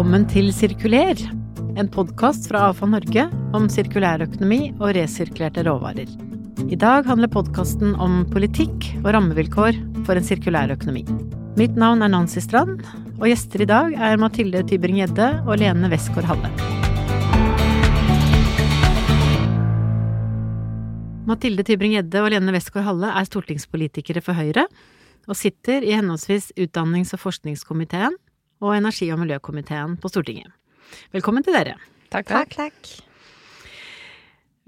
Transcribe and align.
Velkommen 0.00 0.22
til 0.32 0.46
Sirkuler, 0.56 1.18
en 1.76 1.88
podkast 1.92 2.46
fra 2.48 2.70
AFA 2.70 2.86
Norge 2.88 3.26
om 3.52 3.66
sirkulærøkonomi 3.68 4.70
og 4.78 4.94
resirkulerte 4.96 5.60
råvarer. 5.66 6.08
I 6.72 6.78
dag 6.80 7.04
handler 7.04 7.28
podkasten 7.28 7.92
om 8.00 8.22
politikk 8.32 8.86
og 9.02 9.10
rammevilkår 9.12 9.76
for 10.06 10.16
en 10.16 10.24
sirkulær 10.24 10.72
økonomi. 10.72 11.02
Mitt 11.60 11.76
navn 11.76 12.00
er 12.00 12.14
Nancy 12.14 12.40
Strand, 12.40 12.80
og 13.18 13.26
gjester 13.28 13.60
i 13.60 13.66
dag 13.68 13.92
er 13.92 14.16
Mathilde 14.22 14.62
Tybring-Gjedde 14.70 15.28
og 15.44 15.60
Lene 15.60 15.92
Westgård 15.92 16.30
Halle. 16.30 16.48
Mathilde 21.28 21.68
Tybring-Gjedde 21.68 22.24
og 22.24 22.32
Lene 22.32 22.56
Westgård 22.56 22.88
Halle 22.88 23.12
er 23.20 23.28
stortingspolitikere 23.28 24.24
for 24.24 24.40
Høyre, 24.40 24.64
og 25.28 25.36
sitter 25.36 25.84
i 25.84 25.92
henholdsvis 25.92 26.54
utdannings- 26.56 27.12
og 27.12 27.20
forskningskomiteen 27.28 28.16
og 28.60 28.74
energi- 28.76 29.12
og 29.12 29.20
miljøkomiteen 29.22 29.96
på 30.00 30.10
Stortinget. 30.12 30.52
Velkommen 31.14 31.44
til 31.46 31.56
dere. 31.56 31.78
Takk, 32.10 32.28
takk. 32.28 32.56
takk. 32.56 32.90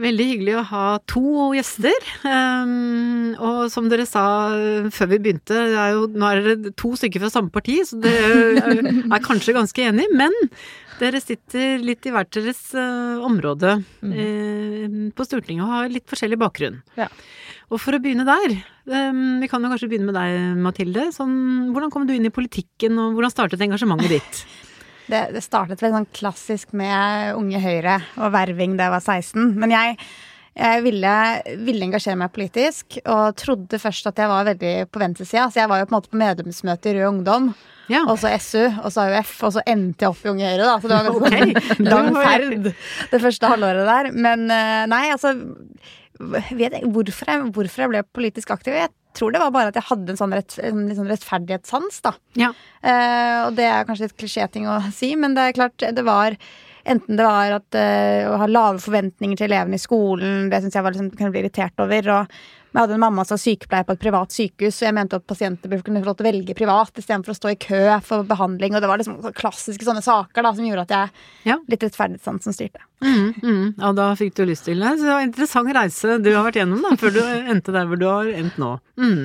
Veldig 0.03 0.25
hyggelig 0.27 0.55
å 0.57 0.63
ha 0.71 0.85
to 1.11 1.51
gjester. 1.55 2.07
Um, 2.25 3.35
og 3.37 3.67
som 3.71 3.91
dere 3.93 4.07
sa 4.09 4.25
før 4.95 5.11
vi 5.13 5.19
begynte, 5.27 5.59
er 5.69 5.93
jo, 5.95 6.07
nå 6.09 6.31
er 6.31 6.41
dere 6.47 6.73
to 6.81 6.95
stykker 6.99 7.23
fra 7.23 7.31
samme 7.35 7.53
parti, 7.55 7.77
så 7.87 8.01
dere 8.03 8.81
er 8.81 9.23
kanskje 9.23 9.55
ganske 9.59 9.85
enige. 9.91 10.09
Men 10.17 10.33
dere 11.03 11.21
sitter 11.23 11.83
litt 11.83 12.07
i 12.07 12.13
hvert 12.15 12.31
deres 12.35 12.61
uh, 12.79 13.23
område 13.27 13.77
mm. 14.03 14.13
uh, 14.15 14.99
på 15.17 15.27
Stortinget 15.27 15.67
og 15.67 15.73
har 15.75 15.93
litt 15.93 16.09
forskjellig 16.11 16.39
bakgrunn. 16.41 16.81
Ja. 16.99 17.09
Og 17.73 17.81
for 17.81 17.97
å 17.97 18.03
begynne 18.03 18.27
der, 18.29 18.59
um, 19.11 19.41
vi 19.43 19.49
kan 19.51 19.65
jo 19.65 19.71
kanskje 19.73 19.89
begynne 19.91 20.11
med 20.11 20.19
deg, 20.19 20.61
Mathilde. 20.63 21.09
Sånn, 21.15 21.73
hvordan 21.73 21.93
kom 21.93 22.05
du 22.09 22.15
inn 22.15 22.29
i 22.29 22.35
politikken, 22.35 22.99
og 23.01 23.17
hvordan 23.17 23.33
startet 23.33 23.65
engasjementet 23.65 24.13
ditt? 24.17 24.43
Det, 25.11 25.23
det 25.35 25.43
startet 25.45 25.83
vel 25.83 25.95
sånn 25.97 26.11
klassisk 26.15 26.77
med 26.79 27.35
Unge 27.37 27.61
Høyre 27.63 27.99
og 28.21 28.31
verving 28.35 28.77
da 28.79 28.87
jeg 28.87 28.95
var 28.95 29.03
16. 29.03 29.49
Men 29.59 29.75
jeg, 29.75 29.97
jeg 30.55 30.85
ville, 30.85 31.15
ville, 31.67 31.87
engasjere 31.89 32.21
meg 32.21 32.33
politisk, 32.35 33.01
og 33.03 33.35
trodde 33.41 33.81
først 33.83 34.13
at 34.13 34.23
jeg 34.23 34.31
var 34.31 34.49
veldig 34.53 34.75
på 34.93 35.03
venstresida. 35.03 35.49
Så 35.51 35.63
jeg 35.63 35.73
var 35.73 35.83
jo 35.83 35.89
på 35.89 35.95
en 35.95 35.99
måte 35.99 36.13
på 36.13 36.23
medlemsmøte 36.23 36.93
i 36.93 36.99
Rød 36.99 37.09
Ungdom, 37.11 37.51
ja. 37.91 38.05
og 38.05 38.17
så 38.21 38.31
SU, 38.39 38.63
og 38.83 38.93
så 38.95 39.09
AUF, 39.09 39.35
og 39.49 39.55
så 39.57 39.65
endte 39.69 40.07
jeg 40.07 40.15
opp 40.15 40.23
i 40.25 40.31
Unge 40.33 40.49
Høyre, 40.53 40.69
da. 40.69 40.77
Så 40.79 40.91
det 40.91 40.99
var 40.99 41.09
ganske 41.09 41.27
okay. 41.63 41.85
lang 41.89 42.11
ferd 42.17 42.71
det 43.13 43.23
første 43.27 43.53
halvåret 43.55 43.91
der. 43.91 44.11
Men 44.29 44.47
eh, 44.53 44.83
nei, 44.93 45.05
altså 45.15 45.35
vet 46.23 46.77
jeg, 46.77 46.89
hvorfor, 46.93 47.31
jeg, 47.31 47.47
hvorfor 47.55 47.85
jeg 47.85 47.93
ble 47.93 48.03
politisk 48.15 48.53
aktiv. 48.55 48.77
Jeg 48.79 48.93
tror 49.17 49.33
det 49.35 49.43
var 49.43 49.55
bare 49.55 49.73
at 49.73 49.79
jeg 49.79 49.89
hadde 49.91 50.15
en 50.15 50.21
sånn, 50.21 50.35
rett, 50.37 50.59
en 50.65 50.85
sånn 50.97 51.11
rettferdighetssans, 51.11 52.03
da. 52.05 52.15
Ja. 52.39 52.53
Eh, 52.81 53.39
og 53.47 53.57
det 53.59 53.69
er 53.69 53.89
kanskje 53.89 54.11
et 54.11 54.19
klisjéting 54.21 54.69
å 54.71 54.79
si, 54.95 55.15
men 55.19 55.37
det 55.37 55.49
er 55.49 55.59
klart, 55.59 55.83
det 55.83 56.07
var 56.07 56.39
Enten 56.83 57.15
det 57.15 57.23
var 57.23 57.53
at, 57.55 57.77
uh, 57.79 58.33
å 58.33 58.39
ha 58.41 58.47
lave 58.51 58.81
forventninger 58.83 59.39
til 59.39 59.47
elevene 59.47 59.79
i 59.79 59.83
skolen, 59.83 60.49
det 60.51 60.59
syns 60.65 60.75
jeg 60.75 60.83
var 60.83 60.91
liksom, 60.91 61.13
kunne 61.15 61.31
bli 61.31 61.45
irritert 61.45 61.79
over. 61.79 62.09
Og 62.11 62.33
jeg 62.73 62.81
hadde 62.81 62.95
en 62.97 63.03
mamma 63.03 63.25
som 63.29 63.37
var 63.37 63.41
sykepleier 63.43 63.85
på 63.85 63.93
et 63.93 64.01
privat 64.01 64.33
sykehus, 64.33 64.79
og 64.81 64.87
jeg 64.87 64.97
mente 64.97 65.19
at 65.19 65.27
pasienter 65.29 65.69
burde 65.69 65.85
kunne 65.85 66.01
få 66.01 66.09
lov 66.09 66.17
til 66.17 66.25
å 66.25 66.29
velge 66.31 66.55
privat 66.57 67.01
istedenfor 67.03 67.35
å 67.35 67.37
stå 67.37 67.51
i 67.53 67.59
kø 67.61 67.81
for 68.07 68.25
behandling. 68.29 68.73
Og 68.73 68.81
det 68.81 68.89
var 68.89 69.03
liksom 69.03 69.19
klassiske 69.37 69.85
sånne 69.85 70.01
saker 70.05 70.47
da, 70.47 70.55
som 70.57 70.65
gjorde 70.65 70.87
at 70.87 70.95
jeg 70.97 71.53
ja. 71.53 71.59
litt 71.69 71.85
rettferdighetssansen 71.85 72.57
styrte. 72.57 72.81
Mm, 73.05 73.29
mm. 73.43 73.67
Ja, 73.77 73.93
da 73.99 74.09
fikk 74.17 74.39
du 74.39 74.47
lyst 74.49 74.65
til 74.71 74.81
det. 74.81 74.95
Så 74.97 75.05
det 75.05 75.13
var 75.13 75.21
en 75.21 75.29
interessant 75.29 75.77
reise 75.77 76.17
du 76.25 76.31
har 76.33 76.49
vært 76.49 76.63
gjennom 76.63 76.81
da, 76.87 76.95
før 76.97 77.13
du 77.19 77.21
endte 77.53 77.77
der 77.77 77.91
hvor 77.91 78.01
du 78.01 78.09
har 78.09 78.33
endt 78.33 78.57
nå. 78.63 78.73
Mm. 78.97 79.21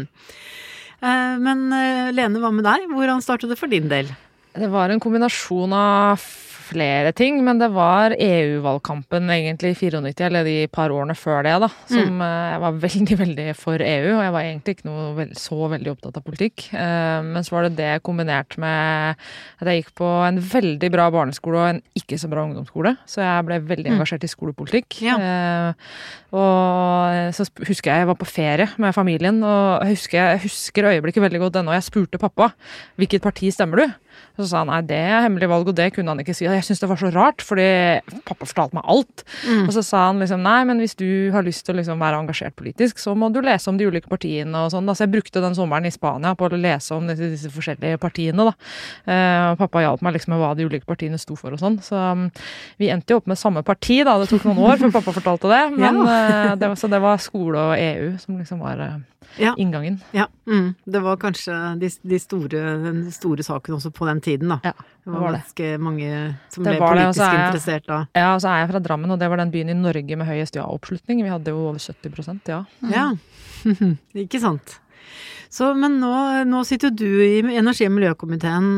Eh, 0.98 1.36
men 1.48 1.64
eh, 1.78 2.12
Lene, 2.18 2.44
hva 2.44 2.52
med 2.52 2.68
deg? 2.68 2.90
Hvordan 2.92 3.24
startet 3.24 3.54
det 3.54 3.60
for 3.62 3.72
din 3.72 3.88
del? 3.92 4.12
Det 4.58 4.68
var 4.74 4.92
en 4.92 5.00
kombinasjon 5.00 5.72
av 5.78 6.28
flere 6.68 7.12
ting, 7.16 7.40
men 7.46 7.60
det 7.62 7.70
var 7.74 8.14
EU-valgkampen 8.14 9.30
egentlig 9.34 9.74
i 9.74 9.78
94, 9.80 10.28
eller 10.28 10.48
de 10.48 10.56
par 10.72 10.94
årene 10.94 11.16
før 11.18 11.46
det, 11.48 11.56
da, 11.64 11.70
som 11.90 12.18
mm. 12.18 12.24
Eh, 12.28 12.46
jeg 12.52 12.62
var 12.64 12.80
veldig, 12.84 13.18
veldig 13.24 13.48
for 13.58 13.84
EU. 13.84 14.10
Og 14.16 14.24
jeg 14.26 14.34
var 14.36 14.48
egentlig 14.48 14.76
ikke 14.78 14.90
noe 14.90 15.28
så 15.38 15.70
veldig 15.74 15.94
opptatt 15.94 16.20
av 16.20 16.26
politikk. 16.26 16.68
Eh, 16.74 17.20
men 17.28 17.46
så 17.46 17.56
var 17.56 17.68
det 17.68 17.78
det 17.80 17.92
kombinert 18.06 18.58
med 18.62 19.20
at 19.62 19.72
jeg 19.72 19.84
gikk 19.84 19.94
på 20.02 20.10
en 20.28 20.40
veldig 20.54 20.92
bra 20.94 21.08
barneskole 21.14 21.62
og 21.62 21.70
en 21.72 21.84
ikke 21.98 22.20
så 22.20 22.30
bra 22.32 22.46
ungdomsskole, 22.48 22.96
så 23.10 23.24
jeg 23.24 23.48
ble 23.48 23.60
veldig 23.72 23.90
mm. 23.92 23.98
engasjert 23.98 24.26
i 24.28 24.32
skolepolitikk. 24.32 25.02
Ja. 25.08 25.18
Eh, 25.18 25.92
og 26.38 27.32
så 27.38 27.48
husker 27.68 27.94
jeg 27.94 28.04
jeg 28.04 28.10
var 28.10 28.18
på 28.20 28.28
ferie 28.28 28.68
med 28.82 28.96
familien, 28.96 29.40
og 29.48 29.86
jeg 29.86 29.96
husker, 29.96 30.34
jeg 30.34 30.44
husker 30.44 30.90
øyeblikket 30.92 31.24
veldig 31.24 31.46
godt 31.46 31.62
ennå. 31.62 31.76
Jeg 31.78 31.88
spurte 31.88 32.22
pappa 32.22 32.52
hvilket 33.00 33.24
parti 33.24 33.52
stemmer 33.54 33.84
du? 33.84 33.96
Og 34.38 34.44
så 34.44 34.52
sa 34.52 34.62
han 34.62 34.70
nei, 34.72 34.82
det 34.86 34.98
er 34.98 35.24
hemmelig 35.26 35.50
valg, 35.50 35.72
og 35.72 35.78
det 35.78 35.92
kunne 35.96 36.14
han 36.14 36.22
ikke 36.22 36.36
si. 36.38 36.46
Jeg 36.58 36.68
syntes 36.68 36.84
det 36.84 36.90
var 36.92 37.02
så 37.02 37.12
rart, 37.14 37.44
fordi 37.46 37.68
pappa 38.28 38.48
fortalte 38.48 38.78
meg 38.78 38.90
alt. 38.92 39.24
Mm. 39.48 39.66
Og 39.68 39.74
så 39.76 39.84
sa 39.86 40.08
han 40.10 40.22
liksom 40.22 40.44
nei, 40.46 40.60
men 40.70 40.82
hvis 40.84 40.98
du 41.00 41.08
har 41.34 41.46
lyst 41.46 41.66
til 41.68 41.76
å 41.76 41.80
liksom 41.80 42.02
være 42.02 42.22
engasjert 42.24 42.58
politisk, 42.60 43.02
så 43.02 43.16
må 43.18 43.30
du 43.34 43.40
lese 43.46 43.70
om 43.72 43.80
de 43.80 43.88
ulike 43.90 44.10
partiene 44.12 44.66
og 44.66 44.74
sånn. 44.74 44.90
Så 44.94 45.06
jeg 45.06 45.14
brukte 45.16 45.44
den 45.44 45.58
sommeren 45.58 45.88
i 45.88 45.94
Spania 45.94 46.34
på 46.38 46.50
å 46.50 46.60
lese 46.60 46.98
om 46.98 47.10
disse, 47.10 47.32
disse 47.34 47.52
forskjellige 47.54 48.02
partiene, 48.02 48.48
da. 48.50 48.56
Eh, 49.08 49.44
og 49.54 49.62
pappa 49.62 49.84
hjalp 49.86 50.06
meg 50.06 50.18
liksom 50.18 50.36
med 50.36 50.44
hva 50.44 50.54
de 50.58 50.68
ulike 50.68 50.88
partiene 50.90 51.20
sto 51.22 51.38
for 51.40 51.56
og 51.56 51.62
sånn. 51.62 51.80
Så 51.86 51.98
um, 51.98 52.28
vi 52.82 52.92
endte 52.94 53.14
jo 53.14 53.22
opp 53.22 53.30
med 53.30 53.40
samme 53.40 53.64
parti, 53.68 54.02
da. 54.08 54.18
Det 54.22 54.30
tok 54.32 54.48
noen 54.50 54.64
år 54.68 54.82
før 54.82 54.98
pappa 55.00 55.16
fortalte 55.20 55.52
det. 55.52 55.64
Men 55.78 56.02
ja. 56.04 56.18
eh, 56.18 56.56
det 56.60 56.74
så 56.78 56.90
det 56.92 57.00
var 57.02 57.22
skole 57.22 57.70
og 57.72 57.78
EU 57.78 58.10
som 58.22 58.38
liksom 58.38 58.62
var 58.62 58.82
eh, 58.84 58.98
ja. 59.42 59.54
inngangen. 59.58 60.00
Ja. 60.16 60.28
Mm. 60.48 60.74
Det 60.84 61.02
var 61.04 61.20
kanskje 61.22 61.56
de, 61.82 61.90
de 62.02 62.20
store, 62.22 62.64
den 62.84 63.04
store 63.14 63.46
saken 63.46 63.78
også 63.78 63.92
på 63.96 64.08
den 64.10 64.22
tiden, 64.24 64.54
da. 64.56 64.60
Ja, 64.64 64.74
det 64.78 65.14
var, 65.14 65.20
var 65.22 65.38
ganske 65.38 65.70
mange 65.82 66.10
som 66.54 66.66
ble 66.68 66.78
politisk 66.82 67.24
jeg, 67.24 67.44
interessert 67.46 67.88
da. 67.90 68.00
Ja, 68.18 68.34
og 68.34 68.42
så 68.44 68.52
er 68.54 68.64
jeg 68.64 68.72
fra 68.74 68.84
Drammen, 68.90 69.14
og 69.14 69.22
det 69.22 69.30
var 69.32 69.42
den 69.42 69.54
byen 69.54 69.72
i 69.74 69.78
Norge 69.78 70.20
med 70.20 70.30
høyest 70.30 70.60
ja-oppslutning. 70.60 71.24
Vi 71.26 71.32
hadde 71.32 71.54
jo 71.56 71.70
over 71.70 71.82
70% 71.84 72.52
ja. 72.52 72.64
Mm. 72.82 72.92
Ja, 72.94 73.08
ikke 74.26 74.42
sant. 74.44 74.80
Så, 75.54 75.72
men 75.80 76.00
nå, 76.02 76.14
nå, 76.50 76.62
sitter 76.68 76.92
du 76.92 77.08
i 77.08 77.42
energi- 77.56 77.88
og 77.88 77.96
miljøkomiteen, 77.96 78.70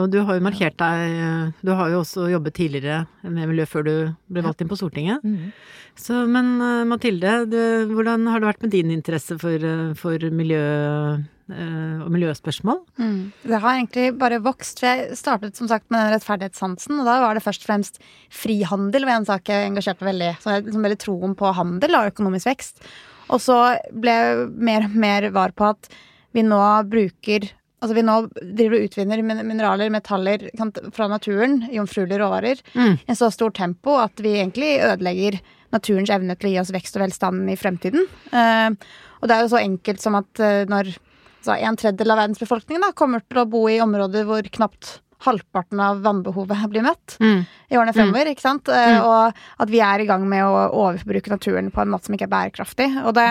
og 0.00 0.08
du 0.12 0.20
har 0.24 0.38
jo 0.38 0.44
markert 0.44 0.78
deg 0.80 1.54
Du 1.60 1.74
har 1.76 1.92
jo 1.92 2.00
også 2.00 2.30
jobbet 2.32 2.56
tidligere 2.56 3.04
med 3.22 3.50
miljø 3.50 3.66
før 3.68 3.86
du 3.86 3.94
ble 4.32 4.44
valgt 4.44 4.64
inn 4.64 4.70
på 4.70 4.78
Stortinget. 4.80 5.24
Mm. 5.24 5.52
Så, 5.94 6.24
men 6.26 6.56
eh, 6.60 6.82
Mathilde, 6.88 7.36
du, 7.46 7.60
hvordan 7.94 8.26
har 8.30 8.42
det 8.42 8.50
vært 8.50 8.66
med 8.66 8.74
din 8.74 8.90
interesse 8.94 9.36
for, 9.38 9.54
eh, 9.54 9.92
for 9.98 10.24
miljø 10.34 10.60
eh, 10.60 11.98
og 12.02 12.08
miljøspørsmål? 12.14 12.80
Mm. 12.98 13.20
Det 13.44 13.60
har 13.62 13.76
egentlig 13.76 14.06
bare 14.18 14.40
vokst. 14.42 14.82
For 14.82 14.90
jeg 14.90 15.18
startet 15.20 15.60
som 15.60 15.70
sagt 15.70 15.86
med 15.94 16.02
den 16.02 16.16
rettferdighetssansen, 16.16 16.98
og 16.98 17.06
da 17.08 17.20
var 17.22 17.38
det 17.38 17.44
først 17.46 17.62
og 17.66 17.70
fremst 17.70 18.00
frihandel 18.34 19.06
var 19.06 19.20
en 19.20 19.28
sak 19.28 19.52
jeg 19.52 19.68
engasjerte 19.70 20.08
veldig. 20.08 20.32
Så 20.42 20.56
jeg 20.56 20.66
liksom 20.66 20.88
veldig 20.88 21.02
troen 21.04 21.38
på 21.38 21.54
handel 21.60 22.00
og 22.00 22.10
økonomisk 22.10 22.50
vekst. 22.50 22.82
Og 23.32 23.40
så 23.40 23.60
ble 23.94 24.18
jeg 24.18 24.48
mer 24.58 24.88
og 24.88 24.98
mer 25.06 25.30
var 25.32 25.54
på 25.56 25.70
at 25.70 25.88
vi 26.34 26.46
nå 26.46 26.62
bruker 26.90 27.52
Altså 27.84 27.98
vi 27.98 28.04
nå 28.06 28.14
driver 28.56 28.78
og 28.78 28.84
utvinner 28.86 29.20
mineraler, 29.20 29.90
metaller 29.92 30.46
fra 30.96 31.04
naturen, 31.10 31.58
jomfruelige 31.68 32.16
råvarer, 32.22 32.62
mm. 32.72 32.94
i 33.02 33.10
en 33.12 33.18
så 33.18 33.28
stort 33.34 33.58
tempo 33.58 33.98
at 34.00 34.22
vi 34.24 34.38
egentlig 34.38 34.78
ødelegger 34.78 35.36
naturens 35.74 36.12
evne 36.14 36.32
til 36.38 36.48
å 36.48 36.52
gi 36.54 36.60
oss 36.62 36.72
vekst 36.72 36.96
og 36.96 37.04
velstand 37.04 37.50
i 37.52 37.58
fremtiden. 37.60 38.06
Uh, 38.32 38.72
og 39.20 39.28
det 39.28 39.36
er 39.36 39.44
jo 39.44 39.52
så 39.52 39.60
enkelt 39.60 40.00
som 40.00 40.16
at 40.16 40.40
uh, 40.40 40.62
når 40.70 40.94
altså 41.44 41.58
en 41.60 41.76
tredjedel 41.76 42.14
av 42.14 42.22
verdens 42.22 42.40
befolkning 42.40 42.80
da, 42.80 42.94
kommer 42.96 43.20
til 43.20 43.42
å 43.42 43.48
bo 43.52 43.66
i 43.68 43.80
områder 43.84 44.24
hvor 44.28 44.48
knapt 44.56 44.94
halvparten 45.24 45.80
av 45.82 46.02
vannbehovet 46.04 46.64
blir 46.72 46.86
møtt 46.86 47.16
mm. 47.20 47.40
i 47.70 47.78
årene 47.78 47.94
fremover. 47.96 48.28
Mm. 48.28 48.34
ikke 48.34 48.44
sant? 48.44 48.68
Mm. 48.68 48.98
og 49.04 49.64
at 49.64 49.72
vi 49.72 49.80
er 49.84 50.02
i 50.02 50.08
gang 50.08 50.26
med 50.28 50.44
å 50.46 50.66
overbruke 50.84 51.32
naturen 51.32 51.72
på 51.74 51.82
en 51.82 51.92
måte 51.92 52.08
som 52.08 52.16
ikke 52.16 52.28
er 52.28 52.34
bærekraftig. 52.34 52.90
Og 53.04 53.14
det, 53.16 53.30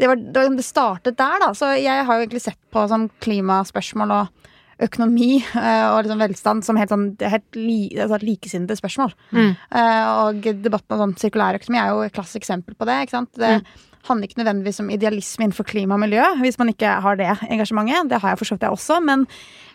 det, 0.00 0.10
var, 0.10 0.20
det 0.20 0.66
startet 0.66 1.18
der, 1.20 1.38
da. 1.42 1.52
Så 1.56 1.74
jeg 1.78 2.08
har 2.08 2.18
jo 2.18 2.26
egentlig 2.26 2.44
sett 2.44 2.60
på 2.74 2.86
sånn 2.90 3.08
klimaspørsmål 3.24 4.18
og 4.18 4.50
økonomi 4.82 5.38
uh, 5.54 5.94
og 5.94 6.04
liksom 6.04 6.22
velstand 6.22 6.66
som 6.66 6.78
helt, 6.78 6.92
sånn, 6.92 7.08
helt 7.22 7.58
li, 7.58 7.78
altså 7.94 8.18
likesinnede 8.24 8.76
spørsmål. 8.78 9.14
Mm. 9.30 9.52
Uh, 9.70 10.04
og 10.26 10.48
debatten 10.64 10.96
om 10.96 11.04
sånn 11.04 11.18
sirkulærøkonomi 11.22 11.80
er 11.80 11.92
jo 11.92 12.06
et 12.06 12.14
klassisk 12.16 12.42
eksempel 12.42 12.76
på 12.78 12.88
det. 12.88 13.04
ikke 13.04 13.16
sant? 13.18 13.30
Det 13.38 13.58
mm. 13.60 13.68
Handler 14.08 14.28
ikke 14.28 14.40
nødvendigvis 14.42 14.80
om 14.82 14.90
idealisme 14.92 15.46
innenfor 15.46 15.68
klima 15.68 15.96
og 15.96 16.02
miljø, 16.04 16.24
hvis 16.42 16.58
man 16.60 16.72
ikke 16.72 16.96
har 17.04 17.20
det 17.20 17.30
engasjementet. 17.48 18.10
Det 18.10 18.20
har 18.22 18.34
jeg 18.34 18.42
for 18.42 18.50
så 18.50 18.56
vidt, 18.56 18.66
jeg 18.66 18.76
også. 18.78 18.98
Men 19.04 19.24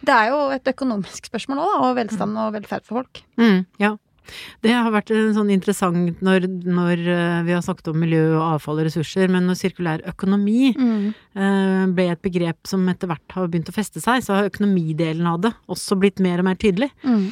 det 0.06 0.16
er 0.16 0.30
jo 0.34 0.44
et 0.56 0.70
økonomisk 0.74 1.32
spørsmål 1.32 1.64
òg, 1.64 1.74
og 1.88 1.98
velstand 2.00 2.38
og 2.38 2.54
velferd 2.58 2.86
for 2.86 3.02
folk. 3.02 3.24
Mm, 3.42 3.66
ja. 3.82 3.96
Det 4.62 4.74
har 4.76 4.92
vært 4.94 5.12
sånn 5.36 5.52
interessant 5.54 6.20
når, 6.26 6.48
når, 6.62 7.00
eh, 7.02 7.38
vi 7.48 7.54
har 7.56 7.64
snakket 7.66 7.92
om 7.92 7.98
miljø 7.98 8.24
og 8.38 8.44
avfall 8.56 8.82
og 8.82 8.86
ressurser, 8.86 9.30
men 9.32 9.48
når 9.50 9.58
sirkulær 9.58 10.06
økonomi 10.14 10.74
mm. 10.76 10.98
Eh, 11.40 11.86
ble 11.96 12.10
et 12.12 12.22
begrep 12.22 12.68
som 12.68 12.84
etter 12.92 13.08
hvert 13.10 13.36
har 13.36 13.48
begynt 13.48 13.70
å 13.72 13.76
feste 13.76 14.02
seg, 14.04 14.22
så 14.26 14.36
har 14.36 14.50
økonomidelen 14.50 15.28
av 15.30 15.40
det 15.46 15.54
også 15.72 15.96
blitt 16.00 16.20
mer 16.24 16.42
og 16.42 16.50
mer 16.50 16.60
tydelig. 16.60 16.90
Mm. 17.06 17.30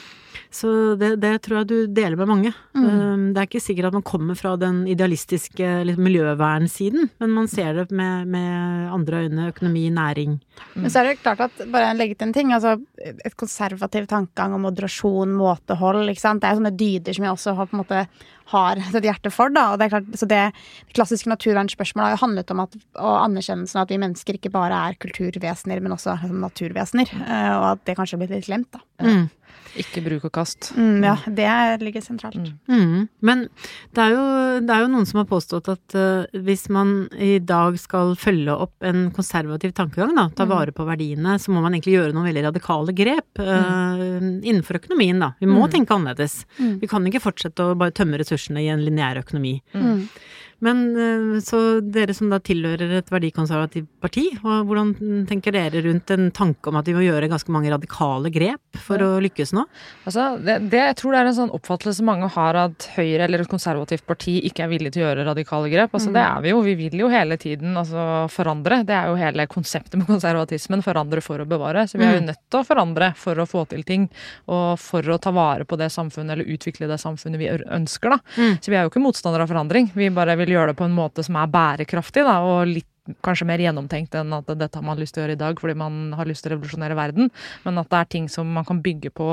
Så 0.53 0.95
det, 0.99 1.15
det 1.21 1.33
tror 1.45 1.59
jeg 1.59 1.67
du 1.69 1.75
deler 1.91 2.15
med 2.19 2.29
mange. 2.29 2.51
Mm. 2.77 3.33
Det 3.35 3.41
er 3.41 3.49
ikke 3.49 3.61
sikkert 3.63 3.89
at 3.89 3.97
man 3.97 4.05
kommer 4.07 4.38
fra 4.39 4.53
den 4.59 4.85
idealistiske 4.89 5.71
liksom, 5.89 6.05
miljøvernsiden, 6.07 7.09
men 7.19 7.33
man 7.35 7.49
ser 7.51 7.81
det 7.81 7.88
med, 7.91 8.29
med 8.31 8.88
andre 8.94 9.25
øyne, 9.25 9.49
økonomi, 9.51 9.89
næring. 9.94 10.38
Men 10.75 10.89
så 10.94 11.01
er 11.01 11.11
det 11.11 11.19
klart 11.21 11.44
at, 11.49 11.59
bare 11.73 11.91
legge 11.97 12.15
til 12.15 12.29
en 12.29 12.33
ting, 12.38 12.53
altså 12.55 12.77
et 12.97 13.35
konservativ 13.38 14.07
tankegang 14.07 14.55
om 14.55 14.65
moderasjon, 14.67 15.35
måtehold, 15.38 16.07
ikke 16.13 16.23
sant. 16.23 16.41
Det 16.41 16.49
er 16.49 16.59
sånne 16.61 16.75
dyder 16.79 17.17
som 17.17 17.27
jeg 17.27 17.35
også 17.35 17.55
har 17.59 17.69
på 17.69 17.77
en 17.77 17.83
måte 17.83 18.07
har 18.47 18.79
et 18.79 19.03
hjerte 19.03 19.31
for, 19.33 19.51
da. 19.51 19.73
Og 19.73 19.79
det 19.79 19.88
er 19.88 19.95
klart, 19.97 20.11
så 20.15 20.27
det, 20.29 20.44
det 20.88 20.95
klassiske 20.95 21.27
naturvernspørsmålet 21.31 22.07
har 22.07 22.15
jo 22.15 22.21
handlet 22.23 22.53
om 22.53 22.61
at, 22.63 22.77
og 22.95 23.15
anerkjennelsen 23.25 23.81
av 23.81 23.88
at 23.88 23.91
vi 23.91 23.99
mennesker 23.99 24.39
ikke 24.39 24.53
bare 24.53 24.77
er 24.88 24.99
kulturvesener, 25.03 25.81
men 25.83 25.95
også 25.97 26.15
naturvesener. 26.31 27.11
eh, 27.19 27.49
Og 27.57 27.65
at 27.73 27.83
det 27.89 27.97
kanskje 27.99 28.15
har 28.15 28.23
blitt 28.23 28.38
litt 28.38 28.47
glemt, 28.47 28.71
da. 28.71 28.83
Mm. 29.03 29.27
Ikke 29.77 30.01
bruk 30.01 30.25
og 30.25 30.33
kast. 30.33 30.71
Mm, 30.77 31.04
ja, 31.06 31.15
det 31.25 31.86
ligger 31.86 32.01
sentralt. 32.01 32.50
Mm. 32.69 33.07
Men 33.25 33.44
det 33.94 34.04
er, 34.04 34.15
jo, 34.15 34.24
det 34.65 34.74
er 34.74 34.83
jo 34.83 34.89
noen 34.94 35.06
som 35.09 35.21
har 35.21 35.27
påstått 35.30 35.69
at 35.69 35.98
uh, 35.98 36.39
hvis 36.48 36.68
man 36.74 36.95
i 37.13 37.38
dag 37.44 37.77
skal 37.81 38.15
følge 38.19 38.56
opp 38.56 38.88
en 38.88 39.07
konservativ 39.15 39.75
tankegang, 39.77 40.15
da, 40.18 40.27
ta 40.33 40.48
vare 40.50 40.74
på 40.75 40.88
verdiene, 40.88 41.38
så 41.42 41.54
må 41.54 41.62
man 41.62 41.75
egentlig 41.75 41.98
gjøre 41.98 42.15
noen 42.15 42.30
veldig 42.31 42.48
radikale 42.50 42.95
grep 42.98 43.44
uh, 43.44 44.01
innenfor 44.42 44.81
økonomien, 44.81 45.21
da. 45.21 45.33
Vi 45.42 45.50
må 45.51 45.69
tenke 45.71 45.94
annerledes. 45.95 46.42
Mm. 46.57 46.77
Vi 46.81 46.89
kan 46.89 47.06
ikke 47.09 47.24
fortsette 47.27 47.69
å 47.69 47.77
bare 47.77 47.95
tømme 47.95 48.19
ressursene 48.21 48.65
i 48.65 48.71
en 48.74 48.86
lineær 48.86 49.21
økonomi. 49.21 49.59
Mm. 49.77 50.07
Men 50.65 50.83
eh, 50.98 51.39
så 51.45 51.80
dere 51.81 52.15
som 52.18 52.31
da 52.31 52.39
tilhører 52.42 52.95
et 52.98 53.12
verdikonservativt 53.13 53.89
parti, 54.01 54.25
og 54.42 54.69
hvordan 54.69 55.25
tenker 55.30 55.54
dere 55.54 55.83
rundt 55.86 56.09
en 56.13 56.31
tanke 56.36 56.71
om 56.71 56.80
at 56.80 56.88
vi 56.89 56.95
må 56.98 57.04
gjøre 57.06 57.30
ganske 57.30 57.54
mange 57.54 57.69
radikale 57.74 58.31
grep 58.33 58.80
for 58.88 59.04
å 59.04 59.09
lykkes 59.24 59.54
nå? 59.57 59.68
Altså, 60.07 60.30
det, 60.42 60.57
det, 60.71 60.81
jeg 60.89 60.98
tror 61.01 61.13
det 61.13 61.21
er 61.21 61.30
en 61.31 61.38
sånn 61.38 61.54
oppfattelse 61.54 62.06
mange 62.07 62.30
har 62.33 62.57
at 62.57 62.89
Høyre 62.95 63.27
eller 63.27 63.44
et 63.44 63.51
konservativt 63.51 64.06
parti 64.09 64.38
ikke 64.48 64.65
er 64.65 64.71
villig 64.71 64.94
til 64.95 65.04
å 65.04 65.07
gjøre 65.09 65.27
radikale 65.27 65.69
grep. 65.71 65.94
Altså, 65.94 66.13
Det 66.15 66.24
er 66.24 66.42
vi 66.45 66.54
jo. 66.54 66.63
Vi 66.65 66.75
vil 66.80 67.04
jo 67.04 67.12
hele 67.12 67.38
tiden 67.42 67.77
altså, 67.77 68.25
forandre. 68.33 68.81
Det 68.88 68.95
er 68.98 69.12
jo 69.12 69.19
hele 69.19 69.48
konseptet 69.51 70.00
med 70.00 70.09
konservatismen. 70.09 70.83
Forandre 70.86 71.21
for 71.25 71.44
å 71.44 71.48
bevare. 71.50 71.86
Så 71.89 72.00
vi 72.00 72.07
er 72.07 72.18
jo 72.18 72.25
nødt 72.25 72.42
til 72.48 72.62
å 72.62 72.65
forandre 72.68 73.12
for 73.19 73.38
å 73.38 73.48
få 73.50 73.65
til 73.69 73.86
ting. 73.88 74.07
Og 74.50 74.80
for 74.81 75.06
å 75.13 75.19
ta 75.21 75.33
vare 75.36 75.68
på 75.68 75.77
det 75.80 75.92
samfunnet, 75.94 76.33
eller 76.38 76.54
utvikle 76.57 76.89
det 76.89 77.00
samfunnet 77.01 77.42
vi 77.42 77.51
ønsker. 77.51 78.15
da. 78.15 78.19
Mm. 78.38 78.57
Så 78.62 78.74
vi 78.74 78.80
er 78.80 78.86
jo 78.86 78.94
ikke 78.94 79.04
motstandere 79.04 79.45
av 79.45 79.54
forandring. 79.54 79.92
Vi 79.98 80.09
bare 80.15 80.38
vil 80.39 80.46
gjøre 80.55 80.71
det 80.71 80.79
på 80.79 80.88
en 80.88 80.95
måte 80.95 81.25
som 81.25 81.39
er 81.39 81.51
bærekraftig, 81.51 82.23
da, 82.27 82.39
og 82.45 82.69
litt 82.69 82.89
kanskje 83.25 83.48
mer 83.48 83.62
gjennomtenkt 83.62 84.15
enn 84.18 84.33
at 84.36 84.50
dette 84.57 84.80
har 84.80 84.86
man 84.86 85.00
lyst 85.00 85.15
til 85.15 85.24
å 85.24 85.25
gjøre 85.25 85.38
i 85.38 85.42
dag 85.42 85.62
fordi 85.62 85.77
man 85.80 86.13
har 86.18 86.27
lyst 86.30 86.45
til 86.45 86.51
å 86.51 86.56
revolusjonere 86.56 86.98
verden, 86.98 87.31
men 87.65 87.81
at 87.81 87.89
det 87.92 88.01
er 88.01 88.12
ting 88.18 88.27
som 88.31 88.50
man 88.54 88.65
kan 88.68 88.81
bygge 88.83 89.12
på, 89.15 89.30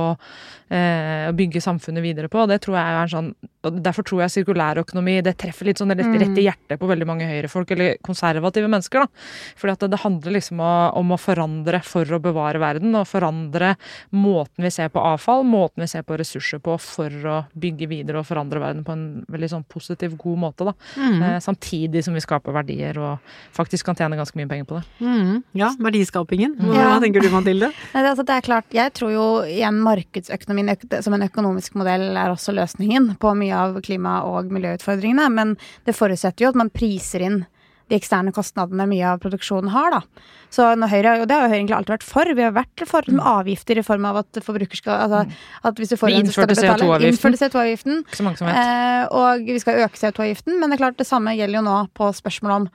eh, 0.71 1.31
bygge 1.35 1.63
samfunnet 1.65 2.05
videre 2.05 2.29
på. 2.29 2.47
det 2.47 2.61
tror 2.63 2.79
jeg 2.79 3.03
er 3.03 3.13
sånn, 3.17 3.35
Derfor 3.65 4.05
tror 4.05 4.21
jeg 4.21 4.45
sirkulærøkonomi 4.45 5.23
det 5.25 5.39
treffer 5.41 5.65
litt 5.65 5.79
sånn 5.81 5.89
rett, 5.89 6.21
rett 6.21 6.37
i 6.37 6.45
hjertet 6.45 6.77
på 6.77 6.85
veldig 6.85 7.07
mange 7.09 7.25
høyrefolk, 7.25 7.71
eller 7.73 7.97
konservative 8.05 8.69
mennesker. 8.69 9.01
da. 9.01 9.07
Fordi 9.57 9.73
at 9.73 9.81
det, 9.81 9.89
det 9.95 10.01
handler 10.03 10.35
liksom 10.37 10.61
om 10.61 11.15
å 11.15 11.17
forandre 11.17 11.81
for 11.81 12.05
å 12.05 12.21
bevare 12.21 12.61
verden, 12.61 12.93
og 12.93 13.09
forandre 13.09 13.79
måten 14.13 14.67
vi 14.67 14.69
ser 14.69 14.93
på 14.93 15.01
avfall, 15.01 15.47
måten 15.49 15.81
vi 15.81 15.89
ser 15.89 16.05
på 16.05 16.19
ressurser 16.21 16.61
på, 16.61 16.77
for 16.77 17.09
å 17.09 17.39
bygge 17.57 17.89
videre 17.89 18.21
og 18.21 18.29
forandre 18.29 18.61
verden 18.61 18.85
på 18.85 18.93
en 18.93 19.07
veldig 19.33 19.51
sånn 19.55 19.65
positiv, 19.65 20.19
god 20.21 20.43
måte. 20.45 20.69
da. 20.69 20.77
Mm. 21.01 21.23
Eh, 21.23 21.41
samtidig 21.41 22.05
som 22.05 22.13
vi 22.13 22.21
skaper 22.21 22.53
verdier 22.53 23.01
og 23.01 23.35
faktisk 23.57 23.64
kan 23.85 23.95
tjene 23.97 24.17
ganske 24.17 24.37
mye 24.37 24.49
penger 24.49 24.65
på 24.69 24.79
det. 24.81 24.85
Mm. 25.01 25.43
Ja, 25.55 25.71
verdiskapingen. 25.79 26.57
Hva, 26.61 26.75
Ja. 26.75 27.01
tenker 27.01 27.21
du, 27.25 27.31
Mathilde? 27.31 27.71
Nei, 27.95 28.03
det, 28.03 28.11
altså, 28.13 28.25
det 28.29 28.35
er 28.37 28.41
klart, 28.47 28.65
jeg 28.75 28.93
tror 28.95 29.11
jo 29.15 29.25
igjen 29.49 29.81
markedsøkonomien 29.83 30.69
øk- 30.77 31.03
som 31.03 31.15
en 31.15 31.23
økonomisk 31.29 31.75
modell 31.75 32.11
er 32.17 32.31
også 32.35 32.53
løsningen 32.55 33.17
på 33.19 33.35
mye 33.37 33.55
av 33.55 33.81
klima- 33.83 34.23
og 34.25 34.51
miljøutfordringene, 34.55 35.31
men 35.33 35.57
det 35.87 35.95
forutsetter 35.97 36.45
jo 36.47 36.49
at 36.55 36.55
man 36.63 36.71
priser 36.71 37.21
inn 37.25 37.45
de 37.93 37.99
eksterne 37.99 38.33
kostnadene 38.33 38.87
mye 38.89 39.05
av 39.05 39.19
produksjonen 39.21 39.69
har, 39.69 39.91
da. 39.93 39.99
Så 40.49 40.71
når 40.81 40.89
Høyre, 40.89 41.11
og 41.21 41.29
det 41.29 41.37
har 41.37 41.43
jo 41.45 41.49
Høyre 41.53 41.59
egentlig 41.59 41.77
alltid 41.77 41.93
vært 41.93 42.07
for, 42.09 42.31
vi 42.33 42.41
har 42.47 42.55
vært 42.57 42.85
for 42.89 43.05
liksom, 43.05 43.21
avgifter 43.21 43.77
i 43.77 43.83
form 43.85 44.07
av 44.09 44.17
at 44.23 44.39
forbruker 44.41 44.81
skal 44.81 45.03
altså, 45.05 45.21
at 45.69 45.77
hvis 45.83 45.93
du 45.93 45.97
får 46.01 46.09
Vi 46.09 46.15
innførte 46.23 46.57
betale. 46.57 46.81
CO2-avgiften. 46.81 47.37
CO2-avgiften. 47.43 47.99
Ikke 48.07 48.17
så 48.17 48.25
mange 48.25 48.41
som 48.41 48.49
vet. 48.49 48.57
Eh, 48.57 49.05
og 49.21 49.45
vi 49.53 49.59
skal 49.61 49.83
øke 49.85 50.01
CO2-avgiften, 50.01 50.57
men 50.63 50.71
det 50.73 50.79
er 50.79 50.83
klart 50.87 50.97
det 50.97 51.07
samme 51.11 51.37
gjelder 51.37 51.61
jo 51.61 51.65
nå 51.69 51.77
på 51.93 52.09
spørsmålet 52.17 52.57
om 52.63 52.71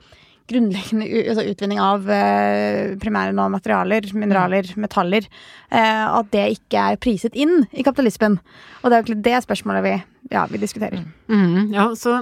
grunnleggende 0.50 1.06
altså 1.30 1.46
utvinning 1.48 1.80
av 1.82 2.06
eh, 2.10 2.96
primære 3.00 3.34
nå 3.36 3.46
materialer, 3.52 4.06
mineraler, 4.16 4.70
metaller. 4.80 5.26
Eh, 5.70 6.06
at 6.06 6.30
det 6.34 6.46
ikke 6.56 6.86
er 6.92 7.00
priset 7.00 7.36
inn 7.38 7.64
i 7.70 7.84
kapitalismen. 7.86 8.38
Og 8.80 8.88
det 8.88 8.96
er 8.96 8.98
jo 8.98 9.04
egentlig 9.04 9.24
det 9.26 9.42
spørsmålet 9.44 9.84
vi, 9.84 9.92
ja, 10.34 10.42
vi 10.50 10.60
diskuterer. 10.62 11.04
Mm, 11.30 11.70
ja, 11.74 11.86
så, 11.98 12.16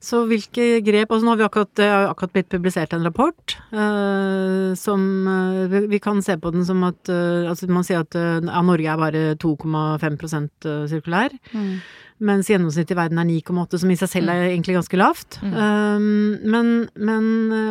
så 0.00 0.22
hvilke 0.30 0.80
grep 0.86 1.12
altså 1.12 1.26
Nå 1.26 1.34
har 1.34 1.40
vi 1.40 1.46
akkurat, 1.48 1.84
akkurat 2.12 2.34
blitt 2.36 2.50
publisert 2.54 2.94
en 2.96 3.04
rapport 3.04 3.56
eh, 3.74 4.72
som 4.78 5.06
eh, 5.34 5.76
vi, 5.90 6.00
kan 6.02 6.22
se 6.24 6.38
på 6.40 6.54
den 6.54 6.64
som 6.68 6.84
at 6.86 7.10
altså 7.10 7.68
Man 7.68 7.84
sier 7.86 8.06
at 8.06 8.16
ja, 8.16 8.64
Norge 8.64 8.90
er 8.90 9.00
bare 9.00 9.22
2,5 9.42 10.88
sirkulær. 10.90 11.34
Mm. 11.52 11.78
Mens 12.16 12.48
gjennomsnittet 12.48 12.94
i 12.94 12.96
verden 12.96 13.18
er 13.20 13.26
9,8, 13.28 13.80
som 13.82 13.90
i 13.92 13.96
seg 14.00 14.08
selv 14.08 14.32
er 14.32 14.46
egentlig 14.46 14.78
ganske 14.78 14.96
lavt. 14.96 15.36
Um, 15.44 16.38
men, 16.48 16.70
men 16.96 17.26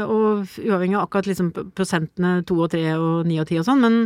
Og 0.05 0.45
uavhengig 0.61 0.99
av 0.99 1.07
akkurat 1.07 1.29
liksom 1.31 1.49
prosentene 1.73 2.37
2 2.45 2.59
og 2.61 2.69
3 2.75 2.83
og 2.93 3.25
9 3.25 3.39
og 3.41 3.49
10 3.49 3.61
og 3.63 3.67
sånn, 3.69 3.81
men, 3.81 3.97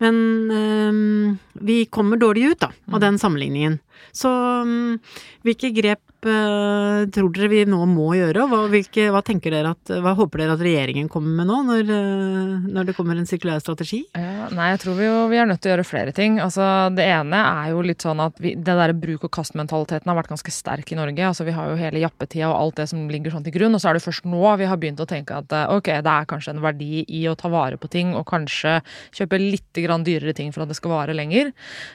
men 0.00 0.22
um, 0.56 1.34
vi 1.68 1.82
kommer 1.92 2.20
dårlig 2.20 2.54
ut 2.54 2.64
da, 2.64 2.72
av 2.92 3.04
den 3.04 3.20
sammenligningen. 3.20 3.76
Så 4.14 4.30
um, 4.30 4.98
hvilke 5.44 5.72
grep 5.74 6.14
eh, 6.28 7.04
tror 7.14 7.32
dere 7.34 7.48
vi 7.52 7.62
nå 7.68 7.80
må 7.88 8.12
gjøre, 8.16 8.44
og 8.44 8.52
hva, 8.52 8.60
hvilke, 8.72 9.08
hva 9.12 9.22
dere 9.24 9.72
at 9.74 9.92
Hva 10.04 10.14
håper 10.16 10.42
dere 10.42 10.56
at 10.56 10.62
regjeringen 10.64 11.08
kommer 11.12 11.34
med 11.40 11.48
nå, 11.50 11.60
når, 11.68 11.90
eh, 11.92 12.68
når 12.74 12.88
det 12.88 12.96
kommer 12.96 13.18
en 13.18 13.28
sirkulær 13.28 13.62
strategi? 13.62 14.04
Ja, 14.16 14.48
nei, 14.54 14.70
jeg 14.72 14.82
tror 14.84 14.98
vi, 14.98 15.08
jo, 15.08 15.16
vi 15.32 15.40
er 15.40 15.48
nødt 15.48 15.62
til 15.64 15.72
å 15.72 15.74
gjøre 15.74 15.86
flere 15.88 16.14
ting. 16.16 16.38
Altså, 16.42 16.64
det 16.94 17.06
ene 17.10 17.40
er 17.40 17.72
jo 17.74 17.84
litt 17.84 18.04
sånn 18.04 18.22
at 18.24 18.40
vi, 18.42 18.54
det 18.56 18.76
der 18.80 18.94
bruk 18.96 19.26
og 19.28 19.34
kast-mentaliteten 19.34 20.10
har 20.10 20.18
vært 20.18 20.32
ganske 20.32 20.54
sterk 20.54 20.92
i 20.94 20.98
Norge. 20.98 21.28
Altså, 21.28 21.46
vi 21.48 21.56
har 21.56 21.70
jo 21.70 21.80
hele 21.80 22.02
jappetida 22.02 22.50
og 22.50 22.58
alt 22.60 22.82
det 22.82 22.88
som 22.92 23.04
ligger 23.10 23.34
sånn 23.34 23.46
til 23.46 23.56
grunn, 23.58 23.76
og 23.76 23.82
så 23.82 23.90
er 23.90 23.98
det 23.98 24.04
først 24.06 24.28
nå 24.28 24.42
vi 24.60 24.68
har 24.70 24.80
begynt 24.80 25.02
å 25.02 25.08
tenke 25.08 25.36
at 25.42 25.52
eh, 25.54 25.74
ok, 25.74 25.90
det 26.04 26.14
er 26.14 26.30
kanskje 26.30 26.54
en 26.54 26.64
verdi 26.64 27.04
i 27.04 27.24
å 27.30 27.36
ta 27.38 27.50
vare 27.52 27.80
på 27.80 27.90
ting, 27.92 28.14
og 28.16 28.26
kanskje 28.30 28.78
kjøpe 29.14 29.40
litt 29.40 29.62
dyrere 29.74 30.34
ting 30.36 30.52
for 30.54 30.64
at 30.64 30.70
det 30.70 30.76
skal 30.78 30.92
vare 30.92 31.14
lenger. 31.16 31.50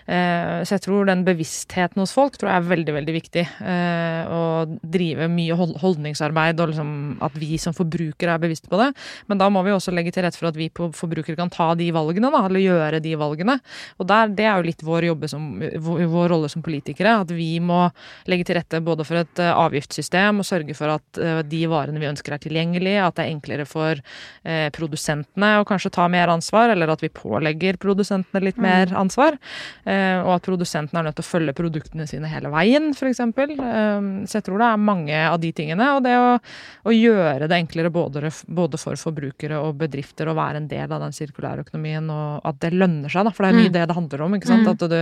Så 0.06 0.76
jeg 0.76 0.84
tror 0.84 1.08
den 1.08 1.22
bevisstheten 1.28 1.99
hos 2.02 2.14
folk 2.16 2.38
tror 2.40 2.52
jeg 2.52 2.62
er 2.62 2.70
veldig, 2.70 2.94
veldig 2.96 3.14
viktig. 3.16 3.44
Eh, 3.62 4.30
å 4.30 4.42
drive 4.82 5.28
mye 5.32 5.56
holdningsarbeid, 5.58 6.60
og 6.60 6.72
liksom 6.72 6.92
at 7.26 7.36
vi 7.40 7.58
som 7.62 7.76
forbrukere 7.76 8.36
er 8.36 8.42
bevisste 8.42 8.72
på 8.72 8.80
det. 8.82 8.90
Men 9.32 9.42
da 9.42 9.50
må 9.54 9.64
vi 9.66 9.74
også 9.76 9.94
legge 9.96 10.14
til 10.16 10.26
rette 10.26 10.40
for 10.40 10.50
at 10.50 10.58
vi 10.60 10.70
på- 10.70 10.92
forbrukere 10.96 11.38
kan 11.38 11.52
ta 11.54 11.74
de 11.76 11.90
valgene, 11.96 12.32
da, 12.32 12.44
eller 12.46 12.64
gjøre 12.64 13.02
de 13.04 13.16
valgene. 13.20 13.60
Og 14.00 14.08
der, 14.10 14.34
det 14.36 14.46
er 14.46 14.58
jo 14.58 14.68
litt 14.70 14.84
vår, 14.86 15.10
som, 15.32 15.48
vår, 15.60 16.28
rolle 16.34 16.50
som 16.50 16.64
politikere, 16.66 17.20
at 17.22 17.32
vi 17.32 17.60
må 17.60 17.88
legge 18.30 18.50
til 18.50 18.60
rette 18.60 18.82
både 18.84 19.06
for 19.08 19.22
et 19.22 19.44
eh, 19.44 19.54
avgiftssystem 19.54 20.42
og 20.42 20.48
sørge 20.48 20.76
for 20.78 20.96
at 20.96 21.22
eh, 21.22 21.42
de 21.44 21.64
varene 21.70 22.00
vi 22.00 22.10
ønsker 22.10 22.36
er 22.36 22.44
tilgjengelige, 22.44 23.06
at 23.06 23.16
det 23.18 23.26
er 23.26 23.34
enklere 23.34 23.66
for 23.70 24.00
produsentene 24.74 25.50
å 25.60 25.66
kanskje 25.68 25.92
ta 25.94 26.06
mer 26.12 26.30
ansvar, 26.32 26.72
eller 26.74 26.90
at 26.92 27.02
vi 27.04 27.10
pålegger 27.14 27.78
produsentene 27.82 28.42
litt 28.44 28.58
mer 28.62 28.92
ansvar. 28.98 29.38
Og 29.86 30.32
at 30.34 30.46
produsentene 30.46 31.02
er 31.02 31.08
nødt 31.10 31.18
til 31.20 31.26
å 31.26 31.30
følge 31.30 31.56
produktene 31.80 32.08
sine 32.08 32.28
hele 32.30 32.50
veien, 32.52 32.92
f.eks. 32.94 33.20
Eh, 33.20 34.26
så 34.28 34.38
jeg 34.40 34.44
tror 34.46 34.60
det 34.60 34.68
er 34.70 34.78
mange 34.84 35.16
av 35.30 35.40
de 35.42 35.52
tingene. 35.56 35.88
Og 35.96 36.04
det 36.04 36.16
å, 36.20 36.36
å 36.86 36.92
gjøre 36.94 37.48
det 37.50 37.58
enklere 37.64 37.90
både, 37.94 38.30
både 38.48 38.78
for 38.82 38.96
forbrukere 39.00 39.60
og 39.64 39.78
bedrifter 39.80 40.28
å 40.30 40.36
være 40.38 40.58
en 40.62 40.68
del 40.68 40.92
av 40.92 41.02
den 41.06 41.16
sirkulære 41.16 41.66
økonomien, 41.66 42.10
og 42.12 42.42
at 42.50 42.60
det 42.64 42.74
lønner 42.76 43.10
seg, 43.10 43.26
da. 43.26 43.32
For 43.32 43.44
det 43.46 43.54
er 43.54 43.60
mye 43.60 43.70
Mm. 43.70 43.74
det 43.74 43.88
det 43.90 43.96
handler 43.96 44.22
om. 44.26 44.34
ikke 44.36 44.48
sant? 44.48 44.66
Mm. 44.66 44.72
At, 44.72 44.80
du, 44.90 45.02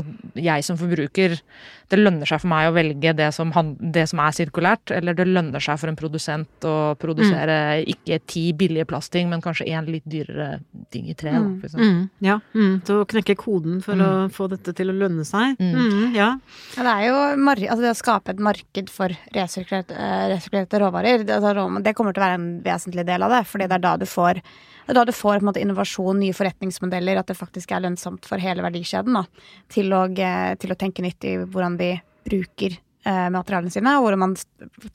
at 0.00 0.04
jeg 0.34 0.64
som 0.64 0.76
forbruker 0.80 1.40
Det 1.86 2.00
lønner 2.00 2.26
seg 2.26 2.40
for 2.42 2.48
meg 2.50 2.66
å 2.66 2.72
velge 2.74 3.12
det 3.14 3.28
som, 3.32 3.52
det 3.78 4.08
som 4.10 4.18
er 4.18 4.32
sirkulært, 4.34 4.90
eller 4.90 5.14
det 5.14 5.28
lønner 5.28 5.62
seg 5.62 5.78
for 5.78 5.86
en 5.86 5.94
produsent 5.94 6.64
å 6.66 6.96
produsere 6.98 7.84
ikke 7.86 8.18
ti 8.26 8.48
billige 8.58 8.88
plastting, 8.90 9.28
men 9.30 9.38
kanskje 9.40 9.68
én 9.70 9.86
litt 9.86 10.02
dyrere 10.02 10.58
ting 10.90 11.06
i 11.06 11.14
tre. 11.14 11.30
Da, 11.30 11.44
Mm. 11.46 11.60
for. 11.60 11.78
Mm, 11.78 12.10
ja, 12.26 12.40
mm, 12.56 12.82
så 12.82 13.04
knekke 13.06 13.36
koden 13.38 13.78
for 13.84 13.94
å 13.94 14.28
få 14.34 14.48
dette 14.50 14.74
til 14.74 14.90
å 14.90 14.96
lønne 14.98 15.22
seg. 15.24 15.54
Mm. 15.62 16.15
Ja. 16.16 16.28
Ja, 16.76 16.84
det 16.84 16.92
er 16.92 17.02
jo 17.10 17.16
altså 17.46 17.82
det 17.82 17.92
å 17.92 17.98
skape 17.98 18.32
et 18.32 18.40
marked 18.42 18.88
for 18.92 19.12
resirkulerte, 19.34 19.96
eh, 19.96 20.80
råvarer. 20.80 21.24
Det, 21.24 21.36
altså, 21.36 21.66
det 21.84 21.94
kommer 21.96 22.16
til 22.16 22.22
å 22.22 22.26
være 22.26 22.38
en 22.40 22.48
vesentlig 22.64 23.06
del 23.08 23.26
av 23.26 23.34
det. 23.36 23.42
fordi 23.46 23.68
det 23.68 23.76
er 23.76 23.84
da 23.84 23.96
du 24.00 24.06
får, 24.08 24.40
da 24.88 25.04
du 25.04 25.12
får 25.12 25.44
måte, 25.44 25.60
innovasjon, 25.60 26.20
nye 26.20 26.36
forretningsmodeller, 26.36 27.20
at 27.20 27.28
det 27.28 27.36
faktisk 27.36 27.72
er 27.72 27.84
lønnsomt 27.84 28.24
for 28.28 28.42
hele 28.42 28.64
verdikjeden 28.64 29.20
da, 29.20 29.26
til 29.68 29.92
å, 29.92 30.06
eh, 30.08 30.54
til 30.56 30.72
å 30.72 30.78
tenke 30.78 31.04
nytt 31.04 31.24
i 31.24 31.36
hvordan 31.44 31.76
vi 31.76 31.94
bruker 32.26 32.80
eh, 33.06 33.26
materialene 33.32 33.72
sine, 33.72 33.92
og 33.96 34.06
hvor 34.06 34.16
man 34.20 34.34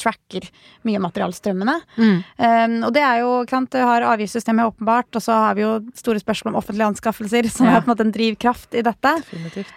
tracker 0.02 0.48
mye 0.88 1.00
av 1.00 1.06
materialstrømmene. 1.08 1.76
Mm. 1.98 2.18
Um, 2.38 2.76
og 2.88 2.94
det 2.96 3.04
er 3.08 3.22
jo, 3.24 3.32
ikke 3.46 3.56
sant, 3.58 3.72
det 3.76 3.86
har 3.88 4.08
avgiftssystemet 4.12 4.74
åpenbart, 4.74 5.10
og 5.16 5.24
så 5.24 5.38
har 5.48 5.58
vi 5.58 5.66
jo 5.66 5.72
store 5.98 6.22
spørsmål 6.22 6.54
om 6.54 6.60
offentlige 6.62 6.90
anskaffelser, 6.94 7.50
som 7.54 7.70
Ja. 7.70 7.78
er 7.78 7.86
på 7.86 7.90
en 7.90 7.94
måte 7.96 8.06
en 8.08 8.14
drivkraft 8.16 8.76
i 8.76 8.84
dette. 8.86 9.16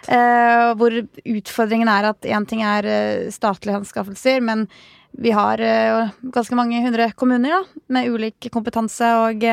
Eh, 0.07 0.73
hvor 0.75 0.99
utfordringen 1.23 1.89
er 1.91 2.11
at 2.11 2.21
én 2.21 2.47
ting 2.47 2.61
er 2.63 2.85
eh, 2.85 3.31
statlige 3.31 3.81
anskaffelser, 3.81 4.41
men 4.43 4.67
vi 5.15 5.31
har 5.31 5.61
uh, 5.63 6.09
ganske 6.35 6.55
mange 6.59 6.81
hundre 6.83 7.05
kommuner 7.15 7.53
da, 7.53 7.61
med 7.87 8.09
ulik 8.11 8.49
kompetanse 8.51 9.07
og 9.23 9.45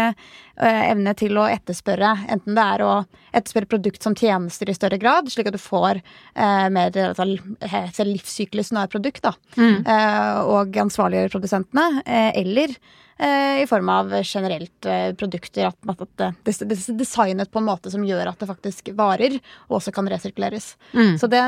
evne 0.56 1.14
til 1.18 1.38
å 1.40 1.47
etterspørre. 1.49 2.12
Enten 2.32 2.56
det 2.59 2.64
er 2.75 2.85
å 2.85 2.92
etterspørre 3.32 3.71
produkt 3.73 4.02
som 4.04 4.14
tjenester 4.18 4.68
i 4.68 4.76
større 4.76 4.99
grad, 5.00 5.30
slik 5.32 5.49
at 5.49 5.56
du 5.56 5.62
får 5.62 6.00
eh, 6.02 6.66
mer 6.73 6.92
altså, 7.09 8.04
livssyklusen 8.09 8.76
av 8.78 8.88
et 8.88 8.97
produkt, 8.99 9.23
da, 9.25 9.32
Mm. 9.56 9.87
eh, 9.87 10.40
og 10.49 10.76
ansvarliggjøre 10.76 11.32
produsentene, 11.32 12.02
eh, 12.06 12.30
eller 12.40 12.75
eh, 13.18 13.62
i 13.62 13.66
form 13.66 13.88
av 13.92 14.12
generelt 14.23 14.87
eh, 14.87 15.12
produkter. 15.14 15.68
At, 15.71 15.76
at 15.88 16.35
det, 16.44 16.54
det, 16.68 16.76
er 16.76 16.99
designet 16.99 17.50
på 17.52 17.61
en 17.61 17.68
måte 17.68 17.90
som 17.92 18.04
gjør 18.04 18.32
at 18.32 18.40
det 18.40 18.49
faktisk 18.50 18.92
varer, 18.99 19.38
og 19.68 19.78
også 19.80 19.92
kan 19.94 20.09
resirkuleres. 20.09 20.75
Mm. 20.92 21.18
Så 21.18 21.28
det, 21.32 21.42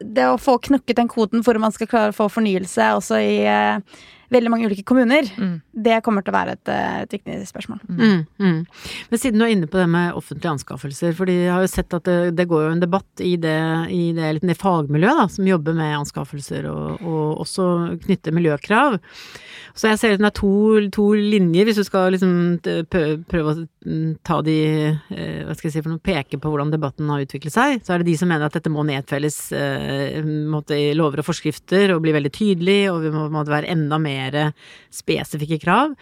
det 0.00 0.28
å 0.28 0.38
få 0.40 0.58
knukket 0.58 0.96
den 1.00 1.08
koden 1.12 1.44
for 1.44 1.56
om 1.56 1.66
man 1.68 1.74
skal 1.74 1.90
klare 1.90 2.14
å 2.14 2.20
få 2.24 2.28
fornyelse 2.32 2.92
også 3.00 3.20
i 3.20 3.40
eh, 3.44 4.04
veldig 4.32 4.50
mange 4.52 4.66
ulike 4.70 4.84
kommuner, 4.86 5.28
Mm. 5.36 5.60
det 5.72 6.02
kommer 6.02 6.24
til 6.24 6.32
å 6.32 6.36
være 6.36 6.52
et, 6.56 6.68
eh, 6.68 7.02
et 7.02 7.10
viktig 7.10 7.36
spørsmål. 7.46 7.80
Mm, 7.88 8.26
mm. 8.40 8.66
Men 9.10 9.18
siden 9.18 9.38
du 9.38 9.44
er 9.44 9.52
inne 9.54 9.68
på 9.70 9.78
det 9.78 9.88
med 9.88 10.14
offentlige 10.14 10.54
anskaffelser, 10.56 11.14
fordi 11.14 11.36
jeg 11.44 11.52
har 11.52 11.62
jo 11.62 11.72
sett 11.72 11.94
at 11.94 12.04
det, 12.04 12.36
det 12.36 12.48
går 12.48 12.66
jo 12.66 12.72
en 12.72 12.80
debatt 12.82 13.22
i 13.22 13.36
det, 13.36 13.58
i 13.92 14.12
det, 14.16 14.40
det 14.42 14.58
fagmiljøet 14.58 15.22
da, 15.22 15.28
som 15.28 15.46
jobber 15.46 15.76
med 15.76 15.98
anskaffelser 16.00 16.66
og, 16.70 17.02
og 17.02 17.44
også 17.44 17.98
knytter 18.06 18.34
miljøkrav. 18.34 18.98
Så 19.76 19.90
jeg 19.90 19.98
ser 20.00 20.14
at 20.16 20.22
det 20.22 20.30
er 20.30 20.36
to, 20.38 20.52
to 20.90 21.10
linjer, 21.12 21.68
hvis 21.68 21.76
du 21.76 21.84
skal 21.84 22.14
liksom 22.14 22.32
prøve, 22.88 23.52
å 23.52 23.66
mm, 23.84 24.16
ta 24.24 24.40
de 24.40 24.56
eh, 25.12 25.42
Hva 25.44 25.52
skal 25.54 25.68
jeg 25.68 25.74
si 25.74 25.82
for 25.84 25.92
noe, 25.92 26.00
peke 26.00 26.40
på 26.40 26.48
hvordan 26.48 26.72
debatten 26.72 27.10
har 27.12 27.20
utviklet 27.20 27.52
seg. 27.52 27.82
Så 27.84 27.92
er 27.92 28.00
det 28.00 28.08
de 28.08 28.16
som 28.16 28.30
mener 28.32 28.48
at 28.48 28.56
dette 28.56 28.72
må 28.72 28.86
nedfelles 28.88 29.36
eh, 29.52 30.16
i 30.16 30.94
lover 30.96 31.20
og 31.20 31.28
forskrifter 31.28 31.92
og 31.92 32.00
bli 32.06 32.14
veldig 32.16 32.32
tydelig, 32.32 32.80
og 32.90 33.02
vi 33.04 33.12
må 33.12 33.26
må 33.36 33.44
være 33.46 33.68
enda 33.72 33.98
mer 34.00 34.15
spesifikke 34.92 35.60
krav 35.62 35.94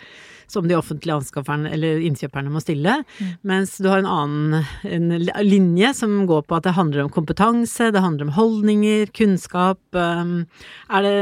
som 0.50 0.68
de 0.68 0.76
offentlige 0.76 1.14
anskafferne 1.16 1.70
eller 1.74 2.00
innkjøperne 2.04 2.50
må 2.52 2.60
stille. 2.62 2.98
Mens 3.46 3.76
du 3.82 3.88
har 3.90 4.02
en 4.02 4.08
annen 4.10 4.64
en 4.84 5.08
linje 5.44 5.92
som 5.94 6.26
går 6.28 6.44
på 6.48 6.56
at 6.58 6.66
det 6.68 6.74
handler 6.76 7.04
om 7.04 7.10
kompetanse, 7.12 7.90
det 7.94 8.02
handler 8.04 8.28
om 8.28 8.34
holdninger, 8.36 9.10
kunnskap. 9.16 9.80
Um, 9.94 10.46
er 10.90 11.02
det, 11.06 11.16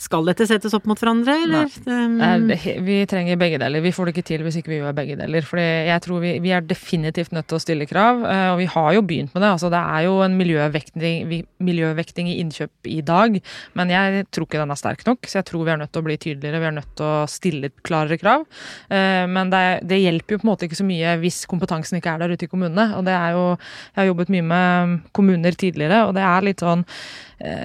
skal 0.00 0.24
dette 0.28 0.46
settes 0.48 0.74
opp 0.76 0.86
mot 0.90 0.98
hverandre, 1.00 1.34
eller? 1.46 1.68
Um, 1.86 2.18
Er 2.20 2.40
det 2.50 2.58
he- 2.64 2.78
Vi 2.84 2.98
trenger 3.10 3.36
begge 3.40 3.58
deler. 3.60 3.80
Vi 3.84 3.92
får 3.92 4.06
det 4.10 4.14
ikke 4.16 4.26
til 4.30 4.44
hvis 4.46 4.56
ikke 4.60 4.72
vi 4.72 4.80
gjør 4.80 4.94
begge 4.96 5.16
deler. 5.20 5.42
For 5.46 5.60
jeg 5.60 6.00
tror 6.04 6.20
vi, 6.22 6.34
vi 6.44 6.52
er 6.56 6.60
definitivt 6.66 7.32
nødt 7.36 7.48
til 7.50 7.58
å 7.58 7.62
stille 7.62 7.86
krav, 7.90 8.22
eh, 8.24 8.46
og 8.54 8.58
vi 8.62 8.66
har 8.70 8.92
jo 8.96 9.02
begynt 9.02 9.34
med 9.34 9.42
det. 9.44 9.50
Altså, 9.56 9.70
det 9.72 9.80
er 9.80 10.06
jo 10.06 10.20
en 10.24 10.36
miljøvekting, 10.38 11.44
miljøvekting 11.60 12.28
i 12.30 12.38
innkjøp 12.42 12.88
i 12.90 13.00
dag, 13.06 13.40
men 13.78 13.92
jeg 13.92 14.26
tror 14.32 14.46
ikke 14.48 14.60
den 14.62 14.72
er 14.74 14.80
sterk 14.80 15.04
nok, 15.06 15.26
så 15.28 15.40
jeg 15.40 15.48
tror 15.50 15.64
vi 15.66 15.72
er 15.74 15.80
nødt 15.82 15.92
til 15.94 16.02
å 16.02 16.06
bli 16.08 16.16
tydeligere. 16.20 16.60
Vi 16.62 16.68
er 16.70 16.76
nødt 16.78 16.92
til 16.98 17.06
å 17.06 17.28
stille 17.30 17.70
klarere 17.86 18.18
krav. 18.20 18.46
Eh, 18.90 19.24
Men 19.30 19.50
det, 19.52 19.64
det 19.88 20.00
hjelper 20.02 20.36
jo 20.36 20.42
på 20.42 20.46
en 20.48 20.52
måte 20.52 20.68
ikke 20.68 20.80
så 20.80 20.86
mye 20.86 21.16
hvis 21.22 21.42
kompetansen 21.50 21.98
ikke 22.00 22.14
er 22.14 22.22
der 22.24 22.34
ute 22.36 22.46
i 22.46 22.52
kommunene. 22.52 22.90
Og 22.98 23.04
det 23.06 23.16
er 23.16 23.34
jo 23.36 23.46
Jeg 23.56 23.98
har 24.02 24.10
jobbet 24.12 24.32
mye 24.36 24.46
med 24.46 25.00
kommuner 25.16 25.52
tidligere, 25.58 26.04
og 26.06 26.14
det 26.14 26.22
er 26.22 26.46
litt 26.46 26.64
sånn 26.64 26.84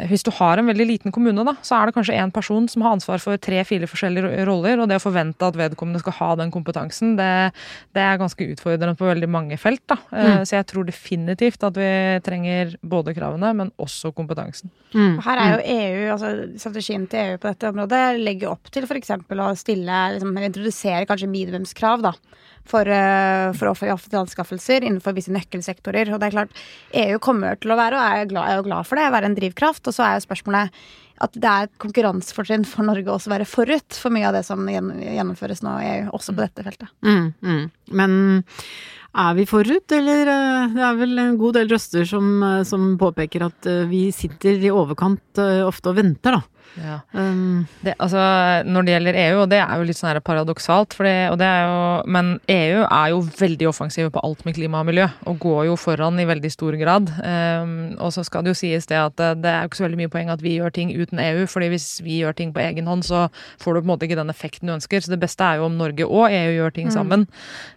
Hvis 0.10 0.24
du 0.24 0.29
har 0.38 0.60
en 0.60 0.70
veldig 0.70 0.86
liten 0.88 1.12
kommune, 1.12 1.44
da, 1.44 1.55
så 1.65 1.75
er 1.75 1.89
det 1.89 1.96
kanskje 1.98 2.15
én 2.15 2.32
person 2.32 2.67
som 2.72 2.86
har 2.86 2.94
ansvar 2.96 3.20
for 3.20 3.39
tre-fire 3.41 3.89
forskjellige 3.91 4.46
roller, 4.48 4.79
og 4.79 4.88
det 4.88 5.01
å 5.01 5.03
forvente 5.03 5.44
at 5.44 5.58
vedkommende 5.60 6.00
skal 6.00 6.15
ha 6.20 6.29
den 6.39 6.53
kompetansen, 6.53 7.17
det, 7.20 7.27
det 7.96 8.03
er 8.05 8.22
ganske 8.22 8.48
utfordrende 8.53 8.96
på 8.96 9.10
veldig 9.10 9.29
mange 9.32 9.60
felt. 9.60 9.84
Da. 9.91 9.98
Mm. 10.15 10.46
Så 10.48 10.55
jeg 10.55 10.70
tror 10.72 10.88
definitivt 10.88 11.67
at 11.67 11.75
vi 11.79 11.91
trenger 12.24 12.77
både 12.88 13.15
kravene, 13.17 13.51
men 13.60 13.74
også 13.82 14.13
kompetansen. 14.15 14.72
mm, 14.96 15.20
Her 15.27 15.44
er 15.44 15.53
jo 15.58 15.75
EU, 15.75 16.01
altså 16.15 16.34
Strategien 16.62 17.08
til 17.12 17.34
EU 17.34 17.38
på 17.41 17.51
dette 17.51 17.72
området 17.74 18.03
legger 18.22 18.53
opp 18.55 18.72
til 18.72 18.88
f.eks. 18.88 19.12
å 19.12 19.51
stille, 19.60 20.01
liksom, 20.15 20.32
eller 20.32 20.51
introdusere 20.53 21.08
kanskje 21.10 21.32
minimumskrav 21.32 22.05
da, 22.05 22.15
for, 22.69 22.88
eh, 22.88 23.53
for 23.53 23.72
offentlige 23.72 24.22
anskaffelser 24.24 24.84
innenfor 24.86 25.15
visse 25.15 25.34
nøkkelsektorer. 25.34 26.12
Og 26.13 26.19
det 26.19 26.29
er 26.29 26.38
klart, 26.38 26.62
EU 27.05 27.19
kommer 27.19 27.60
til 27.60 27.74
å 27.74 27.79
være, 27.79 27.98
og 27.98 28.05
er 28.05 28.24
jo 28.24 28.29
glad, 28.34 28.63
glad 28.65 28.89
for 28.89 29.00
det, 29.00 29.12
være 29.13 29.31
en 29.31 29.38
drivkraft. 29.38 29.86
Og 29.88 29.95
så 29.95 30.05
er 30.05 30.17
jo 30.17 30.25
spørsmålet 30.25 30.86
at 31.24 31.31
det 31.39 31.48
er 31.48 31.69
et 31.69 31.77
konkurransefortrinn 31.79 32.65
for 32.67 32.84
Norge 32.84 33.07
også 33.07 33.31
være 33.31 33.48
forut 33.48 33.95
for 33.95 34.12
mye 34.12 34.27
av 34.27 34.36
det 34.36 34.43
som 34.43 34.65
gjennomføres 34.67 35.63
nå 35.63 35.77
i 35.79 35.88
EU, 35.93 36.10
også 36.17 36.36
på 36.36 36.43
dette 36.43 36.65
feltet. 36.65 36.91
Mm, 37.07 37.29
mm. 37.39 37.63
Men 37.95 38.17
er 39.15 39.38
vi 39.38 39.45
forut, 39.48 39.95
eller 39.95 40.27
eh, 40.27 40.74
det 40.75 40.84
er 40.84 40.98
vel 41.00 41.22
en 41.24 41.38
god 41.39 41.55
del 41.55 41.72
røster 41.72 42.03
som, 42.10 42.27
eh, 42.43 42.65
som 42.67 42.98
påpeker 43.00 43.48
at 43.48 43.69
vi 43.88 44.10
sitter 44.12 44.60
i 44.60 44.74
overkant 44.74 45.39
ofte 45.39 45.93
og 45.93 46.01
venter, 46.01 46.36
da. 46.36 46.54
Um, 47.13 47.67
Det, 47.86 47.93
altså, 48.00 48.19
når 48.67 48.86
det 48.86 48.93
gjelder 48.95 49.17
EU, 49.22 49.38
og 49.43 49.50
det 49.51 49.60
er 49.62 49.79
jo 49.79 49.86
litt 49.88 50.00
sånn 50.00 50.19
paradoksalt, 50.25 50.95
fordi, 50.98 51.13
og 51.31 51.38
det 51.39 51.48
er 51.48 51.63
jo, 51.69 51.77
men 52.12 52.31
EU 52.51 52.81
er 52.84 53.12
jo 53.13 53.22
veldig 53.39 53.69
offensive 53.69 54.12
på 54.12 54.24
alt 54.25 54.43
med 54.48 54.57
klima 54.57 54.81
og 54.81 54.89
miljø, 54.89 55.07
og 55.29 55.39
går 55.43 55.62
jo 55.69 55.77
foran 55.79 56.19
i 56.19 56.27
veldig 56.27 56.51
stor 56.51 56.75
grad. 56.79 57.12
Um, 57.22 57.95
og 58.00 58.12
så 58.15 58.25
skal 58.27 58.45
det 58.45 58.53
jo 58.53 58.60
sies 58.60 58.89
det 58.91 59.00
at 59.00 59.15
det, 59.19 59.31
det 59.45 59.51
er 59.51 59.63
jo 59.63 59.72
ikke 59.72 59.79
så 59.79 59.88
veldig 59.88 60.01
mye 60.03 60.13
poeng 60.13 60.31
at 60.34 60.43
vi 60.43 60.57
gjør 60.57 60.75
ting 60.75 60.91
uten 60.95 61.22
EU, 61.24 61.45
fordi 61.51 61.72
hvis 61.74 61.88
vi 62.05 62.19
gjør 62.22 62.36
ting 62.38 62.53
på 62.55 62.63
egen 62.65 62.89
hånd, 62.91 63.05
så 63.07 63.27
får 63.62 63.75
du 63.75 63.81
på 63.81 63.86
en 63.86 63.93
måte 63.93 64.10
ikke 64.10 64.19
den 64.19 64.34
effekten 64.34 64.72
du 64.72 64.75
ønsker. 64.75 65.03
Så 65.03 65.13
det 65.13 65.22
beste 65.24 65.48
er 65.48 65.62
jo 65.62 65.69
om 65.69 65.79
Norge 65.79 66.07
og 66.07 66.27
EU 66.27 66.51
gjør 66.57 66.75
ting 66.75 66.91
sammen. 66.93 67.27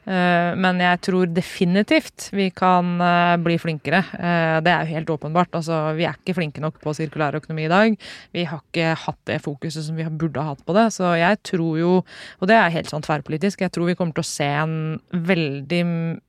Uh, 0.08 0.54
men 0.58 0.82
jeg 0.82 1.02
tror 1.06 1.30
definitivt 1.30 2.30
vi 2.34 2.48
kan 2.54 2.96
uh, 3.02 3.36
bli 3.42 3.58
flinkere. 3.60 4.02
Uh, 4.16 4.58
det 4.64 4.74
er 4.74 4.84
jo 4.84 4.96
helt 4.96 5.14
åpenbart. 5.18 5.54
Altså, 5.58 5.80
vi 5.98 6.08
er 6.08 6.18
ikke 6.18 6.38
flinke 6.38 6.62
nok 6.64 6.80
på 6.82 6.96
sirkulær 6.96 7.38
økonomi 7.38 7.66
i 7.66 7.72
dag. 7.72 7.98
Vi 8.34 8.46
har 8.48 8.62
ikke 8.62 8.77
hatt 8.82 9.18
det 9.28 9.40
fokuset 9.44 9.84
som 9.86 9.98
vi 9.98 10.06
burde 10.08 10.42
ha 10.42 10.54
hatt 10.54 10.64
på 10.66 10.76
det. 10.76 10.88
Så 10.94 11.10
jeg 11.18 11.40
tror 11.46 11.78
jo, 11.80 11.92
og 12.38 12.50
det 12.50 12.56
er 12.58 12.74
helt 12.74 12.90
sånn 12.90 13.04
tverrpolitisk, 13.04 13.64
jeg 13.64 13.74
tror 13.74 13.90
vi 13.90 13.96
kommer 13.98 14.16
til 14.16 14.26
å 14.26 14.30
se 14.30 14.48
en 14.62 14.76
veldig 15.12 15.82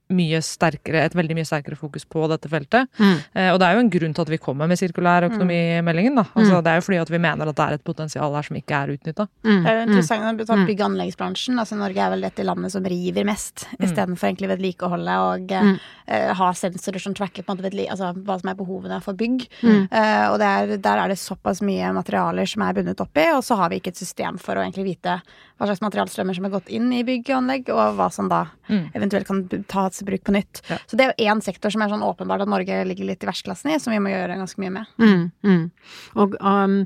mye 0.09 0.39
sterkere, 0.41 1.03
et 1.05 1.13
veldig 1.13 1.35
mye 1.37 1.45
sterkere 1.45 1.77
fokus 1.77 2.05
på 2.09 2.27
dette 2.31 2.49
feltet. 2.49 2.87
mm, 2.97 3.17
Eh, 3.35 3.51
og 3.53 3.59
det 3.59 3.67
er 3.67 3.73
jo 3.75 3.79
en 3.79 3.89
grunn 3.89 4.13
til 4.15 4.21
at 4.21 4.29
vi 4.29 4.37
kommer 4.37 4.67
med 4.67 4.77
sirkulær 4.79 5.29
økonomimeldingen. 5.29 6.15
da. 6.15 6.23
Altså, 6.35 6.63
Det 6.63 6.67
er 6.71 6.75
jo 6.75 6.81
fordi 6.81 7.01
at 7.01 7.09
vi 7.09 7.17
mener 7.19 7.47
at 7.47 7.55
det 7.55 7.65
er 7.67 7.73
et 7.73 7.83
potensial 7.83 8.33
her 8.33 8.41
som 8.41 8.55
ikke 8.57 8.73
er 8.73 8.97
utnytta. 8.97 9.27
mm, 9.43 9.63
Det 9.63 9.69
er 9.69 9.75
jo 9.75 9.85
mm. 9.85 9.89
interessant 9.89 10.47
ta 10.47 10.55
Mm. 10.55 10.65
bygg- 10.67 10.81
og 10.81 10.89
anleggsbransjen. 10.91 11.59
Altså 11.59 11.77
Norge 11.77 11.97
er 11.97 12.09
vel 12.09 12.21
dette 12.21 12.43
landet 12.43 12.71
som 12.71 12.83
river 12.83 13.23
mest, 13.23 13.67
Mm. 13.79 13.85
istedenfor 13.85 14.27
egentlig 14.29 14.49
vedlikeholdet 14.49 15.17
og 15.19 15.51
eh, 15.51 15.61
Mm. 15.63 15.79
eh, 16.07 16.33
ha 16.33 16.51
sensorer 16.53 16.99
som 16.99 17.13
tracker 17.13 17.43
på 17.43 17.51
en 17.51 17.57
måte 17.57 17.89
altså, 17.89 18.13
hva 18.15 18.39
som 18.41 18.49
er 18.49 18.55
behovene 18.55 19.01
for 19.01 19.13
bygg. 19.13 19.47
Mm. 19.61 19.87
Eh, 19.91 20.29
og 20.31 20.39
det 20.39 20.47
er, 20.47 20.77
der 20.77 20.97
er 20.97 21.07
det 21.09 21.17
såpass 21.17 21.61
mye 21.61 21.93
materialer 21.93 22.47
som 22.47 22.63
er 22.63 22.73
bundet 22.73 22.99
opp 22.99 23.15
i, 23.15 23.29
og 23.31 23.43
så 23.43 23.55
har 23.57 23.69
vi 23.69 23.79
ikke 23.79 23.89
et 23.89 23.97
system 23.97 24.37
for 24.39 24.55
å 24.55 24.63
egentlig 24.65 24.97
vite 24.97 25.21
hva 25.59 25.67
slags 25.67 25.81
materialstrømmer 25.81 26.35
som 26.35 26.45
er 26.45 26.49
gått 26.49 26.69
inn 26.69 26.91
i 26.93 27.03
bygg 27.03 27.29
og 27.29 27.43
anlegg, 27.43 27.69
og 27.69 27.97
hva 27.97 28.11
som 28.11 28.29
da 28.29 28.47
Mm. 28.69 28.91
eventuelt 28.93 29.25
kan 29.25 29.65
tas 29.67 29.98
bruk 30.07 30.23
på 30.27 30.33
nytt. 30.35 30.61
Ja. 30.69 30.77
Så 30.89 30.97
det 30.99 31.05
er 31.05 31.11
jo 31.11 31.29
én 31.31 31.41
sektor 31.43 31.73
som 31.73 31.83
er 31.83 31.91
sånn 31.91 32.05
åpenbart 32.05 32.43
at 32.45 32.51
Norge 32.51 32.79
ligger 32.87 33.09
litt 33.09 33.23
i 33.25 33.29
verstklassen 33.29 33.73
i, 33.73 33.79
som 33.81 33.93
vi 33.93 34.01
må 34.03 34.11
gjøre 34.13 34.37
ganske 34.39 34.61
mye 34.63 34.73
med. 34.75 34.93
Mm, 35.01 35.25
mm. 35.45 35.63
Og 36.23 36.37
um, 36.39 36.77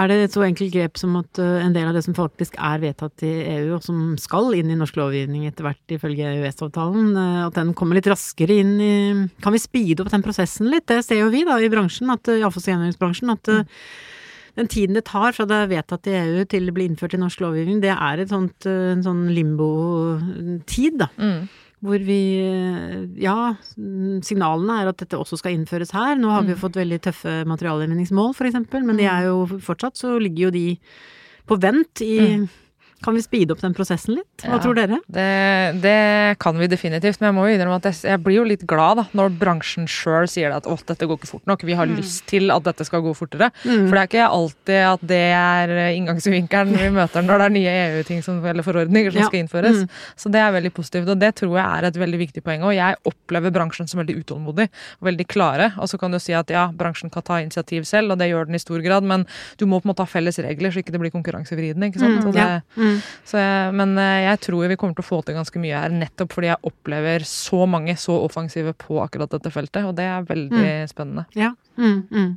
er 0.00 0.10
det 0.10 0.18
et 0.24 0.36
så 0.36 0.44
enkelt 0.46 0.74
grep 0.74 1.00
som 1.00 1.16
at 1.20 1.42
uh, 1.42 1.58
en 1.64 1.74
del 1.76 1.88
av 1.90 1.96
det 1.96 2.04
som 2.06 2.16
faktisk 2.16 2.58
er 2.60 2.82
vedtatt 2.84 3.26
i 3.26 3.32
EU, 3.56 3.76
og 3.78 3.86
som 3.86 4.14
skal 4.20 4.52
inn 4.58 4.72
i 4.72 4.78
norsk 4.78 5.00
lovgivning 5.00 5.48
etter 5.48 5.66
hvert 5.66 5.96
ifølge 5.96 6.34
EØS-avtalen, 6.36 7.10
uh, 7.16 7.48
at 7.48 7.58
den 7.58 7.74
kommer 7.78 7.98
litt 7.98 8.10
raskere 8.10 8.60
inn 8.62 8.76
i 8.80 8.94
Kan 9.42 9.54
vi 9.54 9.62
speede 9.62 10.04
opp 10.04 10.12
den 10.12 10.24
prosessen 10.24 10.70
litt? 10.70 10.88
Det 10.90 11.02
ser 11.06 11.22
jo 11.22 11.32
vi 11.32 11.44
da 11.48 11.58
i 11.60 11.72
bransjen, 11.72 12.10
at 12.12 12.30
uh, 12.30 12.38
i 12.38 12.46
avfalls- 12.46 12.68
at 12.70 13.48
uh, 13.48 13.64
den 14.58 14.68
tiden 14.68 14.96
det 14.98 15.06
tar 15.08 15.34
fra 15.36 15.46
det 15.48 15.56
er 15.56 15.70
vedtatt 15.70 16.08
i 16.10 16.16
EU 16.18 16.44
til 16.50 16.68
det 16.68 16.74
blir 16.76 16.90
innført 16.90 17.14
i 17.16 17.20
norsk 17.20 17.42
lovgivning, 17.44 17.80
det 17.84 17.92
er 17.94 18.22
et 18.22 18.32
sånt, 18.32 18.66
uh, 18.66 18.92
en 18.94 19.04
sånn 19.06 19.26
limbo-tid, 19.34 21.00
da. 21.00 21.10
Mm. 21.20 21.48
Hvor 21.82 21.98
vi 22.04 22.18
Ja, 23.16 23.54
signalene 24.20 24.82
er 24.82 24.88
at 24.90 24.98
dette 25.00 25.16
også 25.16 25.38
skal 25.40 25.54
innføres 25.56 25.92
her. 25.96 26.14
Nå 26.20 26.28
har 26.30 26.42
vi 26.42 26.52
jo 26.52 26.56
Mm. 26.58 26.60
fått 26.60 26.76
veldig 26.76 27.00
tøffe 27.00 27.44
materialgjenvinningsmål, 27.46 28.34
eksempel, 28.46 28.84
men 28.84 28.96
de 28.98 29.04
er 29.04 29.24
jo 29.28 29.46
fortsatt 29.46 29.96
så 29.96 30.18
ligger 30.20 30.48
jo 30.48 30.50
de 30.50 30.78
på 31.48 31.58
vent 31.60 32.02
i 32.02 32.36
Mm. 32.36 32.48
Kan 33.02 33.14
vi 33.16 33.22
speede 33.24 33.54
opp 33.54 33.60
den 33.62 33.72
prosessen 33.74 34.14
litt? 34.18 34.42
Hva 34.44 34.56
Ja. 34.56 34.58
tror 34.60 34.74
dere? 34.76 34.98
Det, 35.08 35.80
det 35.80 36.38
kan 36.38 36.58
vi 36.58 36.66
definitivt, 36.68 37.20
men 37.20 37.30
jeg 37.30 37.34
må 37.38 37.46
jo 37.48 37.54
innrømme 37.56 37.76
at 37.80 37.86
jeg, 37.88 37.96
jeg 38.10 38.20
blir 38.24 38.36
jo 38.36 38.44
litt 38.44 38.64
glad 38.68 38.96
da, 39.00 39.04
når 39.16 39.30
bransjen 39.40 39.86
sjøl 39.88 40.28
sier 40.28 40.52
at 40.52 40.66
åh, 40.68 40.76
dette 40.86 41.06
går 41.08 41.16
ikke 41.18 41.30
fort 41.30 41.46
nok, 41.48 41.62
vi 41.64 41.72
har 41.78 41.86
lyst 41.88 42.26
til 42.28 42.50
at 42.52 42.62
dette 42.66 42.84
skal 42.84 43.00
gå 43.00 43.14
fortere. 43.16 43.48
For 43.62 43.94
det 43.96 44.02
er 44.02 44.10
ikke 44.10 44.26
alltid 44.28 44.80
at 44.90 45.06
det 45.06 45.22
er 45.32 45.72
eh, 45.76 45.96
inngangsvinkelen 45.96 46.76
vi 46.76 46.90
møter 46.92 47.24
når 47.24 47.38
det 47.40 47.46
er 47.48 47.54
nye 47.56 47.74
EU-ting 47.96 48.20
som, 48.26 48.44
eller 48.44 48.62
forordninger 48.66 49.12
som 49.14 49.20
Ja. 49.22 49.26
skal 49.30 49.40
innføres. 49.44 49.80
Mm. 49.84 49.88
Så 50.16 50.30
det 50.32 50.40
er 50.44 50.52
veldig 50.52 50.72
positivt, 50.76 51.08
og 51.08 51.18
det 51.20 51.32
tror 51.40 51.56
jeg 51.56 51.66
er 51.80 51.88
et 51.88 51.96
veldig 52.04 52.18
viktig 52.26 52.42
poeng. 52.44 52.62
Og 52.68 52.74
jeg 52.76 52.96
opplever 53.08 53.50
bransjen 53.54 53.88
som 53.88 54.00
veldig 54.04 54.18
utålmodig 54.24 54.68
og 55.00 55.08
veldig 55.08 55.26
klare. 55.28 55.72
Og 55.80 55.88
så 55.88 55.98
kan 55.98 56.10
du 56.12 56.18
si 56.20 56.32
at 56.36 56.48
ja, 56.52 56.68
bransjen 56.72 57.10
kan 57.10 57.22
ta 57.22 57.40
initiativ 57.40 57.84
selv, 57.88 58.12
og 58.12 58.18
det 58.20 58.28
gjør 58.30 58.46
den 58.46 58.54
i 58.54 58.62
stor 58.62 58.80
grad, 58.84 59.02
men 59.08 59.24
du 59.56 59.64
må 59.66 59.80
på 59.80 59.88
en 59.88 59.94
måte 59.94 60.04
ha 60.04 60.10
felles 60.10 60.38
regler 60.38 60.70
så 60.70 60.82
ikke 60.84 60.92
det 60.92 61.00
blir 61.00 61.10
konkurransevridende. 61.16 61.88
ikke 61.90 62.00
sant? 62.04 62.20
Mm, 62.20 62.26
Og 62.28 62.34
det, 62.34 62.46
ja. 62.76 62.89
Mm. 62.90 62.98
så 63.30 63.42
men 63.76 63.96
eh, 64.00 64.26
jeg 64.26 64.42
tror 64.46 64.68
vi 64.70 64.76
kommer 64.80 64.98
til 64.98 65.04
å 65.04 65.08
få 65.08 65.20
til 65.26 65.36
ganske 65.38 65.62
mye 65.62 65.82
her, 65.84 65.94
nettopp 65.94 66.36
fordi 66.36 66.50
jeg 66.50 66.70
opplever 66.70 67.26
så 67.28 67.64
mange 67.70 67.96
så 68.00 68.16
offensive 68.24 68.74
på 68.78 69.00
akkurat 69.02 69.32
dette 69.32 69.52
feltet, 69.54 69.86
og 69.86 69.96
det 69.98 70.06
er 70.10 70.28
veldig 70.28 70.68
spennende. 70.90 71.26
Ja. 71.38 71.52
Mm, 71.80 72.02
mm. 72.10 72.30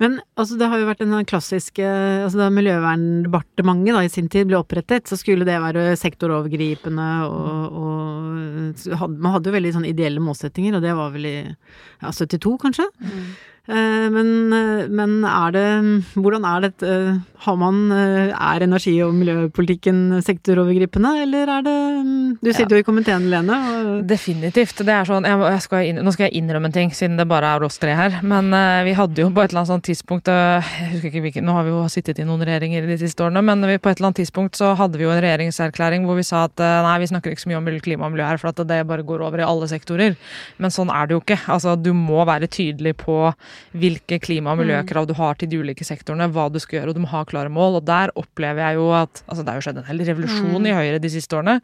Men 0.00 0.20
altså, 0.40 0.56
det 0.56 0.70
har 0.72 0.80
jo 0.80 0.86
vært 0.88 1.02
en 1.04 1.12
klassisk 1.28 1.82
altså, 1.82 2.38
Da 2.38 2.46
Miljøverndepartementet 2.54 3.92
da, 3.92 4.04
i 4.06 4.12
sin 4.12 4.30
tid 4.32 4.48
ble 4.48 4.56
opprettet, 4.56 5.10
så 5.10 5.18
skulle 5.20 5.44
det 5.44 5.58
være 5.60 5.98
sektorovergripende 6.00 7.08
og, 7.26 7.76
og 7.82 8.78
så 8.80 8.96
hadde, 9.02 9.18
Man 9.20 9.34
hadde 9.34 9.50
jo 9.50 9.56
veldig 9.56 9.74
sånn 9.76 9.88
ideelle 9.90 10.22
målsettinger, 10.22 10.78
og 10.78 10.84
det 10.84 10.96
var 10.96 11.12
vel 11.14 11.28
i 11.28 11.36
ja, 11.44 12.12
72, 12.12 12.56
kanskje? 12.62 12.86
Eh, 13.04 13.30
men, 13.70 14.52
eh, 14.52 14.88
men 14.88 15.20
er 15.28 15.52
det 15.54 15.64
Hvordan 16.16 16.46
er 16.48 16.64
dette 16.64 16.92
Har 17.44 17.56
man 17.60 17.92
eh, 17.92 18.32
Er 18.32 18.64
energi- 18.64 18.96
og 19.04 19.12
miljøpolitikken 19.14 20.22
sektorovergripende, 20.24 21.12
eller 21.22 21.52
er 21.58 21.66
det 21.66 21.74
mm, 22.06 22.38
Du 22.42 22.50
sitter 22.52 22.78
jo 22.78 22.80
i 22.82 22.86
komiteen, 22.86 23.28
Lene. 23.30 23.58
Og, 23.70 23.90
Definitivt. 24.08 24.80
det 24.86 24.94
er 24.94 25.06
sånn, 25.08 25.28
jeg, 25.28 25.60
skal 25.62 26.00
Nå 26.00 26.14
skal 26.16 26.28
jeg 26.28 26.40
innrømme 26.40 26.70
en 26.70 26.74
ting, 26.74 26.94
siden 26.96 27.18
det 27.20 27.28
bare 27.30 27.52
er 27.54 27.66
oss 27.66 27.78
tre 27.80 27.94
her. 27.94 28.18
Men 28.26 28.50
eh, 28.56 28.80
vi 28.88 28.96
hadde 28.98 29.22
jo 29.22 29.30
på 29.30 29.44
et 29.44 29.52
eller 29.52 29.62
annet 29.62 29.74
sånt 29.74 29.86
tidspunkt 29.86 30.32
eh, 30.32 30.72
jeg 30.80 30.90
husker 30.94 31.12
ikke 31.12 31.24
hvilken, 31.28 31.46
Nå 31.46 31.56
har 31.58 31.68
vi 31.68 31.74
jo 31.74 31.84
sittet 31.92 32.20
i 32.22 32.26
noen 32.26 32.44
regjeringer 32.46 32.88
de 32.88 32.98
siste 33.00 33.24
årene, 33.26 33.44
men 33.44 33.64
vi, 33.68 33.78
på 33.78 33.92
et 33.92 34.00
eller 34.00 34.10
annet 34.10 34.22
tidspunkt 34.24 34.58
så 34.58 34.72
hadde 34.78 34.98
vi 34.98 35.06
jo 35.06 35.12
en 35.14 35.22
regjeringserklæring 35.22 36.08
hvor 36.08 36.18
vi 36.18 36.26
sa 36.26 36.46
at 36.48 36.64
eh, 36.64 36.80
nei, 36.88 36.96
vi 37.04 37.10
snakker 37.12 37.36
ikke 37.36 37.44
så 37.44 37.52
mye 37.52 37.60
om 37.60 37.70
klima 37.84 38.08
og 38.08 38.16
miljø 38.16 38.26
her, 38.26 38.40
for 38.40 38.50
at 38.50 38.64
det 38.66 38.82
bare 38.88 39.06
går 39.06 39.22
over 39.28 39.44
i 39.44 39.46
alle 39.46 39.68
sektorer. 39.70 40.16
Men 40.58 40.74
sånn 40.74 40.90
er 40.92 41.06
det 41.06 41.16
jo 41.16 41.22
ikke. 41.22 41.40
Altså, 41.52 41.76
Du 41.80 41.92
må 41.96 42.24
være 42.28 42.50
tydelig 42.50 42.96
på 43.04 43.30
hvilke 43.72 44.20
klima- 44.22 44.54
og 44.54 44.60
miljøkrav 44.62 45.06
du 45.08 45.14
har 45.18 45.38
til 45.38 45.50
de 45.50 45.60
ulike 45.62 45.86
sektorene, 45.86 46.28
hva 46.32 46.48
du 46.52 46.58
skal 46.62 46.80
gjøre, 46.80 46.92
og 46.92 46.98
du 46.98 47.02
må 47.04 47.10
ha 47.12 47.22
klare 47.28 47.52
mål. 47.52 47.78
Og 47.80 47.86
der 47.88 48.12
opplever 48.18 48.62
jeg 48.64 48.80
jo 48.80 48.90
at 48.96 49.22
altså 49.26 49.44
Det 49.44 49.52
har 49.52 49.60
jo 49.60 49.66
skjedd 49.66 49.80
en 49.80 49.88
hel 49.88 50.04
revolusjon 50.08 50.66
i 50.66 50.74
Høyre 50.76 51.00
de 51.02 51.12
siste 51.12 51.36
årene. 51.36 51.60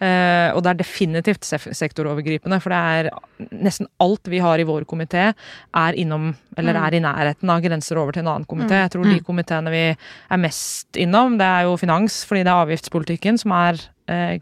Eh, 0.00 0.48
og 0.54 0.62
det 0.64 0.72
er 0.72 0.80
definitivt 0.80 1.46
sektorovergripende, 1.46 2.60
for 2.62 2.74
det 2.74 2.80
er 2.80 3.10
nesten 3.50 3.88
alt 4.02 4.30
vi 4.30 4.42
har 4.42 4.60
i 4.60 4.66
vår 4.68 4.86
komité, 4.90 5.30
er 5.30 6.00
innom, 6.00 6.34
eller 6.58 6.80
er 6.80 6.96
i 6.96 7.04
nærheten 7.04 7.52
av 7.52 7.62
grenser 7.64 8.00
over 8.00 8.16
til 8.16 8.24
en 8.24 8.34
annen 8.34 8.48
komité. 8.48 8.82
Jeg 8.84 8.94
tror 8.96 9.08
de 9.08 9.20
komiteene 9.24 9.72
vi 9.72 9.86
er 9.94 10.42
mest 10.42 10.98
innom, 11.00 11.38
det 11.40 11.46
er 11.46 11.68
jo 11.68 11.78
finans, 11.80 12.22
fordi 12.28 12.44
det 12.44 12.52
er 12.52 12.66
avgiftspolitikken 12.66 13.40
som 13.40 13.54
er 13.56 13.80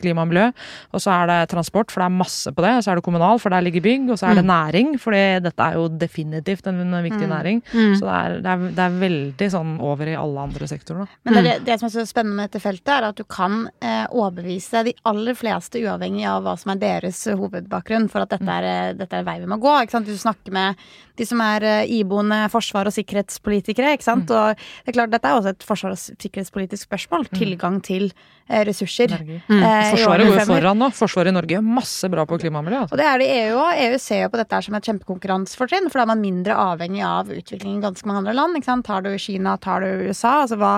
klima 0.00 0.25
og 0.25 0.30
miljø. 0.32 0.48
Og 0.94 1.02
så 1.02 1.12
er 1.14 1.30
det 1.30 1.38
transport, 1.52 1.92
for 1.92 2.02
det 2.02 2.08
er 2.08 2.16
masse 2.18 2.52
på 2.54 2.64
det. 2.64 2.75
Og 2.78 2.84
så 2.84 2.92
er 2.92 3.00
det 3.00 3.06
kommunal, 3.06 3.40
for 3.42 3.54
der 3.54 3.64
ligger 3.66 3.84
bygg. 3.84 4.08
Og 4.12 4.20
så 4.20 4.30
er 4.30 4.40
det 4.40 4.46
næring, 4.48 4.94
for 5.00 5.16
dette 5.16 5.68
er 5.68 5.78
jo 5.78 5.88
definitivt 5.88 6.66
en, 6.70 6.80
viktig 7.04 7.28
næring. 7.30 7.62
Så 7.98 8.06
det 8.06 8.14
er, 8.14 8.38
det, 8.44 8.52
er, 8.54 8.64
det 8.76 8.84
er 8.84 8.98
veldig 9.02 9.50
sånn 9.52 9.75
over 9.84 10.10
i 10.10 10.16
alle 10.18 10.46
andre 10.48 10.68
sektorer. 10.70 11.10
Men 11.28 11.40
det, 11.44 11.56
det, 11.66 11.78
som 11.80 11.88
er 11.88 11.94
så 11.94 12.06
spennende 12.08 12.38
med 12.38 12.50
dette 12.50 12.62
feltet, 12.64 12.92
er 12.94 13.08
at 13.10 13.18
du 13.18 13.25
kan 13.28 13.66
eh, 13.84 14.06
overbevise 14.10 14.84
de 14.88 14.94
aller 15.08 15.37
fleste, 15.38 15.82
uavhengig 15.84 16.26
av 16.28 16.46
hva 16.46 16.56
som 16.60 16.72
er 16.75 16.80
deres 16.82 17.20
eh, 17.28 17.38
hovedbakgrunn, 17.38 18.08
for 18.12 18.25
at 18.25 18.32
dette 18.34 18.56
er, 18.58 18.68
eh, 18.68 18.94
dette 18.98 19.20
er 19.20 19.26
vei 19.26 19.38
vi 19.42 19.50
må 19.50 19.60
gå. 19.62 19.75
Ikke 19.82 19.98
sant? 19.98 20.08
Du 20.08 20.18
snakker 20.18 20.54
med 20.54 20.88
de 21.18 21.26
som 21.26 21.40
er 21.44 21.66
eh, 21.66 21.92
iboende 21.98 22.40
forsvar- 22.52 22.88
og 22.90 22.94
sikkerhetspolitikere. 22.96 23.94
Ikke 23.96 24.06
sant? 24.06 24.30
Og 24.30 24.54
det 24.58 24.92
er 24.92 24.98
klart, 24.98 25.14
dette 25.14 25.30
er 25.30 25.38
også 25.38 25.54
et 25.54 25.66
forsvars- 25.66 26.08
og 26.10 26.22
sikkerhetspolitisk 26.25 26.88
spørsmål. 26.88 27.28
Tilgang 27.38 27.80
til 27.84 28.10
eh, 28.48 28.62
ressurser. 28.68 29.14
Energi. 29.18 29.40
eh, 29.48 29.57
i 29.62 29.90
Forsvaret 29.92 30.28
går 30.28 30.40
jo 30.40 30.46
foran 30.48 30.80
nå. 30.80 30.88
Forsvaret 30.96 31.32
i 31.32 31.34
Norge 31.36 31.56
gjør 31.56 31.64
masse 31.66 32.10
bra 32.12 32.24
på 32.28 32.38
klima 32.40 32.62
og 32.62 32.66
miljø. 32.68 32.82
Altså. 32.84 32.94
Og 32.94 33.00
det 33.00 33.06
er 33.08 33.22
det 33.22 33.28
EU 33.36 33.58
òg. 33.62 33.82
EU 33.84 33.98
ser 34.02 34.22
jo 34.24 34.30
på 34.32 34.40
dette 34.40 34.60
som 34.66 34.78
et 34.78 34.88
kjempekonkurransefortrinn, 34.90 35.88
for 35.90 36.00
da 36.00 36.06
er 36.06 36.10
man 36.12 36.22
mindre 36.22 36.58
avhengig 36.58 37.04
av 37.06 37.32
utviklingen 37.32 37.80
i 37.80 37.86
ganske 37.86 38.08
mange 38.08 38.22
andre 38.22 38.36
land. 38.38 38.58
Ikke 38.58 38.70
sant? 38.70 38.86
Tar 38.88 39.04
du 39.06 39.10
Kina, 39.20 39.56
tar 39.62 39.84
du 39.84 40.06
USA, 40.08 40.34
altså 40.44 40.58
hva 40.60 40.74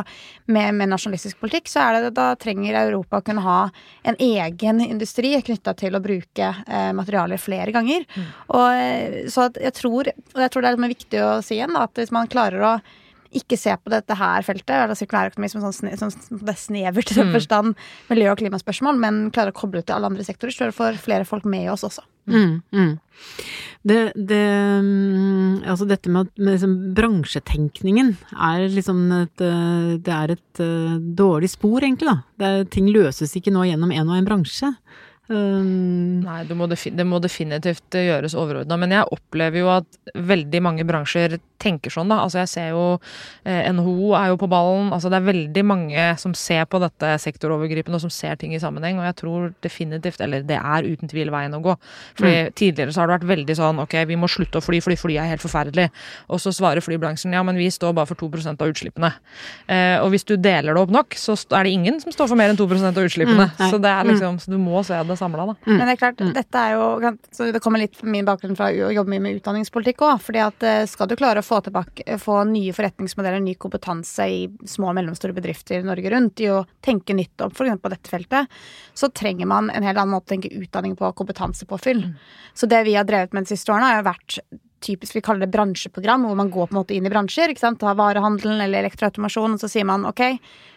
med, 0.51 0.79
med 0.79 0.93
nasjonalistisk 0.93 1.41
politikk, 1.43 1.71
så 1.71 1.85
er 1.87 1.99
det 1.99 2.15
da 2.19 2.31
trenger 2.41 2.79
Europa 2.85 3.21
å 3.21 3.27
kunne 3.27 3.45
ha 3.45 3.61
en 4.09 4.19
egen 4.21 4.83
industri 4.85 5.35
knytta 5.45 5.75
til 5.79 5.97
å 5.97 6.03
bruke 6.05 6.51
eh, 6.67 6.91
materialer 6.97 7.41
flere 7.41 7.75
ganger. 7.75 8.07
Og, 8.49 8.67
eh, 8.75 9.21
så 9.31 9.49
at 9.49 9.61
jeg 9.61 9.77
tror, 9.79 10.11
og 10.35 10.43
jeg 10.45 10.53
tror 10.53 10.65
det 10.65 10.73
er 10.73 10.79
liksom 10.79 10.97
viktig 10.97 11.23
å 11.25 11.31
si 11.45 11.59
igjen, 11.59 11.77
da, 11.77 11.87
at 11.89 12.01
hvis 12.01 12.15
man 12.15 12.31
klarer 12.31 12.67
å 12.67 12.75
ikke 13.31 13.59
se 13.59 13.75
på 13.79 13.93
dette 13.93 14.15
her 14.19 14.43
feltet, 14.47 14.73
eller 14.75 14.99
sirkulærøkonomi 14.99 15.51
som 15.53 15.63
sånn, 15.63 15.93
sånn, 15.99 16.15
det 16.41 16.55
er 16.55 16.59
snevert 16.59 17.13
den 17.15 17.31
forstand 17.35 17.77
miljø- 18.11 18.33
og 18.33 18.41
klimaspørsmål, 18.43 18.99
men 18.99 19.21
klarer 19.35 19.55
å 19.55 19.61
koble 19.61 19.83
ut 19.83 19.87
til 19.87 19.97
alle 19.97 20.11
andre 20.11 20.27
sektorer, 20.27 20.55
så 20.55 20.65
tror 20.65 20.77
får 20.79 21.03
flere 21.05 21.29
folk 21.29 21.47
med 21.47 21.71
oss 21.71 21.87
også. 21.87 22.03
Mm, 22.31 22.61
mm. 22.75 22.91
Det, 23.83 24.13
det 24.15 24.45
mm, 24.85 25.63
Altså 25.65 25.87
dette 25.89 26.11
med, 26.13 26.29
med 26.37 26.53
liksom 26.53 26.75
bransjetenkningen 26.95 28.11
er 28.37 28.67
liksom 28.71 29.01
et 29.17 29.43
eh, 29.43 29.95
Det 30.05 30.13
er 30.15 30.35
et 30.37 30.61
eh, 30.63 30.99
dårlig 31.01 31.49
spor, 31.51 31.81
egentlig, 31.81 32.11
da. 32.11 32.21
Det 32.39 32.71
ting 32.75 32.91
løses 32.93 33.33
ikke 33.37 33.55
nå 33.55 33.65
gjennom 33.71 33.95
en 33.95 34.13
og 34.13 34.19
en 34.19 34.29
bransje. 34.29 34.71
Um, 35.31 36.25
Nei, 36.25 36.41
det 36.49 36.57
må, 36.59 36.67
det 36.67 37.07
må 37.07 37.21
definitivt 37.23 37.95
eh, 37.95 38.09
gjøres 38.09 38.35
overordna. 38.35 38.75
Men 38.81 38.97
jeg 38.97 39.07
opplever 39.15 39.63
jo 39.63 39.71
at 39.77 40.15
veldig 40.19 40.61
mange 40.67 40.87
bransjer 40.89 41.39
tenker 41.61 41.93
sånn, 41.93 42.11
da. 42.11 42.23
Altså 42.25 42.41
jeg 42.41 42.51
ser 42.51 42.69
jo 42.73 42.85
eh, 43.45 43.69
NHO 43.77 44.15
er 44.19 44.31
jo 44.33 44.39
på 44.41 44.49
ballen. 44.51 44.91
Altså 44.97 45.13
det 45.13 45.21
er 45.21 45.29
veldig 45.29 45.65
mange 45.69 46.07
som 46.19 46.35
ser 46.35 46.65
på 46.71 46.81
dette 46.83 47.13
sektorovergripende 47.23 48.01
og 48.01 48.05
som 48.07 48.13
ser 48.13 48.41
ting 48.41 48.57
i 48.57 48.63
sammenheng. 48.63 48.99
Og 48.99 49.07
jeg 49.07 49.19
tror 49.21 49.47
definitivt, 49.63 50.23
eller 50.25 50.43
det 50.47 50.59
er 50.59 50.89
uten 50.89 51.11
tvil 51.11 51.31
veien 51.31 51.55
å 51.55 51.63
gå. 51.63 51.77
Fordi 52.19 52.51
tidligere 52.59 52.97
så 52.97 53.05
har 53.05 53.11
det 53.11 53.19
vært 53.21 53.31
veldig 53.31 53.59
sånn 53.61 53.85
ok, 53.85 53.97
vi 54.11 54.19
må 54.19 54.31
slutte 54.31 54.59
å 54.59 54.65
fly 54.65 54.83
fordi 54.83 54.99
fly 54.99 55.21
er 55.21 55.31
helt 55.35 55.45
forferdelig. 55.45 55.91
Og 56.33 56.43
så 56.43 56.55
svarer 56.57 56.83
flybransjen 56.85 57.37
ja, 57.37 57.45
men 57.47 57.61
vi 57.61 57.71
står 57.71 57.95
bare 57.97 58.11
for 58.11 58.19
2% 58.19 58.59
av 58.59 58.75
utslippene. 58.75 59.13
Eh, 59.71 59.97
og 60.01 60.11
hvis 60.15 60.27
du 60.27 60.35
deler 60.41 60.75
det 60.75 60.83
opp 60.83 60.95
nok, 60.95 61.15
så 61.19 61.37
er 61.55 61.69
det 61.69 61.77
ingen 61.77 62.01
som 62.03 62.15
står 62.15 62.33
for 62.33 62.41
mer 62.41 62.51
enn 62.51 62.59
2 62.59 62.67
av 62.89 63.05
utslippene. 63.05 63.51
Mm, 63.53 63.71
så 63.71 63.79
det 63.83 63.95
er 63.95 64.11
liksom, 64.11 64.41
så 64.43 64.51
du 64.51 64.59
må 64.59 64.83
se 64.87 64.99
det 65.07 65.20
samla, 65.21 65.47
da. 65.51 65.57
Men 65.69 65.85
det 65.85 65.95
er 65.95 66.01
klart, 66.01 66.23
dette 66.35 66.63
er 66.63 66.77
jo 66.77 67.13
så 67.37 67.51
Det 67.53 67.63
kommer 67.63 67.83
litt 67.83 68.01
min 68.03 68.27
bakgrunn 68.27 68.57
fra 68.59 68.71
å 68.73 68.91
jobbe 68.95 69.13
mye 69.13 69.25
med 69.25 69.41
utdanningspolitikk 69.41 70.05
òg. 70.07 70.17
fordi 70.25 70.43
at 70.45 70.67
eh, 70.67 70.87
skal 70.91 71.11
du 71.11 71.17
klare 71.21 71.43
å 71.43 71.47
få 71.47 71.61
tilbake 71.67 72.19
få 72.21 72.41
nye 72.51 72.75
forretningsmodeller, 72.77 73.43
ny 73.45 73.55
kompetanse 73.61 74.27
i 74.27 74.41
små 74.69 74.91
og 74.91 74.99
mellomstore 74.99 75.37
bedrifter 75.37 75.85
Norge 75.87 76.13
rundt, 76.13 76.41
i 76.41 76.51
å 76.53 76.65
tenke 76.85 77.17
nytt 77.17 77.45
om 77.45 77.53
f.eks. 77.53 77.77
på 77.83 77.93
dette 77.93 78.13
feltet, 78.13 78.59
så 78.95 79.13
trenger 79.13 79.49
man 79.51 79.71
en 79.71 79.87
helt 79.87 79.99
annen 79.99 80.17
måte 80.17 80.31
å 80.31 80.35
tenke 80.35 80.53
utdanning 80.57 80.97
på, 80.99 81.13
kompetansepåfyll. 81.21 82.05
Så 82.55 82.69
det 82.71 82.83
vi 82.89 82.97
har 82.99 83.07
drevet 83.09 83.37
med 83.37 83.47
de 83.47 83.55
siste 83.55 83.73
årene, 83.73 83.93
har 83.93 84.03
jo 84.03 84.11
vært 84.11 84.41
typisk 84.81 85.17
vi 85.17 85.23
kaller 85.25 85.45
det 85.45 85.53
bransjeprogram, 85.53 86.25
hvor 86.27 86.39
man 86.39 86.51
går 86.53 86.71
på 86.71 86.75
en 86.75 86.81
måte 86.81 86.97
inn 86.97 87.07
i 87.07 87.13
bransjer. 87.13 87.53
ikke 87.53 87.63
sant? 87.63 87.81
Ta 87.83 87.95
varehandelen 87.97 88.63
eller 88.65 88.83
elektroautomasjon, 88.85 89.57
og 89.57 89.63
så 89.63 89.71
sier 89.71 89.87
man 89.89 90.07
ok, 90.09 90.23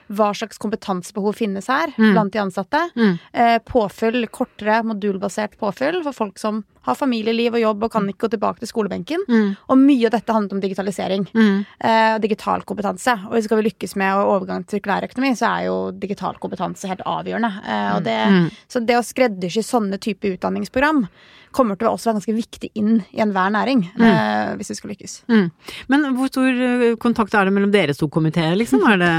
hva 0.07 0.33
slags 0.35 0.57
kompetansebehov 0.57 1.35
finnes 1.39 1.67
her 1.71 1.93
blant 1.95 2.33
de 2.33 2.39
ansatte? 2.41 2.81
Mm. 2.95 3.17
Eh, 3.33 3.57
påfyll, 3.65 4.27
kortere, 4.27 4.81
modulbasert 4.83 5.57
påfyll 5.59 6.01
for 6.03 6.13
folk 6.13 6.39
som 6.39 6.63
har 6.83 6.97
familieliv 6.99 7.55
og 7.55 7.61
jobb 7.61 7.83
og 7.85 7.91
kan 7.93 8.07
ikke 8.11 8.25
gå 8.25 8.29
tilbake 8.33 8.59
til 8.59 8.67
skolebenken. 8.67 9.21
Mm. 9.29 9.53
Og 9.71 9.77
mye 9.79 10.09
av 10.09 10.11
dette 10.17 10.33
handler 10.35 10.57
om 10.57 10.63
digitalisering 10.65 11.23
mm, 11.31 11.53
eh, 11.79 12.15
og 12.17 12.25
digital 12.25 12.65
kompetanse. 12.67 13.13
Og 13.29 13.39
skal 13.45 13.61
vi 13.61 13.69
lykkes 13.69 13.95
med 14.01 14.19
overgang 14.19 14.65
til 14.67 14.81
sirkulærøkonomi, 14.81 15.31
så 15.39 15.47
er 15.53 15.69
jo 15.69 15.77
digital 15.95 16.35
kompetanse 16.43 16.89
helt 16.91 17.05
avgjørende. 17.07 17.53
Eh, 17.63 17.91
og 17.95 18.03
det, 18.03 18.19
Mm. 18.23 18.49
Så 18.67 18.79
det 18.85 18.95
å 18.97 19.03
skreddersy 19.03 19.61
sånne 19.63 19.97
type 19.99 20.27
utdanningsprogram 20.27 21.07
kommer 21.53 21.77
til 21.77 21.87
å 21.87 21.93
også 21.93 22.09
være 22.09 22.19
ganske 22.19 22.35
viktig 22.35 22.69
inn 22.79 23.03
i 23.13 23.21
enhver 23.21 23.51
næring, 23.53 23.83
eh, 23.99 24.55
hvis 24.57 24.71
vi 24.73 24.75
skal 24.75 24.89
lykkes. 24.93 25.23
mm. 25.29 25.51
Men 25.87 26.15
hvor 26.17 26.27
stor 26.31 26.47
eh, 26.49 26.95
kontakt 26.95 27.33
er 27.33 27.45
det 27.45 27.53
mellom 27.53 27.71
deres 27.71 27.97
to 27.97 28.07
komiteer, 28.07 28.55
liksom? 28.57 28.83
Er 28.91 28.97
det 28.97 29.13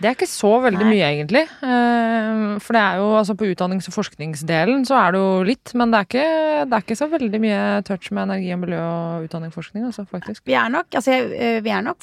Det 0.00 0.08
er 0.08 0.16
ikke 0.16 0.30
så 0.30 0.50
veldig 0.64 0.80
Nei. 0.80 0.92
mye, 0.94 1.08
egentlig. 1.12 1.42
Eh, 1.44 2.54
For 2.64 2.76
det 2.76 2.80
er 2.80 3.00
jo, 3.02 3.10
altså 3.18 3.36
på 3.36 3.50
utdannings- 3.50 3.88
og 3.90 3.96
forskningsdelen 3.98 4.86
så 4.88 4.96
er 4.96 5.12
det 5.12 5.20
jo 5.20 5.44
litt, 5.44 5.74
men 5.76 5.92
det 5.92 6.00
er 6.00 6.08
ikke, 6.08 6.30
det 6.70 6.78
er 6.78 6.86
ikke 6.86 6.98
så 6.98 7.10
veldig 7.12 7.40
mye 7.42 7.60
touch 7.84 8.08
med 8.10 8.24
energi 8.24 8.50
og 8.56 8.62
miljø 8.64 8.80
og 8.80 9.28
utdanning 9.28 9.52
og 9.52 9.58
forskning, 9.58 9.84
altså, 9.90 10.06
faktisk. 10.08 10.44
Vi 10.48 10.56
er 10.56 10.72
nok, 10.72 10.88
altså, 10.96 11.18
eh, 11.36 11.60
vi 11.64 11.74
er 11.74 11.84
nok 11.84 12.00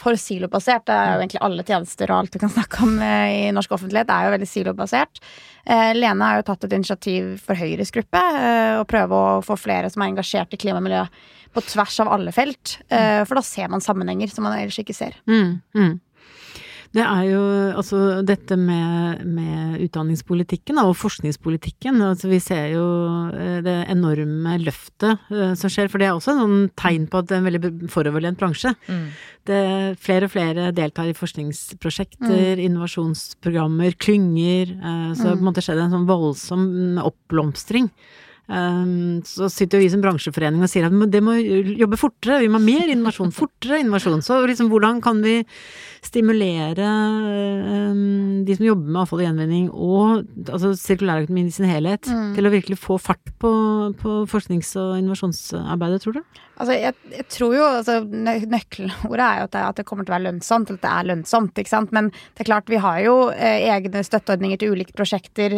for 0.00 0.16
silobasert. 0.16 0.86
Det 0.88 0.94
er 0.94 1.10
jo 1.10 1.24
egentlig 1.24 1.42
alle 1.44 1.66
tjenester 1.66 2.12
og 2.12 2.22
alt 2.22 2.36
vi 2.38 2.42
kan 2.44 2.54
snakke 2.54 2.84
om 2.86 2.94
eh, 3.04 3.48
i 3.48 3.50
norsk 3.52 3.74
offentlighet, 3.76 4.14
er 4.14 4.28
jo 4.28 4.36
veldig 4.36 4.50
silobasert. 4.50 5.22
Lene 5.70 6.24
har 6.24 6.38
jo 6.38 6.46
tatt 6.48 6.64
et 6.64 6.72
initiativ 6.72 7.34
for 7.44 7.54
Høyres 7.54 7.92
gruppe, 7.94 8.20
å 8.80 8.86
prøve 8.88 9.12
å 9.14 9.42
få 9.44 9.58
flere 9.60 9.90
som 9.92 10.02
er 10.02 10.08
engasjert 10.08 10.56
i 10.56 10.58
klima 10.58 10.80
og 10.80 10.86
miljø 10.86 11.02
på 11.52 11.62
tvers 11.66 11.98
av 12.00 12.10
alle 12.14 12.32
felt. 12.34 12.78
Eh, 12.88 13.22
for 13.26 13.38
da 13.38 13.42
ser 13.44 13.70
man 13.72 13.82
sammenhenger 13.82 14.30
som 14.30 14.46
man 14.46 14.56
ellers 14.58 14.78
ikke 14.82 14.96
ser. 14.96 15.16
Mm, 15.30 15.58
mm. 15.74 15.92
Det 16.90 17.02
er 17.04 17.26
jo 17.28 17.40
altså 17.78 17.98
dette 18.26 18.56
med, 18.58 19.20
med 19.22 19.78
utdanningspolitikken 19.84 20.80
da, 20.80 20.88
og 20.90 20.96
forskningspolitikken. 20.98 22.00
Altså 22.02 22.30
vi 22.32 22.40
ser 22.42 22.72
jo 22.72 22.86
eh, 23.30 23.60
det 23.62 23.76
enorme 23.92 24.56
løftet 24.64 25.22
uh, 25.30 25.52
som 25.58 25.70
skjer, 25.70 25.90
for 25.92 26.02
det 26.02 26.08
er 26.08 26.16
også 26.16 26.34
en 26.34 26.40
sånn 26.42 26.64
tegn 26.80 27.06
på 27.10 27.20
at 27.20 27.28
det 27.30 27.36
er 27.36 27.42
en 27.44 27.46
veldig 27.46 27.90
foroverlent 27.94 28.40
bransje. 28.40 28.74
Mm. 28.90 29.04
Det, 29.46 29.60
flere 30.02 30.26
og 30.26 30.34
flere 30.34 30.72
deltar 30.74 31.12
i 31.12 31.14
forskningsprosjekter, 31.14 32.58
mm. 32.58 32.64
innovasjonsprogrammer, 32.66 33.94
klynger. 34.02 34.74
Uh, 34.82 35.12
så 35.14 35.28
mm. 35.28 35.30
på 35.30 35.38
en 35.38 35.46
måte 35.52 35.64
skjer 35.66 35.84
en 35.84 35.94
sånn 35.94 36.10
voldsom 36.10 36.66
oppblomstring. 37.06 37.86
Um, 38.50 39.20
så 39.26 39.46
sitter 39.52 39.78
jo 39.78 39.84
vi 39.84 39.90
som 39.92 40.02
bransjeforening 40.02 40.64
og 40.64 40.70
sier 40.72 40.88
at 40.88 41.12
det 41.12 41.20
må 41.22 41.36
jobbe 41.38 41.98
fortere, 42.00 42.40
vi 42.42 42.48
må 42.50 42.58
ha 42.58 42.64
mer 42.64 42.90
innovasjon, 42.90 43.30
fortere 43.34 43.78
innovasjon. 43.84 44.24
Så 44.26 44.40
liksom 44.48 44.72
hvordan 44.72 44.98
kan 45.04 45.20
vi 45.22 45.36
stimulere 46.02 46.88
um, 47.92 48.42
de 48.46 48.56
som 48.56 48.66
jobber 48.66 48.88
med 48.88 49.02
avfall 49.02 49.20
og 49.20 49.26
gjenvinning 49.26 49.66
og 49.70 50.48
altså 50.48 50.72
sirkulærøkonomien 50.80 51.50
i 51.50 51.54
sin 51.54 51.68
helhet, 51.70 52.08
mm. 52.08 52.32
til 52.36 52.48
å 52.48 52.54
virkelig 52.54 52.80
få 52.80 52.98
fart 52.98 53.34
på, 53.42 53.50
på 54.00 54.22
forsknings- 54.30 54.72
og 54.80 54.96
innovasjonsarbeidet, 54.98 56.02
tror 56.02 56.18
du? 56.18 56.40
Altså, 56.60 56.74
jeg, 56.76 56.96
jeg, 57.14 57.24
tror 57.32 57.54
jo 57.56 57.64
altså, 57.64 57.94
Nøkkelordet 58.04 59.24
er 59.24 59.38
jo 59.38 59.44
at 59.46 59.54
det, 59.54 59.60
at 59.64 59.78
det, 59.78 59.84
kommer 59.88 60.04
til 60.04 60.12
å 60.12 60.16
være 60.18 60.26
lønnsomt, 60.26 60.68
eller 60.68 60.80
at 60.80 60.84
det 60.84 60.90
er 60.92 61.08
lønnsomt. 61.08 61.60
ikke 61.60 61.72
sant? 61.72 61.94
Men 61.96 62.10
det 62.12 62.44
er 62.44 62.50
klart, 62.50 62.68
vi 62.72 62.80
har 62.84 62.98
jo 63.04 63.14
eh, 63.32 63.64
egne 63.72 64.02
støtteordninger 64.04 64.60
til 64.60 64.74
ulike 64.74 64.96
prosjekter. 64.96 65.54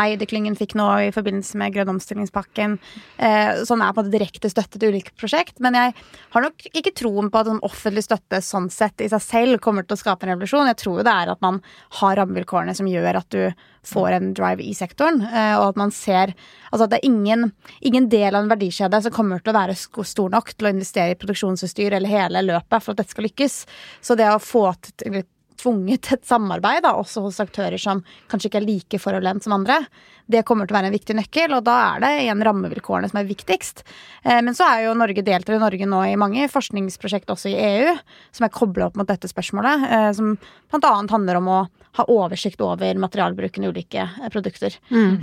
Eide-klyngen 0.00 0.56
fikk 0.56 0.76
nå 0.80 0.88
i 1.08 1.12
forbindelse 1.12 1.60
med 1.60 1.74
grønn 1.76 1.92
omstillingspakken. 2.20 2.78
Eh, 3.18 3.64
som 3.64 3.80
er 3.82 3.92
på 3.92 4.04
en 4.04 4.10
direkte 4.12 4.50
støtte 4.50 4.78
til 4.78 4.92
ulike 4.92 5.14
prosjekt. 5.18 5.60
Men 5.60 5.74
jeg 5.74 5.94
har 6.30 6.44
nok 6.44 6.66
ikke 6.72 6.94
troen 6.94 7.30
på 7.30 7.40
at 7.40 7.50
sånn 7.50 7.62
offentlig 7.66 8.04
støtte 8.04 8.40
sånn 8.42 8.70
sett 8.70 9.00
i 9.00 9.08
seg 9.08 9.22
selv 9.22 9.60
kommer 9.60 9.84
til 9.84 9.96
å 9.96 10.00
skape 10.00 10.26
en 10.26 10.34
revolusjon. 10.34 10.68
Jeg 10.70 10.80
tror 10.82 11.00
jo 11.00 11.06
det 11.06 11.14
er 11.14 11.32
at 11.32 11.40
man 11.40 11.60
har 12.00 12.16
rammevilkårene 12.16 12.74
som 12.76 12.88
gjør 12.88 13.20
at 13.20 13.30
du 13.30 13.50
får 13.86 14.12
en 14.12 14.32
drive 14.36 14.60
i 14.60 14.74
sektoren, 14.76 15.22
eh, 15.24 15.54
og 15.56 15.70
at 15.70 15.78
man 15.80 15.90
ser 15.90 16.34
Altså 16.70 16.84
at 16.84 16.92
det 16.92 16.98
er 17.00 17.08
ingen, 17.08 17.48
ingen 17.82 18.04
del 18.06 18.36
av 18.36 18.44
en 18.44 18.50
verdikjede 18.52 19.00
som 19.02 19.10
kommer 19.10 19.40
til 19.42 19.50
å 19.50 19.56
være 19.56 19.74
stor 19.74 20.28
nok 20.30 20.52
til 20.54 20.68
å 20.68 20.70
investere 20.70 21.16
i 21.16 21.18
produksjonsutstyr 21.18 21.96
eller 21.96 22.12
hele 22.12 22.44
løpet 22.46 22.84
for 22.84 22.92
at 22.92 23.00
dette 23.00 23.10
skal 23.10 23.26
lykkes. 23.26 23.56
Så 23.98 24.14
det 24.14 24.28
å 24.30 24.38
få 24.38 24.68
til 24.78 25.24
tvunget 25.60 26.12
et 26.14 26.24
samarbeid, 26.26 26.82
da, 26.86 26.94
også 26.98 27.24
hos 27.26 27.40
aktører 27.42 27.80
som 27.80 28.02
kanskje 28.30 28.50
ikke 28.50 28.62
er 28.62 28.68
like 28.68 29.02
foroverlent 29.02 29.44
som 29.46 29.56
andre. 29.56 29.82
Det 30.30 30.44
kommer 30.46 30.68
til 30.68 30.76
å 30.76 30.78
være 30.78 30.90
en 30.90 30.94
viktig 30.94 31.16
nøkkel, 31.18 31.54
og 31.56 31.64
da 31.66 31.76
er 31.88 32.04
det 32.04 32.10
igjen 32.22 32.44
rammevilkårene 32.46 33.10
som 33.10 33.18
er 33.20 33.28
viktigst. 33.28 33.82
Eh, 34.22 34.38
men 34.46 34.54
så 34.56 34.68
er 34.68 34.86
jo 34.86 34.96
Norge 34.98 35.24
deltar 35.26 35.56
i 35.56 35.62
Norge 35.62 35.88
nå 35.90 36.04
i 36.06 36.18
mange 36.20 36.46
forskningsprosjekt 36.52 37.32
også 37.34 37.50
i 37.50 37.58
EU, 37.58 37.96
som 38.36 38.46
er 38.46 38.54
kobla 38.54 38.88
opp 38.88 38.98
mot 39.00 39.08
dette 39.08 39.30
spørsmålet, 39.30 39.86
eh, 39.90 40.08
som 40.16 40.36
bl.a. 40.38 40.92
handler 41.10 41.40
om 41.40 41.50
å 41.50 41.60
ha 41.98 42.06
oversikt 42.06 42.60
over 42.62 43.00
materialbruken 43.02 43.66
i 43.66 43.72
ulike 43.72 44.04
eh, 44.06 44.28
produkter. 44.30 44.76
Mm. 44.92 45.18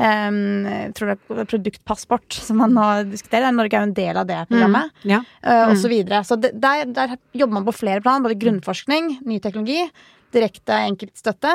Jeg 0.67 0.91
tror 0.97 1.13
det 1.13 1.15
er 1.15 1.49
produktpassport 1.53 2.41
som 2.43 2.59
man 2.59 2.75
nå 2.75 2.89
diskuterer. 3.13 3.55
Norge 3.55 3.77
er 3.77 3.85
jo 3.85 3.91
en 3.91 3.97
del 4.01 4.19
av 4.19 4.27
det 4.27 4.41
programmet, 4.51 4.91
mm. 5.05 5.09
ja. 5.13 5.23
mm. 5.23 5.71
og 5.71 5.79
så 5.79 5.91
videre. 5.91 6.21
Så 6.27 6.39
der, 6.43 6.83
der 6.91 7.15
jobber 7.31 7.61
man 7.61 7.69
på 7.69 7.77
flere 7.79 8.03
plan, 8.03 8.25
både 8.25 8.39
grunnforskning, 8.41 9.21
ny 9.27 9.39
teknologi, 9.43 9.87
direkte 10.35 10.77
enkeltstøtte. 10.87 11.53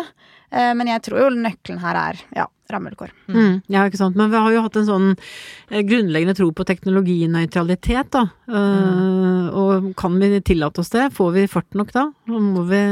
Eh, 0.53 0.73
men 0.77 0.91
jeg 0.91 1.05
tror 1.07 1.25
jo 1.25 1.31
nøkkelen 1.35 1.81
her 1.83 1.99
er 1.99 2.23
ja, 2.37 2.47
rammevilkår. 2.73 3.13
Mm. 3.29 3.37
Mm, 3.37 3.59
ja, 3.75 3.85
ikke 3.89 4.01
sant. 4.01 4.19
Men 4.19 4.33
vi 4.33 4.41
har 4.45 4.55
jo 4.55 4.63
hatt 4.67 4.79
en 4.81 4.89
sånn 4.89 5.11
eh, 5.15 5.83
grunnleggende 5.89 6.37
tro 6.39 6.49
på 6.57 6.67
teknologinøytralitet, 6.69 8.13
da. 8.15 8.27
Mm. 8.53 9.51
Og 9.63 9.93
kan 9.99 10.17
vi 10.21 10.41
tillate 10.45 10.83
oss 10.83 10.93
det? 10.95 11.11
Får 11.17 11.37
vi 11.37 11.47
fart 11.51 11.79
nok 11.79 11.93
da? 11.97 12.09
Må 12.33 12.67
vi 12.71 12.83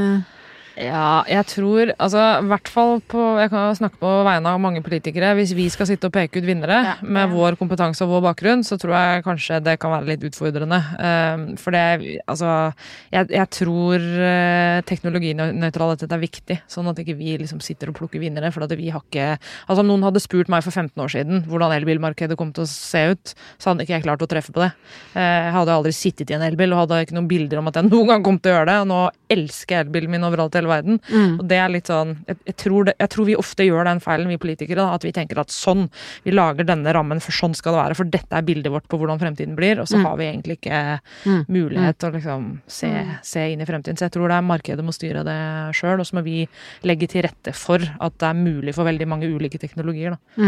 ja, 0.80 1.22
jeg 1.28 1.44
tror 1.50 1.90
Altså, 2.00 2.20
i 2.40 2.48
hvert 2.48 2.68
fall 2.72 3.00
på 3.10 3.20
Jeg 3.40 3.50
kan 3.52 3.76
snakke 3.76 4.00
på 4.00 4.10
vegne 4.26 4.52
av 4.54 4.60
mange 4.62 4.82
politikere. 4.84 5.34
Hvis 5.36 5.52
vi 5.56 5.66
skal 5.72 5.88
sitte 5.88 6.08
og 6.08 6.14
peke 6.14 6.40
ut 6.40 6.46
vinnere 6.46 6.78
ja, 6.86 6.94
med 7.02 7.32
vår 7.34 7.58
kompetanse 7.60 8.04
og 8.06 8.14
vår 8.14 8.24
bakgrunn, 8.30 8.64
så 8.66 8.78
tror 8.80 8.94
jeg 8.96 9.24
kanskje 9.26 9.60
det 9.64 9.76
kan 9.82 9.92
være 9.92 10.08
litt 10.12 10.24
utfordrende. 10.30 10.80
Um, 10.96 11.44
for 11.60 11.76
det 11.76 12.20
Altså, 12.30 12.72
jeg, 13.12 13.28
jeg 13.34 13.48
tror 13.52 14.00
uh, 14.00 14.80
teknologinøytralitet 14.88 16.14
er 16.14 16.22
viktig, 16.22 16.58
sånn 16.70 16.90
at 16.92 17.00
ikke 17.02 17.16
vi 17.18 17.36
liksom 17.40 17.60
sitter 17.64 17.92
og 17.92 17.98
plukker 17.98 18.22
vinnere. 18.22 18.52
For 18.54 18.64
at 18.64 18.74
vi 18.78 18.90
har 18.92 19.04
ikke 19.04 19.28
Altså, 19.36 19.80
om 19.82 19.90
noen 19.90 20.06
hadde 20.06 20.22
spurt 20.22 20.50
meg 20.52 20.64
for 20.64 20.72
15 20.72 21.04
år 21.04 21.12
siden 21.12 21.44
hvordan 21.50 21.74
elbilmarkedet 21.76 22.38
kom 22.40 22.54
til 22.56 22.64
å 22.64 22.70
se 22.70 23.04
ut, 23.12 23.34
så 23.60 23.72
hadde 23.72 23.84
ikke 23.86 23.98
jeg 23.98 24.06
klart 24.06 24.24
å 24.24 24.30
treffe 24.30 24.54
på 24.54 24.64
det. 24.64 24.70
Uh, 25.14 25.20
jeg 25.20 25.54
hadde 25.58 25.76
aldri 25.76 25.94
sittet 25.96 26.32
i 26.32 26.38
en 26.38 26.46
elbil 26.46 26.74
og 26.74 26.84
hadde 26.84 27.02
ikke 27.04 27.18
noen 27.18 27.30
bilder 27.30 27.60
om 27.60 27.70
at 27.70 27.80
jeg 27.80 27.90
noen 27.90 28.14
gang 28.14 28.26
kom 28.26 28.40
til 28.40 28.54
å 28.54 28.58
gjøre 28.58 28.70
det. 28.72 28.78
Og 28.84 28.90
nå 28.90 29.02
elsker 29.36 29.76
jeg 29.76 29.88
elbilen 29.88 30.16
min 30.16 30.26
overalt 30.26 30.54
i 30.56 30.62
hele 30.62 30.69
verden. 30.70 31.00
Mm. 31.10 31.36
Og 31.40 31.44
det 31.50 31.58
er 31.60 31.72
litt 31.72 31.90
sånn 31.90 32.14
jeg, 32.26 32.38
jeg, 32.48 32.56
tror 32.64 32.88
det, 32.88 32.94
jeg, 33.00 33.12
tror 33.14 33.28
vi 33.28 33.36
ofte 33.38 33.66
gjør 33.66 33.88
den 33.88 34.02
feilen, 34.04 34.30
vi 34.30 34.38
politikere. 34.40 34.80
Da, 34.80 34.96
at 34.96 35.06
vi 35.06 35.12
tenker 35.16 35.40
at 35.42 35.54
sånn, 35.54 35.88
vi 36.26 36.34
lager 36.34 36.68
denne 36.68 36.94
rammen, 36.96 37.22
for 37.24 37.36
sånn 37.36 37.56
skal 37.58 37.76
det 37.76 37.82
være. 37.82 37.98
For 37.98 38.12
dette 38.16 38.38
er 38.38 38.46
bildet 38.46 38.72
vårt 38.72 38.88
på 38.90 39.00
hvordan 39.00 39.20
fremtiden 39.22 39.58
blir. 39.58 39.82
Og 39.82 39.90
så 39.90 40.00
mm. 40.00 40.06
har 40.08 40.18
vi 40.20 40.28
egentlig 40.28 40.58
ikke 40.60 40.82
mm. 41.26 41.42
mulighet 41.50 42.00
til 42.00 42.10
å 42.10 42.16
liksom 42.16 42.48
se, 42.70 42.90
mm. 42.90 43.14
se, 43.32 43.46
inn 43.52 43.64
i 43.64 43.68
fremtiden. 43.68 44.00
Så 44.00 44.08
jeg 44.08 44.16
tror 44.16 44.30
det 44.30 44.40
er 44.40 44.48
markedet 44.50 44.86
må 44.86 44.94
styre 44.96 45.26
det 45.26 45.38
sjøl. 45.78 46.00
Og 46.00 46.08
så 46.08 46.18
må 46.18 46.24
vi 46.26 46.42
legge 46.86 47.10
til 47.10 47.26
rette 47.26 47.54
for 47.56 47.82
at 47.82 48.18
det 48.20 48.30
er 48.30 48.40
mulig 48.40 48.76
for 48.76 48.88
veldig 48.88 49.08
mange 49.10 49.30
ulike 49.30 49.60
teknologier. 49.60 50.16
Da. 50.16 50.40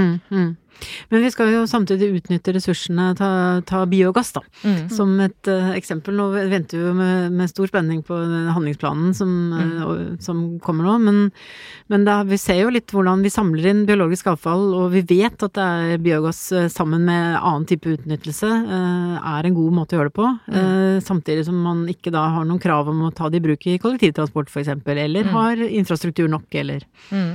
Men 1.10 1.22
vi 1.22 1.30
skal 1.32 1.50
jo 1.52 1.62
samtidig 1.68 2.10
utnytte 2.18 2.54
ressursene, 2.56 3.12
ta, 3.18 3.30
ta 3.68 3.82
biogass, 3.88 4.32
da. 4.36 4.42
Mm. 4.64 4.80
Som 4.92 5.14
et 5.22 5.50
uh, 5.50 5.72
eksempel. 5.76 6.16
Nå 6.18 6.28
venter 6.34 6.78
vi 6.78 6.86
jo 6.86 6.94
med, 6.96 7.32
med, 7.34 7.50
stor 7.50 7.70
spenning 7.70 8.02
på 8.06 8.16
handlingsplanen 8.54 9.12
som, 9.16 9.32
mm. 9.52 9.72
uh, 9.82 10.02
som 10.22 10.42
kommer 10.64 10.88
nå. 10.88 10.96
Men, 11.06 11.20
men 11.92 12.06
da, 12.08 12.20
vi 12.28 12.38
ser 12.40 12.62
jo 12.62 12.72
litt 12.74 12.92
hvordan 12.92 13.24
vi 13.24 13.32
samler 13.32 13.70
inn 13.72 13.84
biologisk 13.88 14.32
avfall, 14.32 14.70
og 14.78 14.90
vi 14.96 15.04
vet 15.12 15.46
at 15.46 15.56
det 15.58 15.68
er 15.92 16.02
biogass 16.02 16.44
uh, 16.56 16.66
sammen 16.72 17.06
med 17.08 17.38
annen 17.38 17.68
type 17.68 17.90
utnyttelse 17.92 18.48
er 18.52 19.46
en 19.46 19.54
god 19.54 19.74
måte 19.74 19.94
å 19.94 20.00
gjøre 20.00 20.10
det 20.10 20.16
på. 20.16 20.28
Mm. 20.52 21.00
samtidig 21.04 21.44
som 21.46 21.56
man 21.62 21.82
ikke 21.90 22.10
da 22.14 22.22
har 22.34 22.46
noen 22.46 22.60
krav 22.62 22.88
om 22.90 23.04
å 23.06 23.10
ta 23.14 23.28
det 23.30 23.38
i 23.40 23.44
bruk 23.44 23.64
i 23.68 23.76
kollektivtransport 23.82 24.50
f.eks., 24.50 24.70
eller 24.72 25.26
mm. 25.26 25.32
har 25.34 25.62
infrastruktur 25.66 26.30
nok, 26.30 26.46
eller 26.58 26.84
mm. 27.10 27.30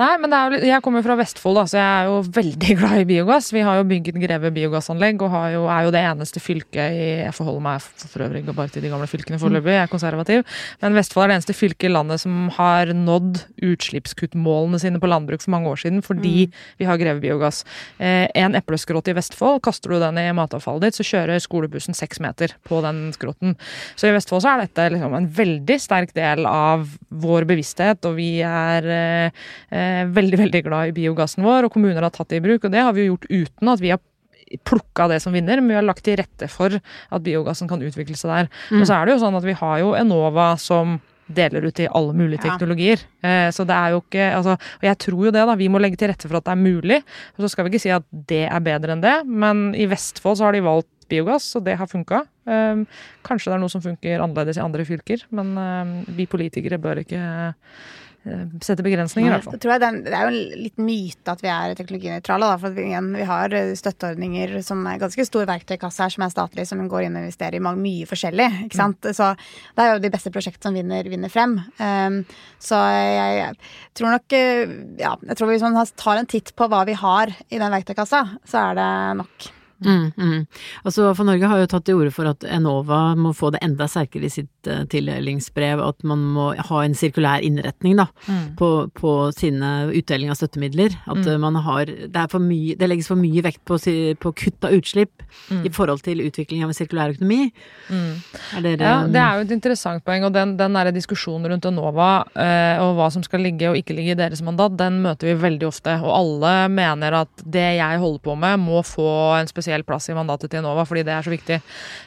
Nei, 0.00 0.10
men 0.22 0.34
jo, 0.34 0.60
jeg 0.68 0.84
kommer 0.84 1.04
fra 1.04 1.16
Vestfold, 1.18 1.60
da, 1.60 1.64
så 1.70 1.78
jeg 1.78 1.86
er 1.86 2.10
jo 2.10 2.18
veldig 2.38 2.76
glad 2.80 2.81
glad 2.82 2.98
i 2.98 3.04
biogass. 3.06 3.52
Vi 3.52 3.62
har 3.62 3.78
jo 3.78 3.84
bygget 3.86 4.16
Greve 4.18 4.50
biogassanlegg 4.54 5.20
og 5.22 5.34
jo, 5.52 5.62
er 5.70 5.86
jo 5.86 5.92
det 5.94 6.00
eneste 6.02 6.40
fylket 6.42 6.96
i 6.96 7.04
Jeg 7.22 7.34
forholder 7.36 7.62
meg 7.62 7.84
for 7.84 8.24
øvrig 8.26 8.42
bare 8.48 8.72
til 8.74 8.82
de 8.82 8.90
gamle 8.90 9.06
fylkene 9.10 9.38
foreløpig, 9.38 9.74
jeg 9.76 9.86
er 9.86 9.90
konservativ. 9.90 10.42
Men 10.82 10.96
Vestfold 10.96 11.24
er 11.24 11.32
det 11.32 11.36
eneste 11.38 11.56
fylket 11.56 11.86
i 11.88 11.92
landet 11.92 12.22
som 12.24 12.48
har 12.56 12.90
nådd 12.96 13.44
utslippskuttmålene 13.62 14.80
sine 14.82 15.00
på 15.02 15.10
landbruk 15.10 15.44
for 15.44 15.54
mange 15.54 15.70
år 15.70 15.82
siden 15.84 16.02
fordi 16.02 16.48
mm. 16.48 16.56
vi 16.82 16.88
har 16.88 16.98
Greve 17.02 17.22
biogass. 17.22 17.62
Eh, 18.02 18.26
en 18.42 18.58
epleskrott 18.58 19.10
i 19.12 19.14
Vestfold, 19.16 19.62
kaster 19.62 19.94
du 19.94 20.00
den 20.02 20.18
i 20.18 20.26
matavfallet 20.36 20.88
ditt, 20.88 20.98
så 20.98 21.06
kjører 21.06 21.42
skolebussen 21.42 21.96
seks 21.96 22.20
meter 22.24 22.56
på 22.66 22.82
den 22.84 23.04
skrotten. 23.14 23.54
Så 23.94 24.10
i 24.10 24.16
Vestfold 24.16 24.42
så 24.44 24.56
er 24.56 24.64
dette 24.64 24.88
liksom 24.96 25.14
en 25.18 25.30
veldig 25.38 25.78
sterk 25.82 26.16
del 26.18 26.48
av 26.50 26.88
vår 27.22 27.46
bevissthet, 27.52 28.02
og 28.10 28.18
vi 28.18 28.30
er 28.46 28.90
eh, 28.98 29.46
eh 29.70 30.02
veldig, 30.12 30.38
veldig 30.40 30.64
glad 30.66 30.90
i 30.90 30.96
biogassen 30.96 31.46
vår, 31.46 31.68
og 31.68 31.74
kommuner 31.76 32.02
har 32.02 32.10
tatt 32.14 32.32
det 32.32 32.42
i 32.42 32.44
bruk. 32.44 32.64
og 32.66 32.71
det 32.72 32.82
har 32.82 32.96
vi 32.96 33.06
jo 33.06 33.14
gjort 33.14 33.28
uten 33.30 33.72
at 33.72 33.82
vi 33.82 33.92
har 33.94 34.02
plukka 34.68 35.06
det 35.08 35.20
som 35.24 35.32
vinner, 35.32 35.60
men 35.60 35.72
vi 35.72 35.78
har 35.78 35.86
lagt 35.86 36.04
til 36.04 36.18
rette 36.20 36.48
for 36.52 36.74
at 36.76 37.24
biogassen 37.24 37.70
kan 37.70 37.82
utvikle 37.84 38.18
seg 38.18 38.32
der. 38.32 38.52
Mm. 38.70 38.82
Og 38.82 38.88
så 38.88 38.98
er 38.98 39.06
det 39.08 39.14
jo 39.14 39.22
sånn 39.22 39.38
at 39.38 39.46
vi 39.46 39.56
har 39.56 39.80
jo 39.80 39.94
Enova 39.96 40.52
som 40.60 40.98
deler 41.32 41.64
ut 41.64 41.80
i 41.80 41.88
alle 41.88 42.12
mulige 42.16 42.42
teknologier. 42.42 43.00
Ja. 43.22 43.46
Eh, 43.46 43.50
så 43.54 43.64
det 43.68 43.76
er 43.76 43.94
jo 43.94 44.02
ikke 44.02 44.26
altså, 44.36 44.56
Og 44.58 44.84
jeg 44.84 44.98
tror 45.00 45.28
jo 45.28 45.32
det, 45.32 45.44
da. 45.48 45.54
Vi 45.56 45.68
må 45.72 45.80
legge 45.80 45.96
til 46.00 46.10
rette 46.10 46.28
for 46.28 46.40
at 46.40 46.48
det 46.48 46.52
er 46.52 46.60
mulig. 46.60 46.98
Og 47.36 47.44
så 47.44 47.52
skal 47.52 47.64
vi 47.64 47.72
ikke 47.72 47.84
si 47.86 47.94
at 47.94 48.04
det 48.10 48.44
er 48.48 48.64
bedre 48.64 48.96
enn 48.96 49.04
det, 49.04 49.14
men 49.24 49.70
i 49.78 49.86
Vestfold 49.88 50.40
så 50.40 50.48
har 50.48 50.56
de 50.56 50.64
valgt 50.66 50.90
biogass, 51.12 51.50
og 51.58 51.64
det 51.66 51.76
har 51.76 51.88
funka. 51.90 52.22
Um, 52.48 52.86
kanskje 53.26 53.50
det 53.50 53.56
er 53.56 53.60
noe 53.62 53.72
som 53.72 53.82
funker 53.84 54.22
annerledes 54.22 54.58
i 54.58 54.62
andre 54.64 54.86
fylker, 54.88 55.26
men 55.34 55.52
um, 55.58 55.90
vi 56.16 56.26
politikere 56.30 56.80
bør 56.82 57.02
ikke 57.04 57.20
Eh, 57.20 57.52
sette 58.62 58.84
begrensninger, 58.86 59.26
i 59.26 59.34
hvert 59.34 59.46
fall. 59.48 59.56
Det, 59.58 59.86
er, 59.88 59.96
det 60.06 60.12
er 60.14 60.28
jo 60.28 60.32
en 60.32 60.60
liten 60.62 60.86
myte 60.86 61.32
at 61.32 61.40
vi 61.42 61.50
er 61.50 61.74
teknologinøytrale. 61.78 62.50
For 62.62 62.76
vi, 62.76 62.84
igjen, 62.92 63.08
vi 63.16 63.26
har 63.26 63.56
eh, 63.58 63.72
støtteordninger 63.78 64.54
som 64.66 64.84
er 64.86 65.00
ganske 65.02 65.26
stor 65.26 65.48
verktøykasse 65.50 66.04
her, 66.04 66.14
som 66.14 66.26
er 66.26 66.34
statlig, 66.34 66.66
som 66.70 66.82
går 66.90 67.08
inn 67.08 67.18
og 67.18 67.26
investerer 67.26 67.58
i 67.58 67.62
mye 67.62 68.10
forskjellig. 68.10 68.48
ikke 68.68 68.78
sant? 68.78 69.00
Mm. 69.02 69.16
Så 69.18 69.32
det 69.34 69.86
er 69.86 69.94
jo 69.94 70.04
de 70.04 70.12
beste 70.14 70.34
prosjektene 70.34 70.70
som 70.70 70.78
vinner, 70.78 71.08
vinner 71.10 71.32
frem. 71.32 71.56
Um, 71.80 72.20
så 72.62 72.78
jeg, 72.94 73.32
jeg, 73.40 73.72
tror 73.98 74.14
nok 74.14 74.36
eh, 74.38 74.76
Ja, 75.02 75.16
jeg 75.26 75.38
tror 75.38 75.50
hvis 75.50 75.66
man 75.66 75.80
tar 75.98 76.20
en 76.20 76.30
titt 76.30 76.54
på 76.56 76.70
hva 76.70 76.84
vi 76.88 76.94
har 76.98 77.34
i 77.50 77.58
den 77.58 77.74
verktøykassa, 77.74 78.22
så 78.46 78.68
er 78.68 78.78
det 78.78 78.92
nok. 79.24 79.50
Mm, 79.84 80.12
mm. 80.16 80.46
Altså, 80.84 81.08
for 81.16 81.26
Norge 81.28 81.48
har 81.50 81.62
jo 81.62 81.68
tatt 81.70 81.86
til 81.88 81.98
orde 81.98 82.12
for 82.14 82.28
at 82.30 82.44
Enova 82.46 83.00
må 83.18 83.32
få 83.36 83.52
det 83.54 83.62
enda 83.64 83.88
sterkere 83.90 84.28
i 84.28 84.32
sitt 84.32 84.70
uh, 84.70 84.84
tildelingsbrev, 84.90 85.82
at 85.82 86.06
man 86.08 86.22
må 86.36 86.50
ha 86.56 86.82
en 86.84 86.96
sirkulær 86.98 87.44
innretning 87.44 87.98
da, 87.98 88.08
mm. 88.26 88.44
på, 88.60 88.70
på, 88.98 89.14
sine 89.36 89.72
utdeling 89.90 90.32
av 90.32 90.38
støttemidler. 90.40 90.96
At 91.10 91.22
uh, 91.26 91.36
man 91.42 91.58
har 91.66 91.90
det, 91.90 92.26
mye, 92.42 92.76
det, 92.78 92.90
legges 92.90 93.10
for 93.10 93.20
mye 93.20 93.44
vekt 93.44 93.62
på, 93.68 93.78
på 94.22 94.34
kutt 94.44 94.68
av 94.68 94.76
utslipp 94.76 95.24
mm. 95.50 95.64
i 95.66 95.72
forhold 95.74 96.04
til 96.06 96.22
utvikling 96.24 96.64
av 96.64 96.72
en 96.72 96.78
sirkulær 96.78 97.16
økonomi. 97.16 97.50
Mm. 97.90 98.12
Dere, 98.62 98.78
ja, 98.78 98.96
det 99.10 99.22
er 99.22 99.38
jo 99.38 99.46
et 99.46 99.56
interessant 99.58 100.04
poeng, 100.06 100.28
og 100.28 100.34
den, 100.36 100.56
den 100.60 100.78
der 100.78 100.92
diskusjonen 100.94 101.50
rundt 101.52 101.68
Enova 101.68 102.12
uh, 102.36 102.84
og 102.84 102.96
hva 102.98 103.10
som 103.14 103.24
skal 103.26 103.44
ligge 103.44 103.70
og 103.70 103.78
ikke 103.78 103.96
ligge 103.96 104.16
i 104.16 104.20
deres 104.20 104.44
mandat, 104.44 104.76
den 104.78 105.00
møter 105.04 105.32
vi 105.32 105.38
veldig 105.42 105.68
ofte. 105.68 105.98
Og 106.02 106.12
alle 106.14 106.54
mener 106.72 107.22
at 107.22 107.42
det 107.42 107.68
jeg 107.78 108.00
holder 108.02 108.22
på 108.22 108.36
med, 108.38 108.62
må 108.62 108.82
få 108.86 109.08
en 109.38 109.50
spesiell 109.50 109.71
spesiell 109.72 109.84
plass 109.86 110.10
i 110.10 110.16
mandatet 110.16 110.52
til 110.52 110.60
Enova, 110.60 110.84
fordi 110.84 111.04
det 111.06 111.14
er 111.14 111.24
så 111.24 111.32
viktig. 111.32 111.58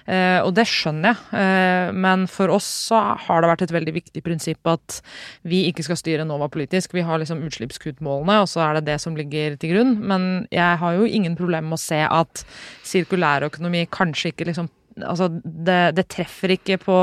Eh, 0.06 0.39
og 0.45 0.54
det 0.56 0.65
skjønner 0.69 1.15
jeg, 1.15 1.17
eh, 1.39 1.91
men 1.93 2.28
for 2.28 2.54
oss 2.54 2.67
så 2.89 3.17
har 3.25 3.41
det 3.41 3.49
vært 3.49 3.65
et 3.65 3.73
veldig 3.73 3.93
viktig 3.95 4.23
prinsipp 4.23 4.67
at 4.67 5.01
vi 5.43 5.65
ikke 5.69 5.84
skal 5.84 5.97
styre 5.97 6.25
Enova 6.25 6.47
politisk. 6.49 6.93
Vi 6.93 7.06
har 7.06 7.19
liksom 7.19 7.43
utslippskuttmålene, 7.45 8.41
og 8.41 8.49
så 8.49 8.62
er 8.67 8.80
det 8.80 8.86
det 8.91 8.99
som 9.01 9.15
ligger 9.15 9.58
til 9.58 9.73
grunn. 9.73 9.97
Men 10.06 10.47
jeg 10.51 10.78
har 10.82 10.93
jo 10.93 11.06
ingen 11.06 11.36
problemer 11.36 11.69
med 11.69 11.80
å 11.80 11.86
se 11.86 12.01
at 12.06 12.45
sirkulærøkonomi 12.86 13.88
kanskje 13.89 14.34
ikke 14.34 14.51
liksom 14.51 14.69
Altså, 15.03 15.27
det, 15.43 15.79
det 15.97 16.08
treffer 16.12 16.55
ikke 16.55 16.79
på 16.79 16.99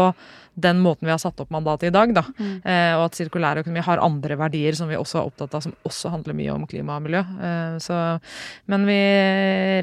den 0.55 0.81
måten 0.85 1.07
vi 1.07 1.12
har 1.12 1.20
satt 1.20 1.38
opp 1.40 1.50
mandatet 1.52 1.88
i 1.88 1.92
dag, 1.94 2.11
da. 2.12 2.22
Mm. 2.37 2.57
Eh, 2.61 2.92
og 2.98 3.07
at 3.07 3.16
sirkulærøkonomi 3.16 3.85
har 3.87 4.02
andre 4.05 4.37
verdier 4.37 4.76
som 4.76 4.90
vi 4.90 4.98
også 4.98 5.20
er 5.20 5.31
opptatt 5.31 5.57
av, 5.57 5.64
som 5.64 5.72
også 5.88 6.12
handler 6.12 6.37
mye 6.37 6.52
om 6.52 6.66
klima 6.68 6.98
og 6.98 7.07
miljø. 7.07 7.22
Eh, 7.22 7.78
så, 7.81 8.00
men 8.72 8.85
vi 8.88 8.98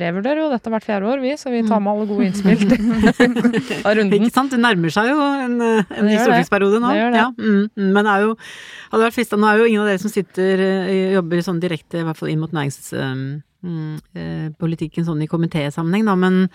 revurderer 0.04 0.44
jo 0.44 0.52
dette 0.54 0.74
hvert 0.74 0.86
fjerde 0.86 1.10
år, 1.10 1.24
vi, 1.26 1.34
så 1.42 1.54
vi 1.54 1.64
tar 1.66 1.82
med 1.82 1.96
alle 1.96 2.10
gode 2.12 2.30
innspill 2.30 2.64
av 3.88 3.98
runden. 3.98 4.16
Ikke 4.20 4.36
sant, 4.36 4.54
det 4.54 4.62
nærmer 4.62 4.94
seg 4.94 5.10
jo 5.10 5.18
en, 5.18 5.58
en 5.66 6.06
ny 6.06 6.22
stortingsperiode 6.22 6.84
nå. 6.84 6.94
Det 6.94 7.02
gjør 7.02 7.14
det. 7.18 7.24
Ja, 7.24 7.28
mm, 7.34 7.62
mm, 7.74 7.90
men 7.90 8.02
det 8.06 8.16
er 8.16 8.28
jo, 8.28 8.40
hadde 8.94 9.06
vært 9.08 9.18
fristende, 9.18 9.46
nå 9.46 9.52
er 9.52 9.64
jo 9.64 9.70
ingen 9.74 9.86
av 9.86 9.94
dere 9.94 10.06
som 10.06 10.14
sitter, 10.14 10.66
eh, 10.70 10.98
jobber 11.18 11.46
sånn 11.50 11.64
direkte, 11.66 12.04
i 12.04 12.10
hvert 12.10 12.22
fall 12.22 12.34
inn 12.34 12.44
mot 12.46 12.54
nærings... 12.54 12.94
Mm, 13.60 13.98
eh, 14.16 14.46
politikken 14.56 15.04
sånn 15.04 15.26
i 15.26 15.28
komitésammenheng, 15.28 16.06
da, 16.08 16.14
men, 16.16 16.46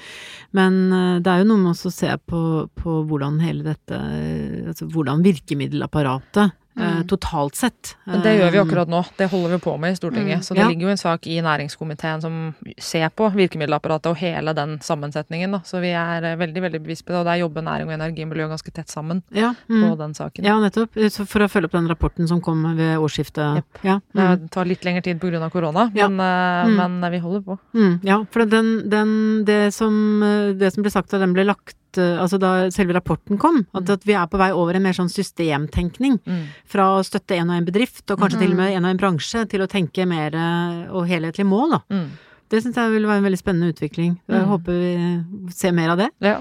men, 0.57 0.77
eh, 0.89 1.19
det 1.21 1.29
er 1.29 1.43
jo 1.43 1.49
noe 1.51 1.61
med 1.61 1.77
å 1.77 1.93
se 1.93 2.09
på, 2.17 2.41
på 2.81 2.95
hvordan 3.11 3.43
hele 3.45 3.67
dette 3.67 3.99
Altså 4.65 4.89
hvordan 4.89 5.21
virkemiddelapparatet 5.27 6.55
Mm. 6.77 6.99
Eh, 6.99 7.07
totalt 7.07 7.55
sett. 7.55 7.97
Det 8.05 8.33
gjør 8.35 8.51
vi 8.51 8.59
eh, 8.59 8.65
akkurat 8.65 8.91
nå. 8.91 9.05
Det 9.17 9.29
holder 9.31 9.55
vi 9.55 9.59
på 9.63 9.77
med 9.79 9.93
i 9.93 9.97
Stortinget. 9.97 10.41
Mm. 10.41 10.43
Så 10.43 10.55
det 10.55 10.61
ja. 10.61 10.69
ligger 10.69 10.89
jo 10.89 10.93
en 10.95 10.99
sak 10.99 11.27
i 11.31 11.37
næringskomiteen 11.43 12.23
som 12.23 12.39
ser 12.79 13.09
på 13.15 13.29
virkemiddelapparatet 13.35 14.11
og 14.11 14.19
hele 14.19 14.55
den 14.57 14.77
sammensetningen. 14.83 15.55
Da. 15.55 15.61
Så 15.67 15.79
vi 15.85 15.93
er 15.95 16.27
eh, 16.33 16.37
veldig 16.41 16.65
veldig 16.67 16.81
bevisst 16.83 17.07
på 17.07 17.15
det, 17.15 17.21
og 17.23 17.29
der 17.31 17.43
jobber 17.45 17.67
næring 17.67 17.93
og 17.93 17.95
energi 17.99 18.27
og 18.27 18.33
miljø 18.33 18.49
ganske 18.51 18.75
tett 18.75 18.91
sammen 18.91 19.23
ja. 19.31 19.53
mm. 19.69 19.85
på 19.85 19.93
den 20.03 20.17
saken. 20.19 20.49
Ja, 20.51 20.57
nettopp. 20.63 20.99
For 21.31 21.47
å 21.47 21.51
følge 21.53 21.71
opp 21.71 21.79
den 21.79 21.91
rapporten 21.91 22.31
som 22.31 22.43
kom 22.43 22.67
ved 22.75 22.99
årsskiftet. 22.99 23.63
Yep. 23.63 23.85
Ja. 23.87 24.01
Det 24.15 24.27
mm. 24.33 24.51
tar 24.55 24.71
litt 24.71 24.85
lengre 24.87 25.05
tid 25.07 25.23
pga. 25.23 25.51
korona, 25.55 25.89
men, 25.95 26.19
mm. 26.19 26.77
men, 26.81 27.11
vi 27.15 27.23
holder 27.23 27.47
på. 27.47 27.59
Mm. 27.77 27.95
Ja, 28.03 28.19
for 28.33 28.47
den, 28.51 28.75
den, 28.91 29.17
det, 29.47 29.63
som, 29.75 29.95
det 30.59 30.75
som 30.75 30.83
ble 30.83 30.91
sagt 30.91 31.15
da 31.15 31.23
den 31.23 31.37
ble 31.37 31.47
lagt 31.47 31.79
Eh, 32.01 32.21
altså 32.21 32.39
da 32.43 32.53
selve 32.75 32.97
rapporten 32.97 33.41
kom, 33.41 33.63
at, 33.77 33.91
at, 33.91 34.05
vi 34.07 34.17
er 34.19 34.29
på 34.31 34.41
vei 34.41 34.51
over 34.55 34.77
en 34.77 34.85
mer 34.87 34.97
sånn 34.97 35.13
systemtenkning. 35.13 36.19
Mm. 36.25 36.43
Fra 36.71 36.91
å 36.97 37.05
støtte 37.07 37.39
en 37.39 37.53
og 37.53 37.61
en 37.61 37.69
bedrift, 37.69 38.05
og 38.09 38.21
kanskje 38.21 38.41
mm. 38.41 38.45
til 38.45 38.55
og 38.57 38.61
med 38.61 38.75
en 38.75 38.89
og 38.89 38.95
en 38.95 39.01
bransje, 39.01 39.47
til 39.51 39.65
å 39.65 39.71
tenke 39.71 40.09
mer 40.11 40.37
eh, 40.39 40.85
og 40.91 41.09
helhetlig 41.11 41.47
mål, 41.49 41.79
da. 41.79 41.83
Mm. 41.95 42.07
Det 42.53 42.61
syns 42.61 42.77
jeg 42.79 42.93
vil 42.93 43.09
være 43.09 43.23
en 43.23 43.27
veldig 43.27 43.41
spennende 43.41 43.73
utvikling. 43.73 44.19
Jeg 44.31 44.43
mm. 44.45 44.51
håper 44.51 44.83
vi 44.83 45.55
ser 45.57 45.73
mer 45.75 45.95
av 45.95 46.05
det. 46.05 46.11
Ja. 46.23 46.39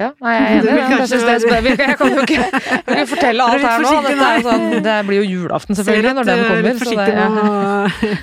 Ja, 0.00 0.08
nei, 0.24 0.30
jeg 0.32 0.44
er 0.44 0.54
enig. 0.56 0.70
Jeg, 1.60 1.76
jeg 1.76 1.96
kan 1.98 2.14
jo 2.14 2.22
ikke, 2.24 2.44
ikke 2.92 3.02
fortelle 3.10 3.44
alt 3.44 3.64
her 3.64 3.82
nå. 3.84 3.90
Det, 4.06 4.28
sånn, 4.46 4.62
det, 4.84 4.94
blir 5.08 5.20
jo 5.20 5.26
julaften, 5.28 5.76
selvfølgelig, 5.76 6.12
når 6.16 6.28
den 6.28 6.40
kommer. 6.40 6.62
Litt 6.64 6.80
forsiktig 6.80 7.16
ja. 7.18 7.26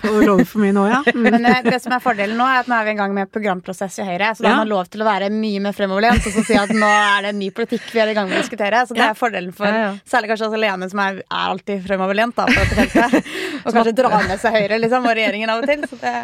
å 0.10 0.22
love 0.24 0.46
for 0.50 0.63
mye 0.63 0.74
nå, 0.74 0.86
ja. 0.90 1.02
Men 1.28 1.46
eh, 1.46 1.60
det 1.68 1.80
som 1.84 1.94
er 1.94 2.02
fordelen 2.02 2.40
nå, 2.40 2.48
er 2.50 2.63
at 2.63 2.72
nå 2.72 2.78
er 2.80 2.88
vi 2.88 2.96
i 2.96 2.98
gang 2.98 3.13
med 3.13 3.30
programprosess 3.34 4.00
i 4.02 4.08
Høyre. 4.08 4.32
Så 4.38 4.46
da 4.46 4.56
har 4.56 4.62
man 4.63 4.72
lov 4.72 4.90
til 4.90 5.04
å 5.06 5.08
være 5.08 5.30
mye 5.34 5.62
mer 5.68 5.78
fremoverlent 5.78 6.26
og 6.26 6.38
så 6.38 6.46
si 6.48 6.58
at 6.58 6.74
nå 6.74 6.90
er 6.90 7.28
det 7.28 7.34
en 7.36 7.40
ny 7.44 7.52
politikk 7.60 7.86
vi 7.94 8.02
er 8.02 8.13
i 8.13 8.18
gang 8.18 8.30
med 8.32 8.40
å 8.40 8.42
diskutere. 8.42 8.82
Så 8.90 8.98
det 8.98 9.06
er 9.06 9.20
fordelen 9.20 9.54
for 9.56 9.70
særlig 10.10 10.34
kanskje 10.34 10.50
også 10.50 10.62
Lene, 10.63 10.90
som 10.90 11.04
er, 11.04 11.22
er 11.28 11.54
alltid 11.54 11.86
fremoverlent 11.86 12.38
da, 12.40 12.48
på 12.50 12.58
dette 12.58 12.88
feltet. 12.98 13.34
Og 13.68 13.70
kanskje 13.76 13.96
dra 14.02 14.24
med 14.24 14.42
seg 14.42 14.58
Høyre 14.58 14.82
liksom, 14.82 15.06
og 15.06 15.18
regjeringen 15.20 15.54
av 15.54 15.62
og 15.62 15.70
til. 15.70 15.86
Så 15.92 16.02
det... 16.02 16.16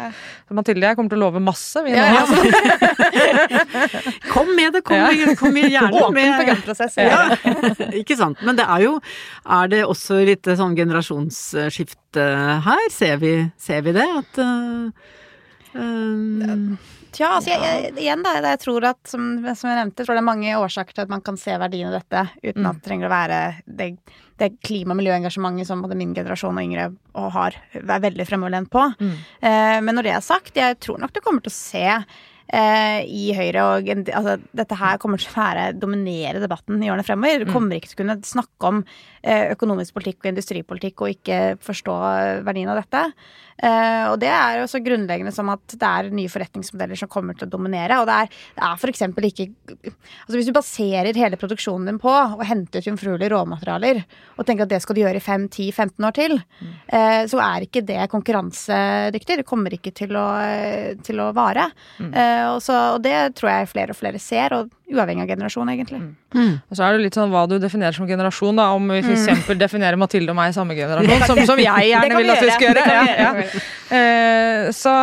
Mathilde, 0.54 0.90
jeg 0.90 0.98
kommer 0.98 1.14
til 1.14 1.22
å 1.22 1.24
love 1.28 1.40
masse, 1.42 1.82
vi 1.84 1.94
nå. 1.94 1.98
Ja, 1.98 2.04
ja. 2.18 2.24
kom 4.32 4.50
med 4.56 4.74
det, 4.76 4.84
kom 4.86 4.98
med 4.98 5.34
kom 5.44 5.60
gjerne 5.60 6.00
Åpen 6.00 6.16
med 6.18 6.38
programprosess. 6.40 6.98
Ja. 6.98 7.20
ikke 8.00 8.16
sant. 8.18 8.42
Men 8.46 8.58
det 8.58 8.66
er 8.66 8.86
jo 8.86 8.96
Er 9.44 9.70
det 9.72 9.84
også 9.86 10.22
litt 10.26 10.48
sånn 10.48 10.76
generasjonsskifte 10.78 12.26
her? 12.64 12.88
Ser 12.94 13.20
vi, 13.22 13.36
ser 13.60 13.84
vi 13.86 13.94
det? 13.96 14.08
At 14.22 14.42
uh, 14.42 14.90
um, 15.76 16.76
Tja, 17.14 17.28
altså 17.36 17.52
jeg, 17.52 17.62
jeg, 17.62 17.92
igjen 18.02 18.24
da, 18.24 18.32
jeg 18.42 18.60
tror 18.64 18.84
at, 18.88 18.98
som, 19.06 19.22
som, 19.54 19.68
jeg 19.70 19.78
nevnte, 19.78 20.02
jeg 20.02 20.08
tror 20.08 20.16
det 20.18 20.22
er 20.24 20.26
mange 20.26 20.58
årsaker 20.58 20.96
til 20.96 21.04
at 21.04 21.12
man 21.12 21.22
kan 21.24 21.38
se 21.38 21.54
verdien 21.62 21.92
i 21.92 21.94
dette 21.94 22.24
uten 22.42 22.64
mm. 22.64 22.68
at 22.70 22.80
det 22.80 22.86
trenger 22.88 23.06
å 23.06 23.12
være 23.12 23.40
det, 23.66 23.88
det 24.42 24.48
klima- 24.66 24.96
og 24.96 24.98
miljøengasjementet 24.98 25.68
som 25.68 25.84
både 25.84 25.98
min 25.98 26.14
generasjon 26.16 26.58
og 26.58 26.66
yngre 26.66 26.88
og 27.14 27.28
har, 27.36 27.58
er 27.78 28.02
veldig 28.02 28.26
fremoverlent 28.26 28.70
på. 28.72 28.82
Mm. 28.98 29.14
Eh, 29.46 29.78
men 29.86 29.94
når 29.94 30.08
det 30.08 30.14
er 30.16 30.26
sagt, 30.26 30.58
jeg 30.58 30.80
tror 30.82 30.98
nok 31.02 31.14
du 31.14 31.22
kommer 31.22 31.44
til 31.44 31.54
å 31.54 31.56
se 31.56 31.84
eh, 31.86 32.02
i 32.52 33.32
Høyre. 33.34 33.62
Og 33.64 33.88
altså, 33.88 34.36
dette 34.56 34.78
her 34.78 34.98
kommer 35.02 35.20
til 35.20 35.30
å 35.32 35.36
være 35.38 35.66
dominere 35.80 36.42
debatten 36.42 36.82
i 36.82 36.90
årene 36.92 37.06
fremover. 37.06 37.44
Du 37.44 37.50
mm. 37.50 37.54
kommer 37.54 37.78
ikke 37.78 37.90
til 37.90 37.96
å 37.96 38.02
kunne 38.02 38.18
snakke 38.28 38.70
om 38.70 38.82
eh, 39.22 39.50
økonomisk 39.54 39.96
politikk 39.96 40.22
og 40.22 40.30
industripolitikk 40.34 41.02
og 41.04 41.14
ikke 41.14 41.40
forstå 41.64 41.96
verdien 42.46 42.70
av 42.72 42.82
dette. 42.82 43.06
Eh, 43.54 44.04
og 44.10 44.18
det 44.18 44.30
er 44.34 44.58
jo 44.58 44.66
så 44.70 44.80
grunnleggende 44.82 45.32
som 45.34 45.50
at 45.52 45.76
det 45.78 45.86
er 45.88 46.10
nye 46.14 46.30
forretningsmodeller 46.30 46.98
som 46.98 47.10
kommer 47.10 47.36
til 47.38 47.46
å 47.46 47.52
dominere. 47.52 48.00
Og 48.02 48.08
det 48.08 48.16
er, 48.24 48.32
det 48.56 48.66
er 48.66 48.80
f.eks. 48.80 49.04
ikke 49.30 49.48
Altså 49.84 50.36
hvis 50.36 50.48
du 50.48 50.54
baserer 50.56 51.18
hele 51.18 51.38
produksjonen 51.40 51.88
din 51.88 52.00
på 52.02 52.10
å 52.10 52.46
hente 52.46 52.80
ut 52.80 52.88
jomfruelige 52.88 53.30
råmaterialer, 53.34 54.02
og 54.36 54.46
tenker 54.46 54.66
at 54.66 54.72
det 54.74 54.80
skal 54.82 54.98
du 54.98 55.02
gjøre 55.04 55.20
i 55.20 55.24
5-10-15 55.24 56.08
år 56.08 56.16
til, 56.16 56.36
mm. 56.40 56.74
eh, 56.98 57.20
så 57.30 57.42
er 57.44 57.66
ikke 57.66 57.84
det 57.86 58.00
konkurransedyktig. 58.12 59.40
Det 59.40 59.48
kommer 59.48 59.76
ikke 59.76 59.94
til 59.94 60.16
å, 60.18 60.26
til 61.06 61.22
å 61.22 61.30
vare. 61.36 61.68
Mm. 62.02 62.10
Eh, 62.34 62.46
og, 62.52 62.62
så, 62.64 62.76
og, 62.94 63.02
det 63.04 63.34
tror 63.38 63.50
jeg 63.50 63.70
flere 63.70 63.94
og 63.94 63.98
flere 63.98 64.20
ser, 64.22 64.54
og 64.56 64.70
uavhengig 64.90 65.24
av 65.24 65.30
generasjon, 65.32 65.70
egentlig. 65.72 66.00
Mm. 66.00 66.10
mm. 66.34 66.52
Og 66.70 66.78
så 66.78 66.86
er 66.86 66.96
det 66.96 67.06
litt 67.06 67.18
sånn 67.18 67.32
hva 67.32 67.44
du 67.50 67.56
definerer 67.62 67.96
som 67.96 68.08
generasjon, 68.08 68.58
da. 68.60 68.68
Om 68.76 68.92
vi 68.94 69.00
f.eks. 69.04 69.28
Mm. 69.48 69.54
definerer 69.60 70.00
Mathilde 70.00 70.34
og 70.34 70.38
meg 70.38 70.52
i 70.52 70.56
samme 70.56 70.76
generasjon, 70.78 71.26
som, 71.30 71.40
som 71.52 71.62
jeg 71.62 71.90
gjerne 71.92 72.20
vil 72.20 72.34
at 72.34 72.44
vi 72.44 72.52
skal 72.56 72.68
gjøre. 72.70 72.84
Ja, 72.94 73.06
ja. 73.24 73.64
Eh, 73.94 74.68
så, 74.74 74.94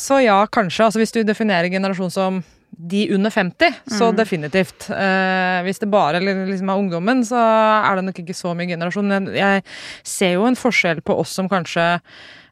så, 0.00 0.20
ja, 0.24 0.40
kanskje. 0.46 0.88
Altså 0.88 1.02
hvis 1.02 1.14
du 1.14 1.22
definerer 1.26 1.72
generasjon 1.72 2.12
som 2.14 2.42
de 2.78 3.14
under 3.14 3.30
50, 3.30 3.74
så 3.86 4.10
mm. 4.10 4.16
definitivt. 4.16 4.88
Eh, 4.90 5.58
hvis 5.66 5.82
det 5.82 5.90
bare 5.92 6.22
liksom 6.22 6.70
er 6.70 6.78
ungdommen, 6.78 7.24
så 7.26 7.40
er 7.40 7.98
det 7.98 8.06
nok 8.08 8.22
ikke 8.24 8.36
så 8.36 8.54
mye 8.56 8.70
generasjon. 8.70 9.34
Jeg 9.34 9.66
ser 10.02 10.36
jo 10.36 10.48
en 10.48 10.58
forskjell 10.58 11.04
på 11.04 11.18
oss 11.22 11.36
som 11.38 11.50
kanskje 11.50 11.98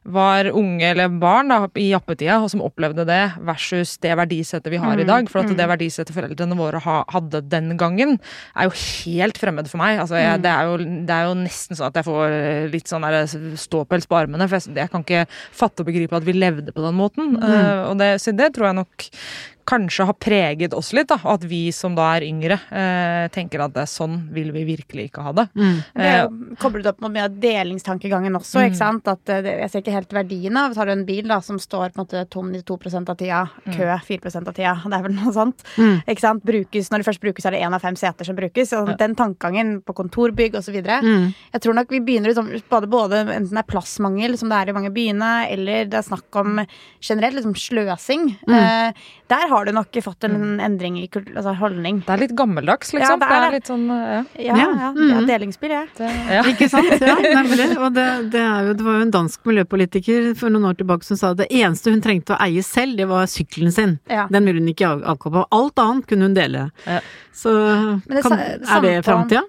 var 0.03 0.49
unge 0.51 0.83
eller 0.83 1.07
barn 1.07 1.47
da, 1.47 1.61
i 1.79 1.87
jappetida, 1.93 2.41
og 2.43 2.49
som 2.51 2.63
opplevde 2.65 3.05
det, 3.07 3.21
versus 3.47 3.95
det 4.03 4.11
verdisettet 4.19 4.71
vi 4.73 4.81
har 4.81 4.97
mm. 4.97 5.03
i 5.03 5.07
dag. 5.07 5.29
For 5.31 5.41
at 5.41 5.51
mm. 5.53 5.55
det 5.59 5.67
verdisettet 5.71 6.15
foreldrene 6.15 6.57
våre 6.59 6.81
ha, 6.83 6.97
hadde 7.13 7.43
den 7.47 7.71
gangen, 7.79 8.17
er 8.51 8.67
jo 8.67 8.75
helt 8.75 9.39
fremmed 9.39 9.71
for 9.71 9.79
meg. 9.79 10.01
Altså, 10.03 10.19
jeg, 10.19 10.41
mm. 10.41 10.43
det, 10.43 10.51
er 10.51 10.67
jo, 10.67 10.77
det, 11.07 11.15
er 11.15 11.29
jo, 11.29 11.37
nesten 11.45 11.79
sånn 11.79 11.87
at 11.87 12.01
jeg 12.01 12.07
får 12.09 12.37
litt 12.73 12.91
sånn 12.91 13.07
ståpels 13.63 14.09
på 14.11 14.19
armene. 14.19 14.49
For 14.51 14.59
jeg, 14.59 14.75
jeg, 14.83 14.91
kan 14.91 15.07
ikke 15.07 15.23
fatte 15.31 15.85
og 15.85 15.91
begripe 15.91 16.19
at 16.19 16.27
vi 16.27 16.35
levde 16.35 16.75
på 16.75 16.83
den 16.83 16.99
måten. 16.99 17.37
Uh, 17.39 17.87
og 17.87 17.97
det, 18.01 18.17
så 18.23 18.35
det 18.35 18.51
tror 18.57 18.71
jeg 18.73 18.81
nok 18.83 19.07
kanskje 19.65 20.05
har 20.05 20.13
preget 20.13 20.73
oss 20.73 20.91
litt. 20.93 21.07
da, 21.07 21.17
og 21.23 21.39
At 21.39 21.45
vi 21.47 21.71
som 21.71 21.95
da 21.95 22.09
er 22.15 22.25
yngre, 22.27 22.59
eh, 22.71 23.27
tenker 23.33 23.63
at 23.63 23.73
det, 23.73 23.85
sånn 23.89 24.29
vil 24.33 24.51
vi 24.55 24.63
virkelig 24.67 25.09
ikke 25.09 25.23
ha 25.25 25.33
det. 25.33 25.47
Mm. 25.55 25.77
Det 25.93 26.09
er 26.09 26.19
jo 26.23 26.55
koblet 26.61 26.89
opp 26.91 27.01
mot 27.03 27.13
mye 27.13 27.27
av 27.27 27.37
delingstankegangen 27.43 28.35
også. 28.39 28.59
Mm. 28.59 28.65
ikke 28.67 28.79
sant? 28.79 29.07
At 29.07 29.29
eh, 29.29 29.41
det, 29.45 29.55
Jeg 29.63 29.71
ser 29.71 29.83
ikke 29.83 29.95
helt 29.95 30.13
verdien 30.13 30.57
av 30.57 30.73
Tar 30.73 30.89
du 30.89 30.93
en 30.93 31.05
bil 31.05 31.27
da, 31.27 31.39
som 31.41 31.59
står 31.59 31.93
på 31.93 32.01
en 32.01 32.03
måte 32.03 32.25
tom 32.29 32.51
92 32.51 33.09
av 33.09 33.17
tida, 33.17 33.41
mm. 33.65 33.75
kø 33.77 33.89
4% 34.07 34.47
av 34.47 34.53
tida, 34.57 34.75
det 34.89 34.97
er 34.97 35.07
vel 35.07 35.15
noe 35.17 35.33
sånt. 35.35 35.63
Mm. 35.77 36.03
ikke 36.07 36.25
sant? 36.25 36.43
Brukes, 36.43 36.91
Når 36.91 37.03
det 37.03 37.09
først 37.09 37.23
brukes, 37.23 37.45
er 37.45 37.55
det 37.55 37.63
én 37.63 37.75
av 37.75 37.83
fem 37.83 37.95
seter 37.99 38.27
som 38.27 38.37
brukes. 38.37 38.73
og 38.73 38.93
ja. 38.93 38.97
Den 38.99 39.15
tankegangen 39.15 39.81
på 39.85 39.95
kontorbygg 39.95 40.57
osv. 40.59 40.79
Mm. 40.83 41.31
Jeg 41.53 41.63
tror 41.63 41.77
nok 41.77 41.91
vi 41.93 42.01
begynner 42.03 42.33
liksom, 42.33 42.51
både, 42.69 42.89
både 42.91 43.23
enten 43.23 43.53
det 43.53 43.63
er 43.63 43.69
plassmangel, 43.69 44.37
som 44.39 44.51
det 44.51 44.59
er 44.59 44.71
i 44.71 44.75
mange 44.75 44.91
byene, 44.93 45.31
eller 45.53 45.89
det 45.89 45.99
er 45.99 46.07
snakk 46.07 46.41
om 46.41 46.63
generelt 47.03 47.37
liksom 47.37 47.55
sløsing. 47.57 48.33
Mm. 48.47 48.55
Eh, 48.57 49.03
der 49.33 49.47
har 49.49 49.52
du 49.65 49.71
nok 49.75 49.99
fått 50.03 50.25
en 50.27 50.35
mm. 50.39 50.59
endring 50.65 50.97
i 51.01 51.07
altså 51.13 51.53
holdning. 51.59 52.01
Det 52.05 52.13
er 52.15 52.21
litt 52.23 52.35
gammeldags, 52.37 52.93
liksom. 52.95 53.21
Ja, 53.21 53.21
det, 53.21 53.29
er, 53.29 53.43
det 53.43 53.47
er 53.47 53.55
litt 53.57 53.71
sånn 53.71 53.85
Ja, 53.89 54.21
ja. 54.41 54.57
ja, 54.57 54.67
ja. 54.81 54.89
Mm. 54.97 55.27
delingsbil, 55.29 55.75
jeg. 55.75 56.11
Ja. 56.33 56.43
Ikke 56.51 56.69
sant? 56.71 56.93
Ja, 56.99 57.17
nemlig. 57.21 57.69
Og 57.77 57.95
det, 57.95 58.07
det, 58.33 58.43
jo, 58.43 58.75
det, 58.79 58.87
var 58.87 58.99
jo 58.99 59.07
en 59.07 59.15
dansk 59.15 59.49
miljøpolitiker 59.49 60.31
for 60.39 60.53
noen 60.53 60.69
år 60.71 60.79
tilbake 60.81 61.07
som 61.07 61.19
sa 61.19 61.33
at 61.33 61.41
det 61.43 61.49
eneste 61.53 61.93
hun 61.93 62.03
trengte 62.03 62.35
å 62.35 62.41
eie 62.43 62.63
selv, 62.65 62.97
det 62.99 63.09
var 63.11 63.29
sykkelen 63.31 63.73
sin. 63.75 63.97
Ja. 64.11 64.27
Den 64.33 64.49
ville 64.49 64.63
hun 64.63 64.71
ikke 64.73 64.89
av- 64.89 65.03
avkoble. 65.15 65.45
Alt 65.53 65.81
annet 65.83 66.09
kunne 66.09 66.29
hun 66.29 66.37
dele. 66.37 66.69
Ja. 66.87 67.01
Så 67.33 67.53
kan, 68.09 68.39
er 68.39 68.85
det 68.85 68.95
framtida? 69.05 69.43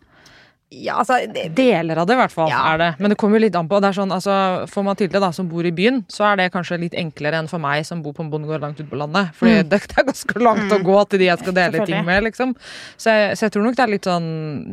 Ja, 0.82 0.96
altså 1.02 1.20
det, 1.30 1.44
Deler 1.54 2.00
av 2.02 2.06
det, 2.08 2.16
i 2.16 2.20
hvert 2.22 2.32
fall. 2.34 2.48
Ja. 2.50 2.60
er 2.74 2.78
det. 2.80 2.88
Men 2.98 3.12
det 3.12 3.18
kommer 3.20 3.38
jo 3.38 3.44
litt 3.46 3.56
an 3.58 3.68
på. 3.70 3.78
Det 3.80 3.90
er 3.92 3.96
sånn, 3.98 4.12
altså, 4.14 4.34
For 4.72 4.82
Mathilde, 4.87 5.20
da, 5.22 5.30
som 5.37 5.46
bor 5.48 5.64
i 5.66 5.70
byen, 5.74 6.02
så 6.10 6.26
er 6.32 6.37
det 6.40 6.46
kanskje 6.54 6.78
litt 6.82 6.96
enklere 6.98 7.38
enn 7.42 7.48
for 7.50 7.62
meg 7.62 7.84
som 7.87 8.02
bor 8.02 8.12
på 8.16 8.24
en 8.24 8.30
bondegård 8.32 8.60
langt 8.64 8.80
ute 8.80 8.88
på 8.90 8.98
landet. 9.00 9.30
Fordi 9.38 9.54
Mm. 9.54 9.68
det, 9.70 9.80
det 9.92 9.98
er 10.00 10.06
ganske 10.08 10.40
langt 10.42 10.72
å 10.74 10.78
gå 10.82 10.96
til 11.12 11.20
de 11.22 11.28
jeg 11.28 11.38
skal 11.44 11.54
dele 11.54 11.84
ting 11.87 12.04
med. 12.04 12.22
liksom. 12.26 12.54
Så 12.98 13.12
jeg, 13.14 13.37
så 13.38 13.46
jeg 13.46 13.52
tror 13.54 13.64
nok 13.68 13.76
det 13.78 13.84
er 13.84 13.92
litt 13.92 14.08
sånn 14.08 14.26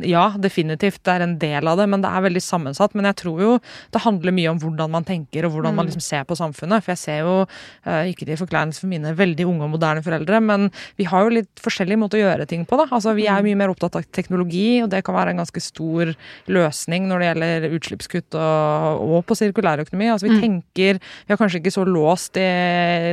Ja, 0.08 0.24
definitivt, 0.36 1.02
det 1.06 1.12
er 1.14 1.24
en 1.26 1.36
del 1.38 1.68
av 1.70 1.78
det, 1.78 1.86
men 1.92 2.02
det 2.02 2.10
er 2.10 2.24
veldig 2.26 2.42
sammensatt. 2.42 2.96
Men 2.98 3.06
jeg 3.12 3.16
tror 3.22 3.40
jo 3.44 3.52
det 3.94 4.02
handler 4.02 4.32
mye 4.34 4.50
om 4.50 4.58
hvordan 4.62 4.90
man 4.90 5.04
tenker, 5.06 5.46
og 5.46 5.52
hvordan 5.54 5.76
man 5.78 5.86
liksom 5.86 6.02
ser 6.02 6.24
på 6.26 6.34
samfunnet. 6.38 6.82
For 6.82 6.92
jeg 6.96 7.02
ser 7.04 7.18
jo, 7.26 7.36
eh, 7.86 8.10
ikke 8.10 8.26
til 8.26 8.40
forkleinelse 8.40 8.80
for 8.82 8.90
mine 8.90 9.12
veldig 9.18 9.46
unge 9.46 9.68
og 9.68 9.74
moderne 9.76 10.02
foreldre, 10.02 10.40
men 10.42 10.70
vi 10.98 11.04
har 11.04 11.22
jo 11.28 11.36
litt 11.36 11.62
forskjellige 11.62 12.00
måter 12.00 12.18
å 12.18 12.24
gjøre 12.24 12.46
ting 12.48 12.64
på, 12.66 12.76
da. 12.80 12.88
Altså, 12.90 13.14
vi 13.14 13.28
er 13.30 13.42
mye 13.44 13.58
mer 13.60 13.70
opptatt 13.74 13.94
av 14.00 14.04
teknologi, 14.16 14.80
og 14.82 14.90
det 14.90 15.04
kan 15.04 15.14
være 15.14 15.30
en 15.36 15.42
ganske 15.44 15.60
stor 15.62 15.91
løsning 16.52 17.06
når 17.10 17.22
det 17.22 17.28
gjelder 17.30 17.66
utslippskutt 17.76 18.36
og, 18.38 19.02
og 19.16 19.24
på 19.28 19.36
sirkulærøkonomi. 19.38 20.08
Altså, 20.12 20.28
vi 20.30 20.40
tenker 20.42 21.00
Vi 21.02 21.34
er 21.34 21.38
kanskje 21.40 21.60
ikke 21.62 21.72
så 21.74 21.84
låst 21.86 22.36
i 22.40 22.46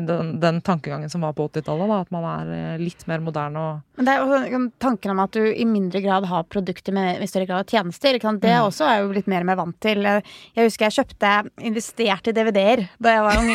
den, 0.06 0.36
den 0.42 0.62
tankegangen 0.65 1.10
som 1.12 1.22
var 1.26 1.34
på 1.38 1.48
80-tallet, 1.50 1.89
da. 1.92 2.00
At 2.06 2.12
man 2.15 2.26
er 2.30 2.52
eh, 2.56 2.82
litt 2.82 3.06
mer 3.10 3.22
moderne 3.24 3.60
og 3.60 4.00
Men 4.00 4.08
det 4.08 4.13
er 4.15 4.22
jo 4.24 4.39
sånn, 4.39 4.68
tanken 4.80 5.12
om 5.13 5.20
at 5.26 5.36
du 5.36 5.42
i 5.50 5.65
mindre 5.68 6.02
grad 6.04 6.28
har 6.30 6.46
produkter 6.52 6.96
med 6.96 7.22
i 7.24 7.28
større 7.30 7.50
grad 7.50 7.68
tjenester. 7.70 8.15
Det 8.20 8.39
Mm. 8.50 8.65
også 8.70 8.86
er 8.88 9.02
jo 9.04 9.10
blitt 9.12 9.28
mer 9.30 9.44
og 9.44 9.48
mer 9.50 9.58
vant 9.60 9.76
til. 9.84 10.02
Jeg 10.04 10.65
husker 10.65 10.88
jeg 10.88 10.96
kjøpte 11.00 11.32
investerte 11.70 12.32
i 12.32 12.36
DVD-er 12.36 12.86
da 13.02 13.13
jeg 13.15 13.24
var 13.26 13.39
ung. 13.42 13.50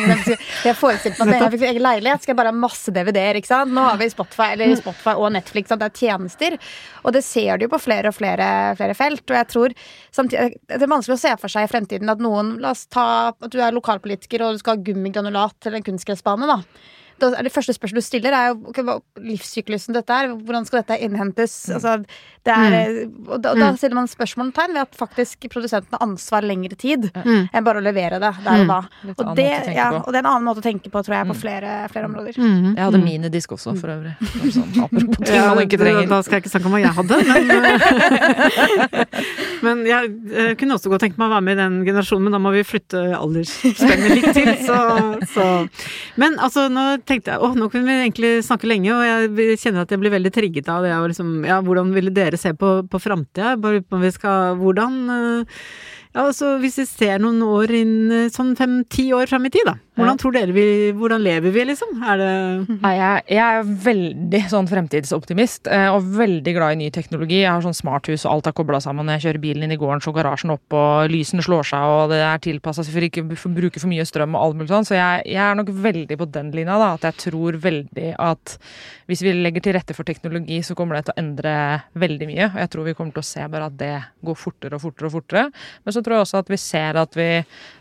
Jeg 0.65 0.75
forestilte 0.77 1.25
meg 1.27 1.35
at 1.41 1.45
jeg 1.51 1.59
fikk 1.59 1.69
egen 1.73 1.83
leilighet, 1.85 2.21
skal 2.23 2.33
jeg 2.33 2.39
bare 2.39 2.51
ha 2.53 2.57
masse 2.57 2.93
DVD-er. 2.93 3.39
ikke 3.39 3.49
sant? 3.49 3.73
Nå 3.75 3.83
har 3.85 3.97
vi 3.99 4.07
Spotify, 4.13 4.51
eller 4.55 4.75
Spotify 4.79 5.15
og 5.17 5.31
Netflix, 5.35 5.69
sant? 5.71 5.81
det 5.83 5.89
er 5.91 5.97
tjenester. 5.99 6.57
Og 7.05 7.13
det 7.15 7.23
ser 7.25 7.57
du 7.57 7.65
jo 7.67 7.71
på 7.73 7.79
flere 7.81 8.09
og 8.11 8.15
flere, 8.17 8.47
flere 8.79 8.95
felt. 8.97 9.14
Og 9.23 9.37
jeg 9.37 9.47
tror 9.53 9.75
samtidig, 10.15 10.59
Det 10.67 10.81
er 10.81 10.91
vanskelig 10.91 11.17
å 11.17 11.23
se 11.23 11.33
for 11.41 11.51
seg 11.51 11.67
i 11.67 11.71
fremtiden 11.71 12.11
at 12.11 12.23
noen 12.23 12.55
La 12.63 12.73
oss 12.75 12.85
ta 12.91 13.31
at 13.31 13.51
du 13.51 13.59
er 13.61 13.75
lokalpolitiker 13.75 14.43
og 14.43 14.55
du 14.55 14.63
skal 14.63 14.77
ha 14.77 14.85
gummigranulat 14.85 15.57
til 15.63 15.75
en 15.75 15.85
kunstgressbane. 15.85 16.47
da 16.47 16.61
da 17.21 17.29
er 17.39 17.47
det 17.47 17.53
første 17.53 17.73
spørsmålet 17.75 18.03
du 18.03 18.07
stiller, 18.09 18.35
er 18.35 18.49
jo 18.51 18.57
okay, 18.71 18.83
hva 18.85 18.97
livssyklusen 19.23 19.95
dette 19.95 20.11
er. 20.15 20.33
Hvordan 20.35 20.65
skal 20.67 20.81
dette 20.81 20.97
innhentes? 21.05 21.53
Altså, 21.71 21.97
det 22.45 22.53
er, 22.53 22.97
og 23.25 23.39
da, 23.41 23.53
da 23.57 23.71
stiller 23.79 23.97
man 23.97 24.09
spørsmålstegn 24.11 24.75
ved 24.75 24.81
at 24.83 24.97
faktisk 24.99 25.47
produsenten 25.49 25.95
har 25.95 26.03
ansvar 26.05 26.45
lengre 26.45 26.75
tid 26.77 27.09
Mm. 27.25 27.47
enn 27.53 27.63
bare 27.65 27.79
å 27.79 27.83
levere 27.83 28.19
det 28.21 28.29
der 28.43 28.61
og 28.61 28.67
da. 28.69 28.77
Og 29.15 29.29
det, 29.37 29.45
tenke 29.65 29.73
ja, 29.77 29.87
og 29.97 30.11
det 30.11 30.19
er 30.19 30.23
en 30.25 30.29
annen 30.29 30.45
måte 30.45 30.61
å 30.61 30.65
tenke 30.65 30.91
på, 30.93 31.01
tror 31.05 31.15
jeg, 31.15 31.27
på 31.31 31.35
flere, 31.39 31.71
flere 31.89 32.09
områder. 32.09 32.37
Jeg 32.37 32.77
hadde 32.77 33.01
minidisk 33.01 33.55
også, 33.55 33.73
for 33.79 33.93
øvrig. 33.95 34.13
Sånn, 34.53 34.69
apropos 34.83 35.21
ting 35.23 35.35
Ja, 35.35 35.47
man 35.55 35.63
ikke 35.65 35.79
trenger. 35.81 36.05
Da 36.11 36.19
skal 36.25 36.37
jeg 36.37 36.45
ikke 36.45 36.53
snakke 36.53 36.69
om 36.69 36.75
hva 36.75 36.81
jeg 36.83 36.93
hadde, 36.99 37.15
men 37.49 37.65
Men 39.65 39.81
jeg, 39.87 40.11
eh, 40.35 40.51
kunne 40.59 40.75
også 40.77 40.91
godt 40.91 41.05
tenkt 41.05 41.17
meg 41.17 41.29
å 41.31 41.35
være 41.37 41.45
med 41.47 41.57
i 41.57 41.61
den 41.61 41.77
generasjonen, 41.87 42.27
men 42.27 42.35
da 42.35 42.41
må 42.43 42.51
vi 42.53 42.61
flytte 42.67 43.01
aldersspennet 43.17 44.11
litt 44.13 44.27
til, 44.35 44.51
så, 44.67 44.77
så 45.31 45.47
Men 46.21 46.37
altså, 46.43 46.67
nå 46.69 46.85
tenkte 47.07 47.33
jeg 47.33 47.43
åh, 47.45 47.55
nå 47.57 47.69
kunne 47.71 47.87
vi 47.87 47.95
egentlig 48.03 48.31
snakke 48.45 48.69
lenge, 48.69 48.91
og 48.93 49.03
jeg 49.05 49.57
kjenner 49.61 49.85
at 49.85 49.93
jeg 49.93 50.01
blir 50.01 50.13
veldig 50.13 50.31
trigget 50.33 50.69
av 50.71 50.85
det 50.85 50.93
liksom 51.11 51.33
Ja, 51.47 51.61
hvordan 51.65 51.93
ville 51.95 52.13
dere 52.13 52.39
se 52.39 52.53
på, 52.57 52.77
på 52.89 53.01
framtida? 53.01 53.55
Bare 53.61 53.83
om 53.93 54.03
vi 54.03 54.11
skal 54.13 54.57
Hvordan 54.59 54.97
eh, 55.13 55.61
ja, 56.15 56.23
altså 56.29 56.55
Hvis 56.61 56.77
vi 56.79 56.85
ser 56.87 57.19
noen 57.19 57.41
år 57.43 57.73
inn, 57.75 57.95
eh, 58.11 58.29
sånn 58.31 58.53
fem-ti 58.55 59.09
år 59.15 59.27
fram 59.27 59.49
i 59.49 59.51
tid, 59.51 59.67
da. 59.67 59.75
Hvordan 59.95 60.19
tror 60.19 60.33
dere 60.35 60.51
vi 60.55 60.65
Hvordan 60.95 61.23
lever 61.23 61.53
vi, 61.55 61.63
liksom? 61.69 61.91
Er 62.03 62.19
det 62.19 62.31
Nei, 62.83 62.93
jeg, 62.97 63.23
jeg 63.35 63.59
er 63.59 63.69
veldig 63.85 64.41
sånn 64.51 64.69
fremtidsoptimist 64.69 65.69
eh, 65.71 65.87
og 65.91 66.07
veldig 66.15 66.53
glad 66.55 66.75
i 66.75 66.79
ny 66.83 66.89
teknologi. 66.95 67.41
Jeg 67.43 67.51
har 67.51 67.63
sånn 67.63 67.75
smarthus 67.75 68.25
og 68.25 68.33
alt 68.33 68.49
er 68.51 68.55
kobla 68.55 68.81
sammen. 68.83 69.11
Jeg 69.15 69.25
kjører 69.25 69.43
bilen 69.43 69.67
inn 69.67 69.75
i 69.75 69.79
gården, 69.79 70.03
så 70.03 70.15
garasjen 70.15 70.55
opp 70.55 70.75
og 70.75 71.11
lysene 71.11 71.43
slår 71.45 71.67
seg 71.71 71.91
og 71.95 72.13
det 72.13 72.21
er 72.23 72.43
tilpassa 72.43 72.85
for 72.87 73.07
ikke 73.07 73.25
å 73.25 73.53
bruke 73.55 73.81
for 73.81 73.91
mye 73.91 74.07
strøm 74.07 74.35
og 74.35 74.43
alt 74.43 74.59
mulig 74.59 74.71
sånn. 74.71 74.87
Så 74.87 74.97
jeg, 74.97 75.25
jeg 75.31 75.43
er 75.45 75.59
nok 75.59 75.71
veldig 75.85 76.19
på 76.19 76.29
den 76.39 76.51
linja, 76.55 76.79
da. 76.79 76.91
At 76.95 77.09
jeg 77.09 77.19
tror 77.27 77.59
veldig 77.63 78.15
at 78.23 78.57
hvis 79.09 79.21
vi 79.21 79.35
legger 79.37 79.61
til 79.61 79.75
rette 79.77 79.95
for 79.95 80.07
teknologi, 80.07 80.61
så 80.65 80.75
kommer 80.77 80.97
det 80.97 81.07
til 81.07 81.15
å 81.15 81.21
endre 81.21 81.55
veldig 81.99 82.29
mye. 82.31 82.49
Og 82.53 82.61
jeg 82.63 82.71
tror 82.73 82.87
vi 82.87 82.95
kommer 82.97 83.15
til 83.15 83.21
å 83.21 83.27
se 83.27 83.47
bare 83.51 83.69
at 83.69 83.77
det 83.79 83.93
går 84.25 84.39
fortere 84.39 84.79
og 84.79 84.83
fortere 84.87 85.11
og 85.11 85.17
fortere. 85.19 85.45
Men 85.85 85.95
så 85.95 86.04
tror 86.05 86.19
jeg 86.19 86.25
også 86.27 86.41
at 86.43 86.51
vi 86.53 86.59
ser 86.61 86.99
at 87.01 87.17
vi, 87.17 87.27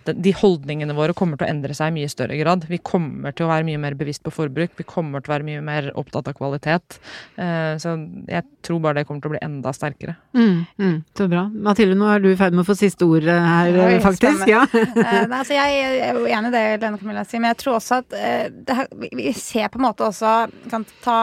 de 0.09 0.33
holdningene 0.37 0.97
våre 0.97 1.15
kommer 1.17 1.41
til 1.41 1.47
å 1.47 1.53
endre 1.53 1.77
seg 1.77 1.93
i 1.93 1.97
mye 1.99 2.11
større 2.13 2.37
grad. 2.41 2.67
Vi 2.69 2.81
kommer 2.85 3.37
til 3.37 3.47
å 3.47 3.51
være 3.53 3.67
mye 3.69 3.81
mer 3.81 3.97
bevisst 3.99 4.25
på 4.25 4.33
forbruk. 4.35 4.75
Vi 4.81 4.87
kommer 4.89 5.23
til 5.25 5.33
å 5.33 5.35
være 5.37 5.49
mye 5.49 5.63
mer 5.65 5.91
opptatt 6.01 6.29
av 6.33 6.37
kvalitet. 6.39 6.99
Eh, 7.37 7.75
Så 7.81 7.95
jeg 8.29 8.45
tror 8.65 8.81
bare 8.85 9.01
det 9.01 9.07
kommer 9.09 9.25
til 9.25 9.33
å 9.33 9.35
bli 9.35 9.43
enda 9.45 9.73
sterkere. 9.77 10.17
Mm, 10.37 10.65
mm, 10.81 10.97
så 11.17 11.29
bra. 11.31 11.47
Mathilde, 11.53 11.97
nå 11.99 12.09
er 12.13 12.25
du 12.25 12.31
i 12.33 12.39
ferd 12.39 12.57
med 12.57 12.65
å 12.65 12.69
få 12.69 12.77
siste 12.79 13.07
ord 13.09 13.29
her, 13.29 13.79
Oi, 13.85 14.01
faktisk. 14.05 14.47
Ja. 14.51 14.65
Eh, 14.73 14.97
nei, 15.31 15.41
altså 15.41 15.57
jeg, 15.57 15.77
jeg 15.81 16.01
er 16.09 16.19
jo 16.19 16.27
enig 16.27 16.53
i 16.53 16.57
det 16.57 16.65
Lene 16.85 17.01
Camilla 17.01 17.25
sier, 17.29 17.43
men 17.45 17.53
jeg 17.53 17.61
tror 17.65 17.79
også 17.81 18.01
at 18.03 18.19
eh, 18.19 18.49
det 18.53 18.81
her, 18.81 18.91
vi, 19.05 19.33
ser 19.37 19.71
på 19.73 19.81
en 19.81 19.89
måte 19.89 20.09
også 20.09 20.35
kan 20.73 20.87
ta 21.05 21.21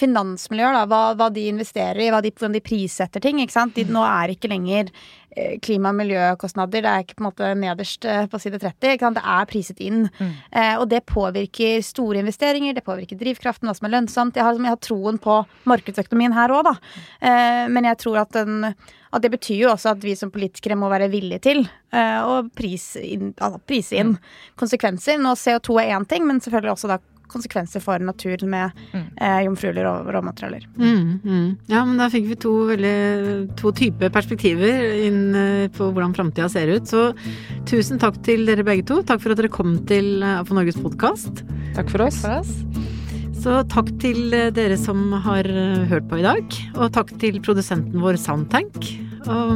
finansmiljøer, 0.00 0.72
da, 0.78 0.84
hva, 0.88 1.00
hva 1.18 1.28
de 1.32 1.46
investerer 1.50 2.00
i, 2.06 2.10
hva 2.12 2.22
de, 2.24 2.32
hvordan 2.32 2.54
de 2.56 2.62
prissetter 2.64 3.20
ting. 3.20 3.40
ikke 3.42 3.52
sant? 3.56 3.76
De, 3.76 3.84
nå 3.84 4.00
er 4.06 4.32
ikke 4.34 4.48
lenger 4.48 4.88
eh, 4.88 5.19
klima- 5.62 5.92
og 5.92 5.98
miljøkostnader, 6.00 6.82
det 6.82 6.90
er 6.90 7.04
ikke 7.04 7.18
på 7.18 7.24
en 7.24 7.28
måte 7.28 7.50
nederst 7.58 8.04
eh, 8.08 8.26
på 8.30 8.40
side 8.42 8.58
30. 8.58 8.94
Ikke 8.94 9.06
sant? 9.06 9.18
Det 9.18 9.34
er 9.34 9.50
priset 9.50 9.82
inn. 9.84 10.06
Eh, 10.20 10.76
og 10.76 10.88
det 10.90 11.04
påvirker 11.08 11.84
store 11.86 12.22
investeringer, 12.24 12.74
det 12.74 12.86
påvirker 12.86 13.18
drivkraften, 13.20 13.70
hva 13.70 13.76
som 13.76 13.88
er 13.88 13.94
lønnsomt. 13.96 14.38
Jeg 14.38 14.46
har, 14.46 14.58
jeg 14.58 14.74
har 14.74 14.80
troen 14.82 15.20
på 15.22 15.42
markedsøkonomien 15.70 16.34
her 16.36 16.54
òg, 16.54 16.70
da. 16.70 16.74
Eh, 17.20 17.66
men 17.70 17.88
jeg 17.90 18.00
tror 18.02 18.24
at 18.24 18.34
den 18.36 18.72
at 19.10 19.24
det 19.24 19.32
betyr 19.32 19.64
jo 19.64 19.70
også 19.72 19.96
at 19.96 20.04
vi 20.06 20.12
som 20.14 20.30
politikere 20.30 20.76
må 20.78 20.86
være 20.86 21.08
villige 21.10 21.42
til 21.42 21.64
uh, 21.66 22.20
å 22.22 22.34
prise 22.54 23.00
inn, 23.02 23.32
altså 23.42 23.58
prise 23.66 23.98
inn 23.98 24.12
konsekvenser. 24.60 25.18
Nå 25.18 25.32
CO2 25.34 25.80
er 25.82 25.96
én 25.96 26.06
ting, 26.06 26.28
men 26.28 26.38
selvfølgelig 26.38 26.76
også 26.76 26.92
da 26.92 27.00
konsekvenser 27.30 27.82
for 27.84 28.02
natur 28.02 28.44
med 28.50 28.76
eh, 28.92 29.40
jomfruelige 29.46 29.86
rå, 29.86 29.94
råmaterialer. 30.16 30.66
Mm, 30.76 31.20
mm. 31.24 31.48
ja, 31.72 31.84
men 31.86 32.00
da 32.00 32.10
fikk 32.12 32.28
vi 32.30 32.38
to, 32.40 32.54
veldig, 32.72 32.94
to 33.60 33.74
typer 33.76 34.12
perspektiver 34.14 35.04
inn 35.06 35.22
eh, 35.38 35.66
på 35.74 35.90
hvordan 35.90 36.16
framtida 36.16 36.50
ser 36.52 36.72
ut. 36.74 36.90
Så 36.90 37.10
tusen 37.70 38.00
takk 38.02 38.20
til 38.26 38.46
dere 38.48 38.66
begge 38.66 38.86
to. 38.90 39.02
Takk 39.06 39.22
for 39.24 39.34
at 39.34 39.42
dere 39.42 39.52
kom 39.52 39.78
til 39.90 40.24
Afo 40.26 40.56
Norges 40.56 40.80
podkast. 40.80 41.44
Takk 41.76 41.92
for 41.92 42.08
oss. 42.08 42.24
Så 43.40 43.62
takk 43.72 43.88
til 44.02 44.34
eh, 44.36 44.50
dere 44.52 44.76
som 44.76 45.14
har 45.24 45.46
eh, 45.48 45.86
hørt 45.88 46.10
på 46.10 46.18
i 46.20 46.26
dag, 46.26 46.58
og 46.76 46.90
takk 46.92 47.14
til 47.22 47.40
produsenten 47.40 48.02
vår 48.02 48.20
Soundtank. 48.20 48.90
Og 49.28 49.50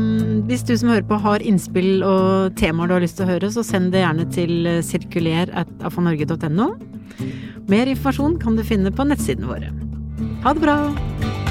hvis 0.49 0.65
du 0.67 0.75
som 0.77 0.91
hører 0.93 1.07
på 1.09 1.17
har 1.25 1.45
innspill 1.45 2.03
og 2.05 2.57
temaer 2.61 2.91
du 2.91 2.97
har 2.99 3.05
lyst 3.07 3.17
til 3.21 3.25
å 3.29 3.33
høre, 3.33 3.49
så 3.55 3.65
send 3.65 3.95
det 3.95 4.05
gjerne 4.05 4.29
til 4.35 4.69
sirkuler.afanorge.no. 4.85 4.85
sirkuler 4.85 5.55
at 5.65 5.89
afanorge.no. 5.89 6.69
Mer 7.71 7.89
informasjon 7.89 8.37
kan 8.43 8.59
du 8.59 8.67
finne 8.67 8.93
på 8.93 9.09
nettsidene 9.09 9.49
våre. 9.49 9.73
Ha 10.45 10.53
det 10.53 10.67
bra! 10.67 11.44